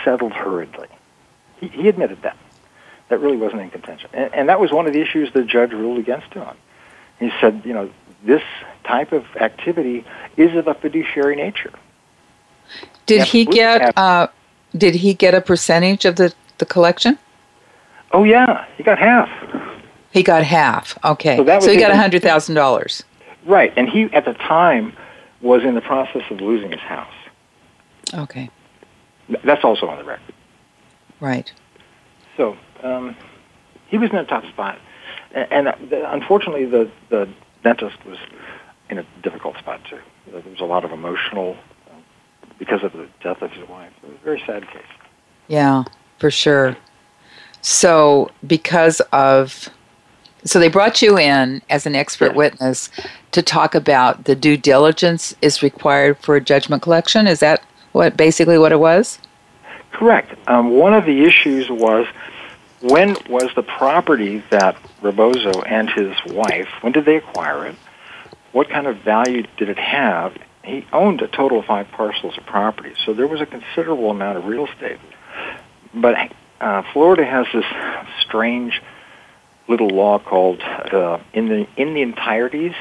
settled 0.05 0.33
hurriedly. 0.33 0.89
He, 1.61 1.69
he 1.69 1.89
admitted 1.89 2.23
that. 2.23 2.37
That 3.09 3.21
really 3.21 3.39
wasn't 3.39 3.63
in 3.63 3.71
contention, 3.71 4.11
and, 4.13 4.35
and 4.35 4.49
that 4.51 4.61
was 4.61 4.71
one 4.71 4.87
of 4.87 4.93
the 4.93 5.01
issues 5.01 5.33
the 5.33 5.43
judge 5.43 5.73
ruled 5.73 5.99
against 5.99 6.35
him 6.35 6.43
on. 6.43 6.57
He 7.19 7.31
said, 7.41 7.63
you 7.65 7.73
know, 7.73 7.91
this 8.23 8.43
type 8.85 9.13
of 9.13 9.25
activity 9.37 10.05
is 10.37 10.55
of 10.55 10.67
a 10.67 10.75
fiduciary 10.75 11.37
nature. 11.37 11.73
Did 13.07 13.27
he 13.27 13.47
get? 13.47 13.97
Uh, 13.97 14.29
did 14.77 14.97
he 14.97 15.15
get 15.15 15.35
a 15.35 15.41
percentage 15.41 16.05
of 16.05 16.17
the 16.17 16.35
the 16.59 16.67
collection? 16.67 17.19
Oh 18.13 18.25
yeah, 18.25 18.67
he 18.77 18.83
got 18.83 18.99
half. 18.99 19.29
He 20.11 20.23
got 20.23 20.43
half. 20.45 20.97
Okay, 21.05 21.37
so, 21.37 21.61
so 21.61 21.71
he 21.71 21.79
got 21.79 21.91
a 21.91 21.97
hundred 21.97 22.23
thousand 22.23 22.55
dollars. 22.55 23.05
Right, 23.45 23.73
and 23.77 23.89
he 23.89 24.05
at 24.15 24.25
the 24.25 24.35
time 24.35 24.95
was 25.41 25.63
in 25.63 25.75
the 25.75 25.81
process 25.81 26.23
of 26.31 26.41
losing 26.41 26.71
his 26.71 26.81
house. 26.81 27.13
Okay. 28.13 28.51
That's 29.45 29.63
also 29.63 29.87
on 29.89 29.99
the 29.99 30.05
record. 30.05 30.35
Right. 31.21 31.53
So 32.37 32.57
um, 32.83 33.15
he 33.89 33.99
was 33.99 34.11
in 34.11 34.17
a 34.17 34.25
tough 34.25 34.47
spot, 34.49 34.79
and, 35.33 35.69
and 35.69 35.93
uh, 35.93 36.09
unfortunately, 36.11 36.65
the 36.65 36.91
the 37.11 37.29
dentist 37.63 38.05
was 38.07 38.19
in 38.89 38.99
a 38.99 39.07
difficult 39.23 39.59
spot 39.59 39.81
too. 39.89 40.01
There 40.31 40.41
was 40.41 40.61
a 40.61 40.65
lot 40.65 40.85
of 40.85 40.93
emotional 40.93 41.57
because 42.59 42.83
of 42.83 42.93
the 42.93 43.09
death 43.23 43.43
of 43.43 43.51
his 43.53 43.69
wife. 43.69 43.93
It 44.03 44.09
was 44.09 44.19
a 44.21 44.25
very 44.25 44.43
sad 44.47 44.67
case. 44.69 44.83
Yeah, 45.49 45.85
for 46.19 46.31
sure. 46.31 46.77
So, 47.71 48.31
because 48.47 49.03
of 49.13 49.69
so 50.43 50.59
they 50.59 50.71
brought 50.71 51.03
you 51.03 51.19
in 51.19 51.61
as 51.69 51.85
an 51.85 51.95
expert 51.95 52.29
yes. 52.29 52.35
witness 52.35 52.91
to 53.33 53.43
talk 53.43 53.75
about 53.75 54.25
the 54.25 54.35
due 54.35 54.57
diligence 54.57 55.35
is 55.43 55.63
required 55.63 56.17
for 56.17 56.41
judgment 56.41 56.81
collection. 56.81 57.27
Is 57.27 57.41
that 57.41 57.63
what 57.93 58.17
basically 58.17 58.57
what 58.57 58.73
it 58.73 58.81
was? 58.81 59.19
Correct. 59.93 60.35
Um, 60.49 60.71
one 60.71 60.95
of 60.95 61.05
the 61.05 61.25
issues 61.25 61.69
was 61.69 62.07
when 62.81 63.19
was 63.29 63.51
the 63.55 63.65
property 63.65 64.43
that 64.49 64.75
Rebozo 65.03 65.61
and 65.61 65.91
his 65.91 66.17
wife, 66.29 66.71
when 66.81 66.95
did 66.95 67.05
they 67.05 67.17
acquire 67.17 67.67
it? 67.67 67.75
What 68.53 68.71
kind 68.71 68.87
of 68.87 68.97
value 69.03 69.47
did 69.59 69.69
it 69.69 69.79
have? 69.79 70.35
He 70.65 70.87
owned 70.95 71.21
a 71.21 71.29
total 71.29 71.59
of 71.59 71.67
five 71.67 71.91
parcels 71.91 72.39
of 72.39 72.47
property, 72.47 72.95
so 73.05 73.13
there 73.13 73.27
was 73.27 73.43
a 73.43 73.47
considerable 73.47 74.11
amount 74.11 74.39
of 74.39 74.47
real 74.47 74.67
estate. 74.67 75.01
But 75.93 76.33
uh, 76.61 76.83
Florida 76.93 77.25
has 77.25 77.47
this 77.53 77.65
strange 78.21 78.83
little 79.69 79.89
law 79.89 80.19
called 80.19 80.61
uh, 80.63 81.19
in 81.33 81.49
the 81.49 81.67
in 81.77 81.95
the 81.95 82.03
entireties 82.03 82.75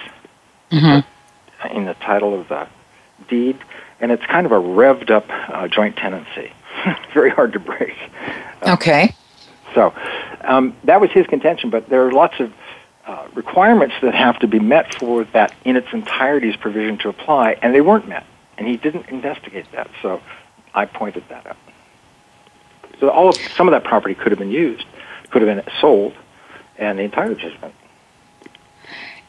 mm-hmm. 0.72 1.76
in 1.76 1.86
the 1.86 1.94
title 1.96 2.40
of 2.40 2.48
the 2.48 2.68
deed, 3.28 3.58
and 4.00 4.12
it's 4.12 4.26
kind 4.26 4.46
of 4.46 4.52
a 4.52 4.60
revved 4.60 5.10
up 5.10 5.26
uh, 5.30 5.68
joint 5.68 5.98
tenancy. 5.98 6.52
Very 7.14 7.30
hard 7.30 7.54
to 7.54 7.60
break. 7.60 7.96
okay. 8.64 9.14
So 9.74 9.94
um, 10.42 10.76
that 10.86 11.02
was 11.02 11.12
his 11.12 11.28
contention, 11.28 11.70
but 11.70 11.90
there 11.90 12.08
are 12.08 12.12
lots 12.12 12.40
of 12.40 12.54
uh, 13.06 13.28
requirements 13.36 13.96
that 14.02 14.14
have 14.14 14.40
to 14.40 14.48
be 14.48 14.60
met 14.60 14.94
for 14.96 15.24
that 15.26 15.54
in 15.66 15.76
its 15.76 15.88
entirety's 15.94 16.56
provision 16.56 16.98
to 17.00 17.10
apply, 17.10 17.58
and 17.62 17.76
they 17.76 17.82
weren't 17.82 18.08
met. 18.08 18.26
And 18.58 18.68
he 18.68 18.78
didn't 18.78 19.08
investigate 19.10 19.66
that, 19.74 19.90
so 20.02 20.22
I 20.74 20.86
pointed 20.86 21.24
that 21.30 21.46
out. 21.46 21.58
So 23.00 23.10
all 23.10 23.30
of, 23.30 23.36
some 23.56 23.68
of 23.68 23.72
that 23.72 23.84
property 23.84 24.16
could 24.16 24.32
have 24.32 24.40
been 24.40 24.52
used, 24.52 24.86
could 25.30 25.42
have 25.42 25.56
been 25.56 25.74
sold, 25.80 26.14
and 26.78 27.00
the 27.00 27.04
entire 27.04 27.34
judgment. 27.34 27.74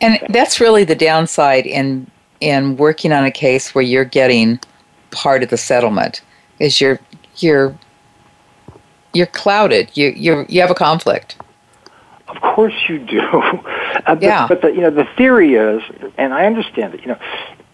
And 0.00 0.18
that's 0.30 0.60
really 0.60 0.84
the 0.84 0.94
downside 0.94 1.66
in 1.66 2.10
in 2.40 2.76
working 2.76 3.12
on 3.12 3.24
a 3.24 3.32
case 3.32 3.74
where 3.74 3.82
you're 3.82 4.04
getting 4.04 4.60
part 5.10 5.42
of 5.42 5.50
the 5.50 5.56
settlement 5.56 6.22
is 6.60 6.80
you're 6.80 7.00
you're 7.38 7.76
you're 9.12 9.26
clouded. 9.26 9.90
You 9.94 10.10
you 10.10 10.46
you 10.48 10.60
have 10.60 10.70
a 10.70 10.74
conflict. 10.74 11.36
Of 12.28 12.40
course 12.40 12.74
you 12.88 12.98
do. 12.98 13.22
Uh, 14.06 14.16
yeah. 14.20 14.46
But, 14.46 14.62
the, 14.62 14.68
you 14.68 14.80
know 14.80 14.90
the 14.90 15.08
theory 15.16 15.54
is, 15.54 15.82
and 16.18 16.32
I 16.32 16.46
understand 16.46 16.94
it. 16.94 17.00
You 17.00 17.08
know, 17.08 17.18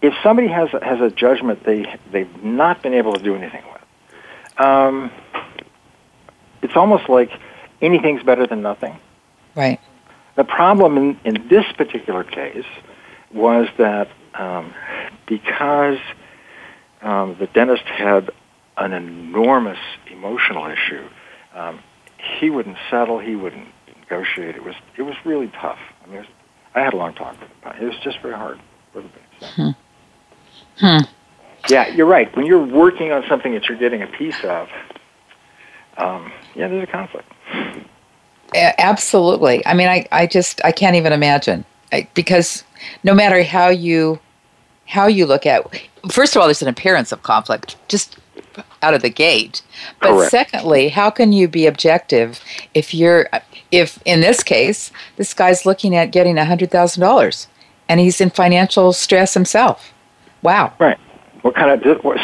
if 0.01 0.13
somebody 0.23 0.47
has 0.47 0.73
a, 0.73 0.83
has 0.83 0.99
a 0.99 1.11
judgment 1.11 1.63
they 1.63 1.85
they've 2.11 2.43
not 2.43 2.81
been 2.81 2.93
able 2.93 3.13
to 3.13 3.21
do 3.21 3.35
anything 3.35 3.63
with, 3.71 4.59
um, 4.59 5.11
it's 6.65 6.75
almost 6.75 7.07
like 7.09 7.31
anything's 7.81 8.23
better 8.23 8.45
than 8.47 8.61
nothing. 8.61 8.99
Right. 9.55 9.79
The 10.35 10.43
problem 10.43 10.97
in, 10.97 11.19
in 11.23 11.47
this 11.47 11.65
particular 11.77 12.23
case 12.23 12.65
was 13.33 13.67
that 13.77 14.09
um, 14.33 14.73
because 15.27 15.99
um, 17.01 17.37
the 17.39 17.47
dentist 17.47 17.83
had 17.83 18.31
an 18.77 18.91
enormous 18.91 19.79
emotional 20.11 20.65
issue, 20.65 21.07
um, 21.53 21.79
he 22.17 22.49
wouldn't 22.49 22.77
settle. 22.89 23.19
He 23.19 23.35
wouldn't 23.35 23.67
negotiate. 24.01 24.55
It 24.55 24.63
was 24.63 24.75
it 24.97 25.03
was 25.03 25.15
really 25.23 25.47
tough. 25.47 25.79
I 26.03 26.07
mean, 26.07 26.17
was, 26.17 26.27
I 26.73 26.81
had 26.81 26.93
a 26.93 26.97
long 26.97 27.13
talk 27.13 27.39
with 27.39 27.49
him. 27.49 27.81
It 27.81 27.85
was 27.85 27.97
just 28.03 28.19
very 28.21 28.33
hard 28.33 28.59
for 28.91 28.99
everybody. 28.99 29.23
So. 29.39 29.47
Hmm. 29.47 29.69
Hmm. 30.77 31.03
Yeah, 31.69 31.87
you're 31.87 32.07
right. 32.07 32.35
When 32.35 32.45
you're 32.45 32.65
working 32.65 33.11
on 33.11 33.23
something 33.29 33.53
that 33.53 33.69
you're 33.69 33.77
getting 33.77 34.01
a 34.01 34.07
piece 34.07 34.43
of, 34.43 34.67
um, 35.97 36.31
yeah, 36.55 36.67
there's 36.67 36.83
a 36.83 36.91
conflict. 36.91 37.31
Absolutely. 38.53 39.65
I 39.65 39.73
mean, 39.73 39.87
I, 39.87 40.07
I 40.11 40.27
just 40.27 40.61
I 40.63 40.71
can't 40.71 40.95
even 40.95 41.11
imagine 41.13 41.65
I, 41.91 42.07
because 42.13 42.63
no 43.03 43.13
matter 43.13 43.43
how 43.43 43.69
you 43.69 44.19
how 44.87 45.07
you 45.07 45.25
look 45.25 45.45
at 45.45 45.65
first 46.09 46.35
of 46.35 46.41
all, 46.41 46.47
there's 46.47 46.61
an 46.61 46.67
appearance 46.67 47.11
of 47.11 47.23
conflict 47.23 47.75
just 47.87 48.17
out 48.81 48.93
of 48.93 49.01
the 49.01 49.09
gate. 49.09 49.61
But 49.99 50.11
Correct. 50.11 50.31
secondly, 50.31 50.89
how 50.89 51.09
can 51.09 51.33
you 51.33 51.47
be 51.47 51.65
objective 51.65 52.39
if 52.73 52.93
you're 52.93 53.27
if 53.71 53.99
in 54.05 54.21
this 54.21 54.43
case 54.43 54.91
this 55.17 55.33
guy's 55.33 55.65
looking 55.65 55.95
at 55.95 56.11
getting 56.11 56.37
a 56.37 56.45
hundred 56.45 56.71
thousand 56.71 57.01
dollars 57.01 57.47
and 57.89 57.99
he's 57.99 58.21
in 58.21 58.29
financial 58.29 58.93
stress 58.93 59.33
himself? 59.33 59.93
Wow. 60.41 60.73
Right. 60.79 60.99
What 61.45 61.53
kind 61.53 61.69
of 61.69 61.83
di- 61.83 62.01
what, 62.01 62.17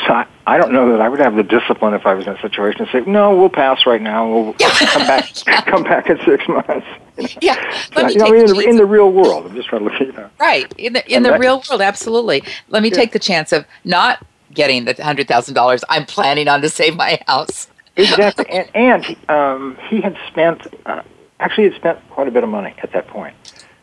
I, 0.48 0.58
don't 0.58 0.72
know 0.72 0.92
that 0.94 1.00
I 1.00 1.08
would 1.08 1.20
have 1.20 1.36
the 1.36 1.44
discipline 1.44 1.94
if 1.94 2.08
I 2.08 2.16
was 2.16 2.26
in 2.26 2.34
a 2.34 2.42
situation 2.42 2.84
to 2.88 2.92
say, 2.92 3.02
no, 3.02 3.38
we'll 3.38 3.50
pass 3.50 3.86
right 3.86 4.02
now. 4.02 4.28
We'll 4.28 4.54
come 4.54 5.06
back 5.06 5.30
come 5.68 5.84
back 5.84 6.10
in 6.10 6.18
six 6.26 6.48
months. 6.48 6.88
You 7.18 7.24
know? 7.26 7.30
Yeah. 7.40 7.72
So, 7.94 8.02
Let 8.02 8.06
me 8.08 8.14
you 8.14 8.18
know, 8.18 8.34
in, 8.34 8.46
the 8.48 8.60
in 8.70 8.76
the 8.78 8.86
real 8.88 9.12
world, 9.12 9.46
I'm 9.46 9.54
just 9.56 9.70
trying 9.70 9.84
to 9.84 9.92
look 9.92 10.02
at 10.02 10.08
you 10.08 10.14
know. 10.14 10.28
Right. 10.40 10.74
In 10.80 10.94
the 10.94 11.08
in 11.08 11.18
And 11.18 11.26
the 11.26 11.30
that- 11.30 11.40
real 11.40 11.62
world, 11.70 11.84
absolutely. 11.84 12.44
Let 12.70 12.82
me 12.82 12.90
Yeah. 12.90 12.96
take 12.96 13.12
the 13.12 13.20
chance 13.20 13.52
of 13.52 13.64
not 13.84 14.26
getting 14.56 14.86
the 14.86 14.96
hundred 14.96 15.28
thousand 15.28 15.54
dollars 15.54 15.84
I'm 15.88 16.08
planning 16.08 16.48
on 16.48 16.62
to 16.64 16.70
save 16.70 16.96
my 16.96 17.20
house. 17.28 17.68
Exactly, 17.98 18.46
and, 18.50 18.70
and 18.74 19.06
he, 19.06 19.18
um, 19.30 19.78
he 19.88 20.02
had 20.02 20.18
spent 20.30 20.66
uh, 20.88 21.04
actually 21.40 21.66
he 21.66 21.70
had 21.70 21.80
spent 21.80 22.10
quite 22.10 22.28
a 22.28 22.32
bit 22.32 22.44
of 22.44 22.50
money 22.50 22.74
at 22.82 22.92
that 22.94 23.06
point 23.06 23.36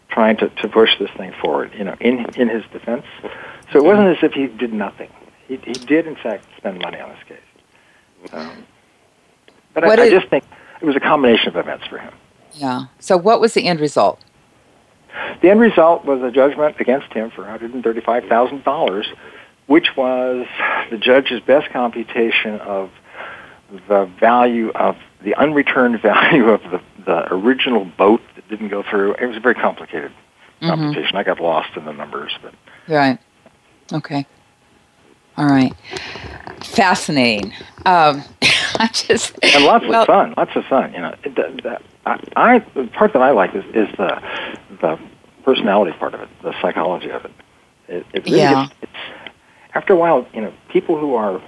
trying 0.09 0.37
to, 0.39 0.49
to 0.49 0.67
push 0.67 0.99
this 0.99 1.11
thing 1.17 1.33
forward. 1.41 1.71
You 1.79 1.85
know, 1.85 1.95
in 2.01 2.27
in 2.35 2.49
his 2.49 2.65
defense, 2.73 3.05
so 3.73 3.79
it 3.79 3.85
wasn't 3.85 4.09
as 4.17 4.25
if 4.25 4.33
he 4.33 4.49
did 4.49 4.73
nothing. 4.73 5.09
He 5.49 5.57
he 5.57 5.73
did 5.73 6.07
in 6.07 6.15
fact 6.17 6.45
spend 6.57 6.79
money 6.81 7.01
on 7.01 7.09
this 7.11 7.19
case. 7.27 8.33
Um, 8.33 8.65
but 9.75 9.85
I, 9.85 10.05
I 10.05 10.11
just 10.11 10.29
think 10.29 10.45
it 10.81 10.85
was 10.85 10.97
a 10.97 11.01
combination 11.01 11.49
of 11.49 11.57
events 11.57 11.87
for 11.87 11.99
him. 11.99 12.13
Yeah. 12.53 12.87
So 12.99 13.17
what 13.17 13.41
was 13.41 13.55
the 13.55 13.67
end 13.67 13.81
result? 13.81 14.21
The 15.43 15.51
end 15.51 15.61
result 15.61 16.05
was 16.05 16.23
a 16.23 16.31
judgment 16.31 16.77
against 16.81 17.13
him 17.13 17.31
for 17.31 17.43
$135,000, 17.45 19.07
which 19.67 19.97
was 19.97 20.47
the 20.91 20.99
judge's 20.99 21.41
best 21.41 21.71
computation 21.71 22.61
of 22.61 22.91
the 23.89 24.05
value 24.21 24.71
of 24.71 24.97
the 25.23 25.35
unreturned 25.35 26.01
value 26.03 26.49
of 26.51 26.61
the, 26.71 26.81
the 27.05 27.33
original 27.33 27.85
boat 27.85 28.21
that 28.37 28.49
didn't 28.49 28.69
go 28.69 28.83
through. 28.83 29.15
It 29.15 29.27
was 29.27 29.37
a 29.37 29.41
very 29.41 29.55
complicated 29.55 30.13
Mhm. 30.61 30.69
computation. 30.71 31.17
I 31.17 31.23
got 31.23 31.39
lost 31.41 31.77
in 31.77 31.85
the 31.85 31.93
numbers, 31.93 32.37
but 32.43 32.53
Right. 32.89 33.19
Okay. 33.93 34.27
All 35.39 35.47
right. 35.47 35.73
Fascinating. 36.63 37.53
Um, 37.87 38.25
I 38.43 38.91
just 38.93 39.39
and 39.43 39.65
lots 39.65 39.87
well, 39.87 40.03
of 40.03 40.07
fun. 40.09 40.35
Lots 40.37 40.57
of 40.57 40.65
fun. 40.65 40.93
You 40.93 41.01
know, 41.01 41.15
the, 41.23 41.31
the, 41.63 41.81
I, 42.05 42.21
I 42.37 42.59
the 42.75 42.89
part 42.89 43.13
that 43.13 43.23
I 43.23 43.31
like 43.31 43.55
is, 43.55 43.65
is 43.67 43.89
the 43.97 44.21
the 44.81 44.99
personality 45.45 45.97
part 45.97 46.15
of 46.15 46.21
it, 46.23 46.29
the 46.43 46.53
psychology 46.61 47.11
of 47.11 47.25
it. 47.25 47.31
It, 47.87 48.07
it 48.13 48.25
really 48.25 48.39
Yeah. 48.39 48.67
gets, 48.67 48.75
it's 48.83 48.93
after 49.75 49.93
a 49.93 49.97
while, 49.97 50.27
you 50.35 50.41
know, 50.41 50.53
people 50.71 50.99
who 50.99 51.15
are 51.15 51.41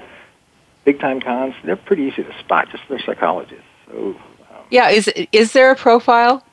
big 0.85 1.01
time 1.01 1.21
cons, 1.21 1.55
they're 1.65 1.77
pretty 1.77 2.05
easy 2.05 2.23
to 2.23 2.39
spot. 2.39 2.69
Just 2.71 2.85
their 2.89 3.01
psychology. 3.01 3.57
is 3.57 3.63
So, 3.89 4.09
um, 4.51 4.65
Yeah. 4.71 4.91
Is 4.91 5.09
is 5.33 5.53
there 5.53 5.73
a 5.73 5.77
profile? 5.77 6.45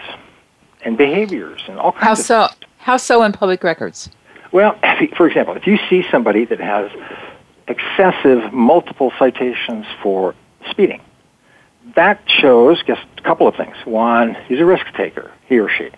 and 0.85 0.97
behaviors 0.97 1.61
and 1.67 1.77
all 1.79 1.91
kinds 1.91 2.03
how 2.03 2.11
of 2.13 2.17
so 2.19 2.47
how 2.77 2.97
so 2.97 3.23
in 3.23 3.31
public 3.33 3.63
records. 3.63 4.09
well, 4.51 4.79
for 5.17 5.27
example, 5.27 5.55
if 5.55 5.67
you 5.67 5.77
see 5.89 6.05
somebody 6.09 6.45
that 6.45 6.59
has 6.59 6.89
excessive 7.67 8.53
multiple 8.53 9.11
citations 9.19 9.85
for 10.01 10.35
speeding, 10.69 11.01
that 11.95 12.21
shows 12.27 12.81
just 12.83 13.01
a 13.17 13.21
couple 13.21 13.47
of 13.47 13.55
things. 13.55 13.75
One, 13.85 14.35
he's 14.47 14.59
a 14.59 14.65
risk 14.65 14.85
taker, 14.95 15.31
he 15.47 15.59
or 15.59 15.69
she. 15.69 15.89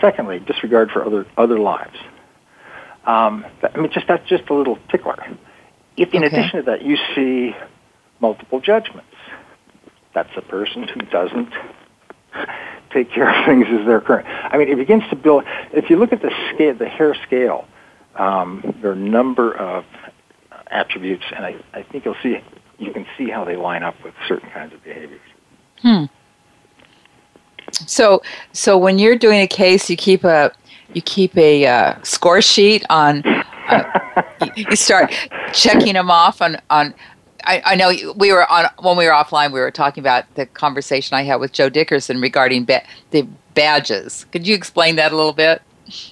Secondly, 0.00 0.38
disregard 0.38 0.90
for 0.90 1.04
other 1.04 1.26
other 1.36 1.58
lives. 1.58 1.96
Um, 3.06 3.44
I 3.62 3.76
mean, 3.78 3.90
just 3.90 4.06
that's 4.06 4.28
just 4.28 4.48
a 4.50 4.54
little 4.54 4.78
tickler. 4.90 5.16
If 5.96 6.12
in 6.14 6.22
Okay. 6.22 6.36
addition 6.36 6.60
to 6.60 6.62
that 6.70 6.82
you 6.82 6.96
see 7.14 7.56
multiple 8.20 8.60
judgments, 8.60 9.08
that's 10.14 10.30
a 10.36 10.42
person 10.42 10.86
who 10.86 11.00
doesn't 11.00 11.52
take 12.90 13.10
care 13.10 13.28
of 13.28 13.44
things 13.46 13.66
as 13.70 13.86
they're 13.86 14.00
current. 14.00 14.26
I 14.28 14.56
mean, 14.58 14.68
it 14.68 14.76
begins 14.76 15.04
to 15.10 15.16
build. 15.16 15.44
If 15.72 15.90
you 15.90 15.96
look 15.96 16.12
at 16.12 16.22
the 16.22 16.32
scale, 16.54 16.74
the 16.74 16.88
Hare 16.88 17.14
scale, 17.26 17.66
um, 18.16 18.74
there 18.80 18.90
are 18.90 18.94
a 18.94 18.96
number 18.96 19.52
of 19.56 19.84
attributes, 20.70 21.24
and 21.34 21.44
I, 21.44 21.56
I 21.72 21.82
think 21.82 22.04
you'll 22.04 22.16
see 22.22 22.38
you 22.78 22.92
can 22.92 23.06
see 23.16 23.28
how 23.28 23.44
they 23.44 23.56
line 23.56 23.82
up 23.82 23.94
with 24.04 24.14
certain 24.26 24.48
kinds 24.50 24.72
of 24.72 24.82
behaviors. 24.84 25.20
Hmm. 25.82 26.04
So 27.72 28.22
so 28.52 28.78
when 28.78 28.98
you're 28.98 29.16
doing 29.16 29.40
a 29.40 29.46
case, 29.46 29.90
you 29.90 29.96
keep 29.96 30.24
a 30.24 30.52
you 30.94 31.02
keep 31.02 31.36
a 31.36 31.66
uh, 31.66 32.02
score 32.02 32.40
sheet 32.40 32.84
on. 32.88 33.22
Uh, 33.26 34.22
you- 34.56 34.64
you 34.70 34.76
start 34.76 35.12
checking 35.52 35.94
them 35.94 36.10
off 36.10 36.40
on 36.40 36.56
on. 36.70 36.94
I, 37.48 37.62
I 37.64 37.74
know 37.76 37.92
we 38.14 38.30
were 38.30 38.50
on 38.52 38.66
when 38.80 38.98
we 38.98 39.06
were 39.06 39.12
offline. 39.12 39.52
We 39.52 39.60
were 39.60 39.70
talking 39.70 40.02
about 40.02 40.32
the 40.34 40.44
conversation 40.44 41.16
I 41.16 41.22
had 41.22 41.36
with 41.36 41.52
Joe 41.52 41.70
Dickerson 41.70 42.20
regarding 42.20 42.66
ba- 42.66 42.84
the 43.10 43.26
badges. 43.54 44.26
Could 44.32 44.46
you 44.46 44.54
explain 44.54 44.96
that 44.96 45.12
a 45.12 45.16
little 45.16 45.32
bit? 45.32 45.62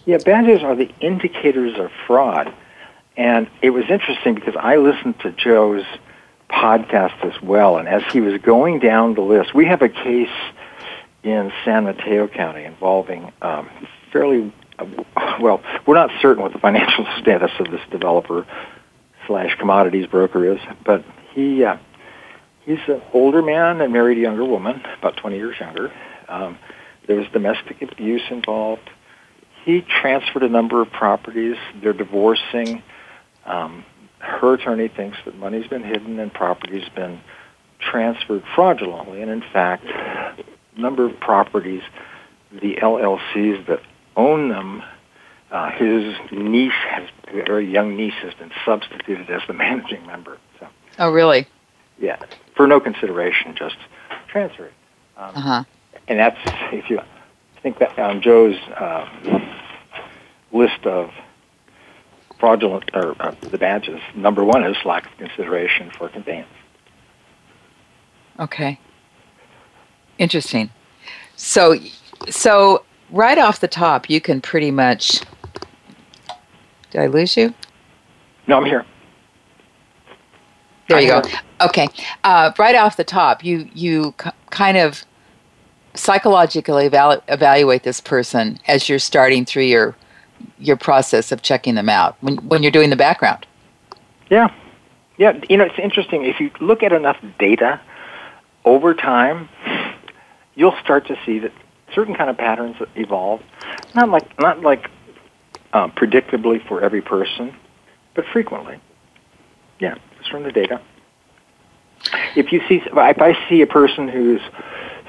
Yeah, 0.06 0.16
badges 0.16 0.62
are 0.62 0.74
the 0.74 0.90
indicators 1.00 1.78
of 1.78 1.90
fraud. 2.06 2.52
And 3.18 3.48
it 3.60 3.70
was 3.70 3.84
interesting 3.90 4.34
because 4.34 4.56
I 4.56 4.76
listened 4.76 5.20
to 5.20 5.32
Joe's 5.32 5.84
podcast 6.48 7.22
as 7.22 7.40
well. 7.42 7.76
And 7.76 7.86
as 7.86 8.02
he 8.10 8.20
was 8.20 8.40
going 8.40 8.78
down 8.78 9.14
the 9.14 9.20
list, 9.20 9.54
we 9.54 9.66
have 9.66 9.82
a 9.82 9.90
case 9.90 10.30
in 11.22 11.52
San 11.66 11.84
Mateo 11.84 12.28
County 12.28 12.64
involving 12.64 13.30
um, 13.42 13.68
fairly, 14.10 14.52
uh, 14.78 14.86
well, 15.38 15.62
we're 15.84 15.94
not 15.94 16.10
certain 16.22 16.42
what 16.42 16.54
the 16.54 16.58
financial 16.58 17.06
status 17.20 17.50
of 17.58 17.70
this 17.70 17.82
developer 17.90 18.46
slash 19.26 19.54
commodities 19.58 20.06
broker 20.06 20.50
is, 20.54 20.60
but 20.84 21.04
he 21.36 21.62
uh, 21.64 21.76
he's 22.64 22.80
an 22.88 23.00
older 23.12 23.42
man 23.42 23.80
and 23.80 23.92
married 23.92 24.18
a 24.18 24.22
younger 24.22 24.44
woman, 24.44 24.82
about 24.98 25.16
20 25.16 25.36
years 25.36 25.54
younger. 25.60 25.92
Um, 26.28 26.58
there 27.06 27.16
was 27.16 27.28
domestic 27.32 27.80
abuse 27.82 28.22
involved 28.30 28.90
he 29.66 29.80
transferred 29.80 30.44
a 30.44 30.48
number 30.48 30.80
of 30.80 30.92
properties. 30.92 31.56
They're 31.82 31.92
divorcing. 31.92 32.84
Um, 33.44 33.84
her 34.20 34.54
attorney 34.54 34.86
thinks 34.86 35.18
that 35.24 35.36
money's 35.36 35.66
been 35.66 35.82
hidden 35.82 36.20
and 36.20 36.32
property's 36.32 36.88
been 36.90 37.20
transferred 37.80 38.44
fraudulently. 38.54 39.22
And 39.22 39.30
in 39.30 39.42
fact, 39.52 39.84
a 39.84 40.80
number 40.80 41.04
of 41.04 41.18
properties, 41.18 41.82
the 42.52 42.76
LLCs 42.76 43.66
that 43.66 43.80
own 44.14 44.50
them, 44.50 44.84
uh, 45.50 45.72
his 45.72 46.14
niece 46.30 46.72
has, 46.88 47.08
very 47.32 47.68
young 47.68 47.96
niece 47.96 48.14
has 48.22 48.34
been 48.34 48.52
substituted 48.64 49.28
as 49.30 49.42
the 49.48 49.52
managing 49.52 50.06
member. 50.06 50.38
Oh, 50.98 51.10
really? 51.10 51.46
yeah, 51.98 52.16
for 52.54 52.66
no 52.66 52.78
consideration, 52.80 53.54
just 53.56 53.76
transfer 54.28 54.66
it. 54.66 54.72
Um, 55.16 55.32
Uh 55.36 55.40
huh. 55.40 55.64
and 56.08 56.18
that's 56.18 56.38
if 56.72 56.90
you 56.90 57.00
think 57.62 57.78
that 57.78 57.98
on 57.98 58.20
Joe's 58.20 58.56
uh, 58.76 59.08
list 60.52 60.84
of 60.86 61.10
fraudulent 62.38 62.90
or 62.94 63.16
uh, 63.20 63.34
the 63.40 63.56
badges. 63.58 64.00
Number 64.14 64.44
one 64.44 64.62
is 64.64 64.76
lack 64.84 65.06
of 65.06 65.16
consideration 65.16 65.90
for 65.90 66.08
conveyance. 66.10 66.48
Okay. 68.38 68.78
Interesting. 70.18 70.70
So, 71.36 71.76
so 72.28 72.84
right 73.10 73.38
off 73.38 73.60
the 73.60 73.68
top, 73.68 74.10
you 74.10 74.20
can 74.20 74.40
pretty 74.42 74.70
much. 74.70 75.20
Did 76.90 77.00
I 77.00 77.06
lose 77.06 77.36
you? 77.36 77.54
No, 78.46 78.58
I'm 78.58 78.64
here. 78.66 78.84
There 80.88 81.00
you 81.00 81.08
go. 81.08 81.22
Okay. 81.60 81.88
Uh, 82.24 82.52
right 82.58 82.74
off 82.74 82.96
the 82.96 83.04
top, 83.04 83.44
you 83.44 83.68
you 83.74 84.14
c- 84.22 84.30
kind 84.50 84.76
of 84.76 85.04
psychologically 85.94 86.88
evalu- 86.88 87.22
evaluate 87.28 87.82
this 87.82 88.00
person 88.00 88.58
as 88.68 88.88
you're 88.88 88.98
starting 88.98 89.44
through 89.44 89.64
your 89.64 89.96
your 90.58 90.76
process 90.76 91.32
of 91.32 91.42
checking 91.42 91.74
them 91.74 91.88
out 91.88 92.16
when 92.20 92.36
when 92.48 92.62
you're 92.62 92.72
doing 92.72 92.90
the 92.90 92.96
background. 92.96 93.46
Yeah, 94.30 94.52
yeah. 95.16 95.38
You 95.48 95.56
know, 95.56 95.64
it's 95.64 95.78
interesting 95.78 96.24
if 96.24 96.40
you 96.40 96.50
look 96.60 96.82
at 96.82 96.92
enough 96.92 97.18
data 97.38 97.80
over 98.64 98.94
time, 98.94 99.48
you'll 100.54 100.76
start 100.82 101.06
to 101.06 101.18
see 101.24 101.38
that 101.40 101.52
certain 101.94 102.14
kind 102.14 102.30
of 102.30 102.36
patterns 102.36 102.76
evolve. 102.94 103.42
Not 103.94 104.08
like 104.10 104.38
not 104.38 104.60
like 104.60 104.90
uh, 105.72 105.88
predictably 105.88 106.66
for 106.66 106.82
every 106.82 107.02
person, 107.02 107.54
but 108.14 108.24
frequently. 108.26 108.78
Yeah, 109.78 109.96
from 110.28 110.42
the 110.42 110.52
data. 110.52 110.80
If 112.36 112.52
you 112.52 112.60
see, 112.68 112.82
if 112.84 112.96
I 112.96 113.48
see 113.48 113.62
a 113.62 113.66
person 113.66 114.08
who's 114.08 114.40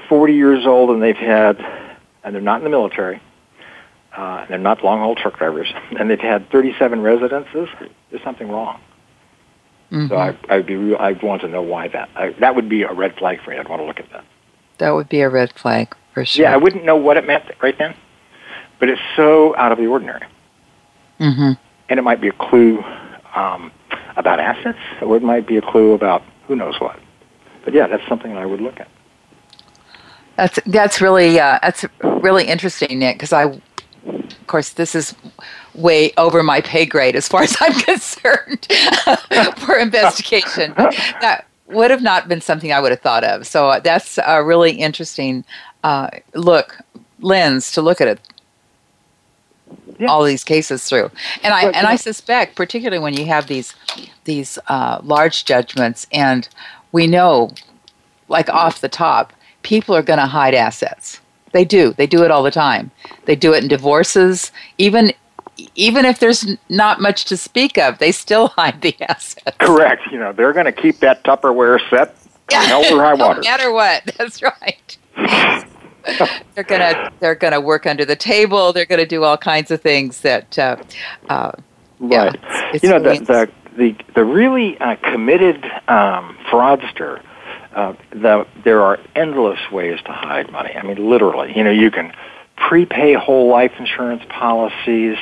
40 0.08 0.34
years 0.34 0.66
old 0.66 0.90
and 0.90 1.02
they've 1.02 1.16
had, 1.16 1.58
and 2.24 2.34
they're 2.34 2.42
not 2.42 2.58
in 2.58 2.64
the 2.64 2.70
military, 2.70 3.20
uh, 4.16 4.40
and 4.40 4.50
they're 4.50 4.58
not 4.58 4.82
long 4.82 5.00
haul 5.00 5.14
truck 5.14 5.38
drivers, 5.38 5.72
and 5.98 6.10
they've 6.10 6.18
had 6.18 6.50
37 6.50 7.02
residences, 7.02 7.68
there's 8.10 8.22
something 8.22 8.48
wrong. 8.48 8.80
Mm-hmm. 9.92 10.08
So 10.08 10.16
I, 10.16 10.36
I'd 10.48 10.66
be 10.66 10.76
real, 10.76 10.96
I'd 10.98 11.22
want 11.22 11.42
to 11.42 11.48
know 11.48 11.62
why 11.62 11.88
that. 11.88 12.10
I, 12.14 12.30
that 12.40 12.54
would 12.54 12.68
be 12.68 12.82
a 12.82 12.92
red 12.92 13.16
flag 13.16 13.42
for 13.42 13.50
me. 13.50 13.58
I'd 13.58 13.68
want 13.68 13.80
to 13.80 13.86
look 13.86 14.00
at 14.00 14.10
that. 14.12 14.24
That 14.78 14.90
would 14.90 15.08
be 15.08 15.20
a 15.20 15.28
red 15.28 15.52
flag 15.54 15.94
for 16.12 16.24
sure. 16.24 16.44
Yeah, 16.44 16.52
I 16.52 16.56
wouldn't 16.56 16.84
know 16.84 16.96
what 16.96 17.16
it 17.16 17.26
meant 17.26 17.44
right 17.62 17.76
then, 17.78 17.94
but 18.78 18.88
it's 18.88 19.00
so 19.16 19.56
out 19.56 19.72
of 19.72 19.78
the 19.78 19.86
ordinary. 19.86 20.24
Mm-hmm. 21.20 21.52
And 21.88 21.98
it 21.98 22.02
might 22.02 22.20
be 22.20 22.28
a 22.28 22.32
clue 22.32 22.82
um, 23.34 23.72
about 24.18 24.40
assets, 24.40 24.78
or 25.00 25.16
it 25.16 25.22
might 25.22 25.46
be 25.46 25.56
a 25.56 25.62
clue 25.62 25.92
about 25.92 26.22
who 26.46 26.56
knows 26.56 26.78
what. 26.80 26.98
But 27.64 27.72
yeah, 27.72 27.86
that's 27.86 28.06
something 28.08 28.36
I 28.36 28.44
would 28.44 28.60
look 28.60 28.78
at. 28.78 28.88
That's 30.36 30.58
that's 30.66 31.00
really 31.00 31.40
uh, 31.40 31.58
that's 31.62 31.84
really 32.02 32.46
interesting, 32.46 32.98
Nic. 32.98 33.16
Because 33.16 33.32
I, 33.32 33.44
of 33.44 34.46
course, 34.46 34.70
this 34.70 34.94
is 34.94 35.14
way 35.74 36.12
over 36.16 36.42
my 36.42 36.60
pay 36.60 36.84
grade 36.84 37.16
as 37.16 37.26
far 37.28 37.42
as 37.42 37.56
I'm 37.60 37.72
concerned 37.80 38.66
for 39.58 39.76
investigation. 39.76 40.74
That 40.76 41.46
would 41.66 41.90
have 41.90 42.02
not 42.02 42.28
been 42.28 42.40
something 42.40 42.72
I 42.72 42.80
would 42.80 42.90
have 42.90 43.00
thought 43.00 43.24
of. 43.24 43.46
So 43.46 43.80
that's 43.82 44.18
a 44.26 44.42
really 44.42 44.72
interesting 44.72 45.44
uh, 45.84 46.10
look 46.34 46.78
lens 47.20 47.72
to 47.72 47.82
look 47.82 48.00
at 48.00 48.08
it. 48.08 48.20
Yeah. 49.98 50.08
All 50.08 50.22
these 50.22 50.44
cases 50.44 50.84
through, 50.84 51.10
and 51.42 51.52
I 51.52 51.64
but, 51.64 51.74
and 51.74 51.84
yeah. 51.84 51.90
I 51.90 51.96
suspect, 51.96 52.54
particularly 52.54 53.02
when 53.02 53.14
you 53.14 53.26
have 53.26 53.48
these 53.48 53.74
these 54.24 54.58
uh, 54.68 55.00
large 55.02 55.44
judgments, 55.44 56.06
and 56.12 56.48
we 56.92 57.06
know, 57.06 57.52
like 58.28 58.48
off 58.48 58.80
the 58.80 58.88
top, 58.88 59.32
people 59.62 59.96
are 59.96 60.02
going 60.02 60.20
to 60.20 60.26
hide 60.26 60.54
assets. 60.54 61.20
They 61.52 61.64
do. 61.64 61.94
They 61.94 62.06
do 62.06 62.22
it 62.24 62.30
all 62.30 62.42
the 62.42 62.50
time. 62.50 62.90
They 63.24 63.34
do 63.34 63.54
it 63.54 63.62
in 63.62 63.68
divorces, 63.68 64.52
even 64.76 65.12
even 65.74 66.04
if 66.04 66.20
there's 66.20 66.46
not 66.68 67.00
much 67.00 67.24
to 67.26 67.36
speak 67.36 67.78
of, 67.78 67.98
they 67.98 68.12
still 68.12 68.48
hide 68.56 68.80
the 68.80 68.94
assets. 69.02 69.56
Correct. 69.58 70.02
You 70.12 70.18
know, 70.18 70.32
they're 70.32 70.52
going 70.52 70.66
to 70.66 70.72
keep 70.72 70.98
that 71.00 71.24
Tupperware 71.24 71.80
set 71.90 72.14
hell 72.50 72.84
or 72.94 73.02
high 73.02 73.14
water. 73.14 73.40
no 73.40 73.50
matter 73.50 73.72
what. 73.72 74.04
That's 74.18 74.42
right. 74.42 74.96
they're 76.54 76.64
gonna 76.64 77.12
they're 77.20 77.34
gonna 77.34 77.60
work 77.60 77.86
under 77.86 78.04
the 78.04 78.16
table. 78.16 78.72
They're 78.72 78.86
gonna 78.86 79.06
do 79.06 79.24
all 79.24 79.36
kinds 79.36 79.70
of 79.70 79.80
things 79.80 80.20
that. 80.20 80.58
Uh, 80.58 80.76
uh, 81.28 81.52
right. 82.00 82.34
Yeah, 82.34 82.70
it's, 82.72 82.84
you 82.84 82.90
know 82.90 82.98
the, 82.98 83.18
the 83.24 83.50
the 83.76 83.96
the 84.14 84.24
really 84.24 84.78
uh, 84.78 84.96
committed 84.96 85.64
um, 85.88 86.36
fraudster. 86.50 87.22
Uh, 87.74 87.94
the, 88.10 88.46
there 88.64 88.82
are 88.82 88.98
endless 89.14 89.60
ways 89.70 90.00
to 90.04 90.10
hide 90.10 90.50
money. 90.50 90.74
I 90.74 90.82
mean, 90.82 91.08
literally. 91.08 91.56
You 91.56 91.62
know, 91.62 91.70
you 91.70 91.90
can 91.90 92.12
prepay 92.56 93.14
whole 93.14 93.48
life 93.48 93.72
insurance 93.78 94.22
policies. 94.28 95.16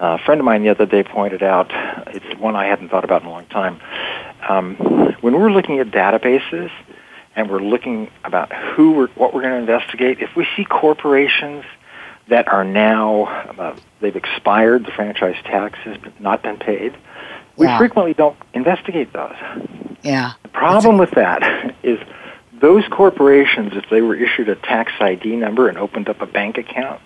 Uh, 0.00 0.16
a 0.20 0.24
friend 0.24 0.40
of 0.40 0.44
mine 0.44 0.62
the 0.62 0.68
other 0.68 0.86
day 0.86 1.02
pointed 1.02 1.42
out, 1.42 1.70
it's 2.08 2.38
one 2.38 2.54
I 2.54 2.66
hadn't 2.66 2.90
thought 2.90 3.02
about 3.02 3.22
in 3.22 3.28
a 3.28 3.30
long 3.30 3.46
time. 3.46 3.80
Um, 4.48 4.76
when 5.20 5.34
we're 5.34 5.50
looking 5.50 5.80
at 5.80 5.88
databases 5.88 6.70
and 7.38 7.48
we're 7.48 7.62
looking 7.62 8.10
about 8.24 8.52
who 8.52 8.90
we're, 8.90 9.06
what 9.08 9.32
we're 9.32 9.42
going 9.42 9.54
to 9.54 9.60
investigate, 9.72 10.18
if 10.20 10.34
we 10.34 10.44
see 10.56 10.64
corporations 10.64 11.64
that 12.26 12.48
are 12.48 12.64
now, 12.64 13.26
uh, 13.58 13.76
they've 14.00 14.16
expired, 14.16 14.84
the 14.84 14.90
franchise 14.90 15.36
tax 15.44 15.78
has 15.84 15.96
not 16.18 16.42
been 16.42 16.58
paid, 16.58 16.96
we 17.56 17.66
yeah. 17.66 17.78
frequently 17.78 18.12
don't 18.12 18.36
investigate 18.54 19.12
those. 19.12 19.36
Yeah. 20.02 20.32
The 20.42 20.48
problem 20.48 20.98
with 20.98 21.12
that 21.12 21.76
is 21.84 22.00
those 22.60 22.82
corporations, 22.88 23.72
if 23.74 23.88
they 23.88 24.02
were 24.02 24.16
issued 24.16 24.48
a 24.48 24.56
tax 24.56 24.92
ID 24.98 25.36
number 25.36 25.68
and 25.68 25.78
opened 25.78 26.08
up 26.08 26.20
a 26.20 26.26
bank 26.26 26.58
account, 26.58 27.00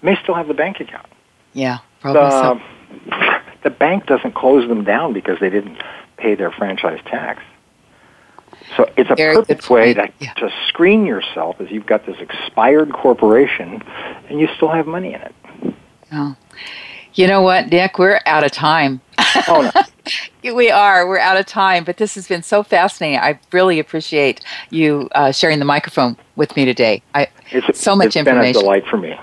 may 0.00 0.16
still 0.22 0.34
have 0.34 0.48
the 0.48 0.54
bank 0.54 0.80
account. 0.80 1.06
Yeah, 1.52 1.78
probably 2.00 2.22
the, 2.22 2.40
so. 2.40 3.40
The 3.64 3.70
bank 3.70 4.06
doesn't 4.06 4.34
close 4.34 4.68
them 4.68 4.84
down 4.84 5.12
because 5.12 5.40
they 5.40 5.50
didn't 5.50 5.82
pay 6.16 6.36
their 6.36 6.52
franchise 6.52 7.00
tax. 7.06 7.42
So 8.76 8.90
it's 8.96 9.10
a 9.10 9.14
Very 9.14 9.36
perfect 9.36 9.70
way 9.70 9.94
to, 9.94 10.08
yeah. 10.18 10.32
to 10.34 10.50
screen 10.68 11.06
yourself 11.06 11.60
as 11.60 11.70
you've 11.70 11.86
got 11.86 12.04
this 12.04 12.16
expired 12.20 12.92
corporation 12.92 13.82
and 14.28 14.40
you 14.40 14.48
still 14.56 14.70
have 14.70 14.86
money 14.86 15.14
in 15.14 15.22
it. 15.22 15.34
Oh. 16.12 16.36
You 17.14 17.26
know 17.26 17.40
what, 17.40 17.70
Nic? 17.70 17.98
We're 17.98 18.20
out 18.26 18.44
of 18.44 18.52
time. 18.52 19.00
Oh, 19.48 19.70
no. 19.74 20.54
we 20.54 20.70
are. 20.70 21.08
We're 21.08 21.18
out 21.18 21.38
of 21.38 21.46
time, 21.46 21.84
but 21.84 21.96
this 21.96 22.14
has 22.14 22.28
been 22.28 22.42
so 22.42 22.62
fascinating. 22.62 23.18
I 23.18 23.40
really 23.52 23.78
appreciate 23.78 24.42
you 24.70 25.08
uh, 25.12 25.32
sharing 25.32 25.58
the 25.58 25.64
microphone 25.64 26.16
with 26.36 26.54
me 26.56 26.66
today. 26.66 27.02
I, 27.14 27.28
it's, 27.50 27.80
so 27.80 27.96
much 27.96 28.08
it's 28.08 28.16
information. 28.16 28.50
It's 28.50 28.58
been 28.58 28.60
a 28.60 28.64
delight 28.64 28.86
for 28.86 28.98
me. 28.98 29.18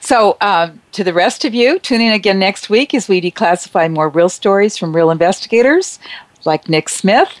So, 0.00 0.36
uh, 0.40 0.72
to 0.92 1.04
the 1.04 1.14
rest 1.14 1.44
of 1.44 1.54
you, 1.54 1.78
tune 1.78 2.00
in 2.02 2.12
again 2.12 2.38
next 2.38 2.68
week 2.68 2.94
as 2.94 3.08
we 3.08 3.20
declassify 3.20 3.90
more 3.90 4.08
real 4.08 4.28
stories 4.28 4.76
from 4.76 4.94
real 4.94 5.10
investigators 5.10 5.98
like 6.44 6.68
Nic 6.68 6.88
Smith. 6.88 7.40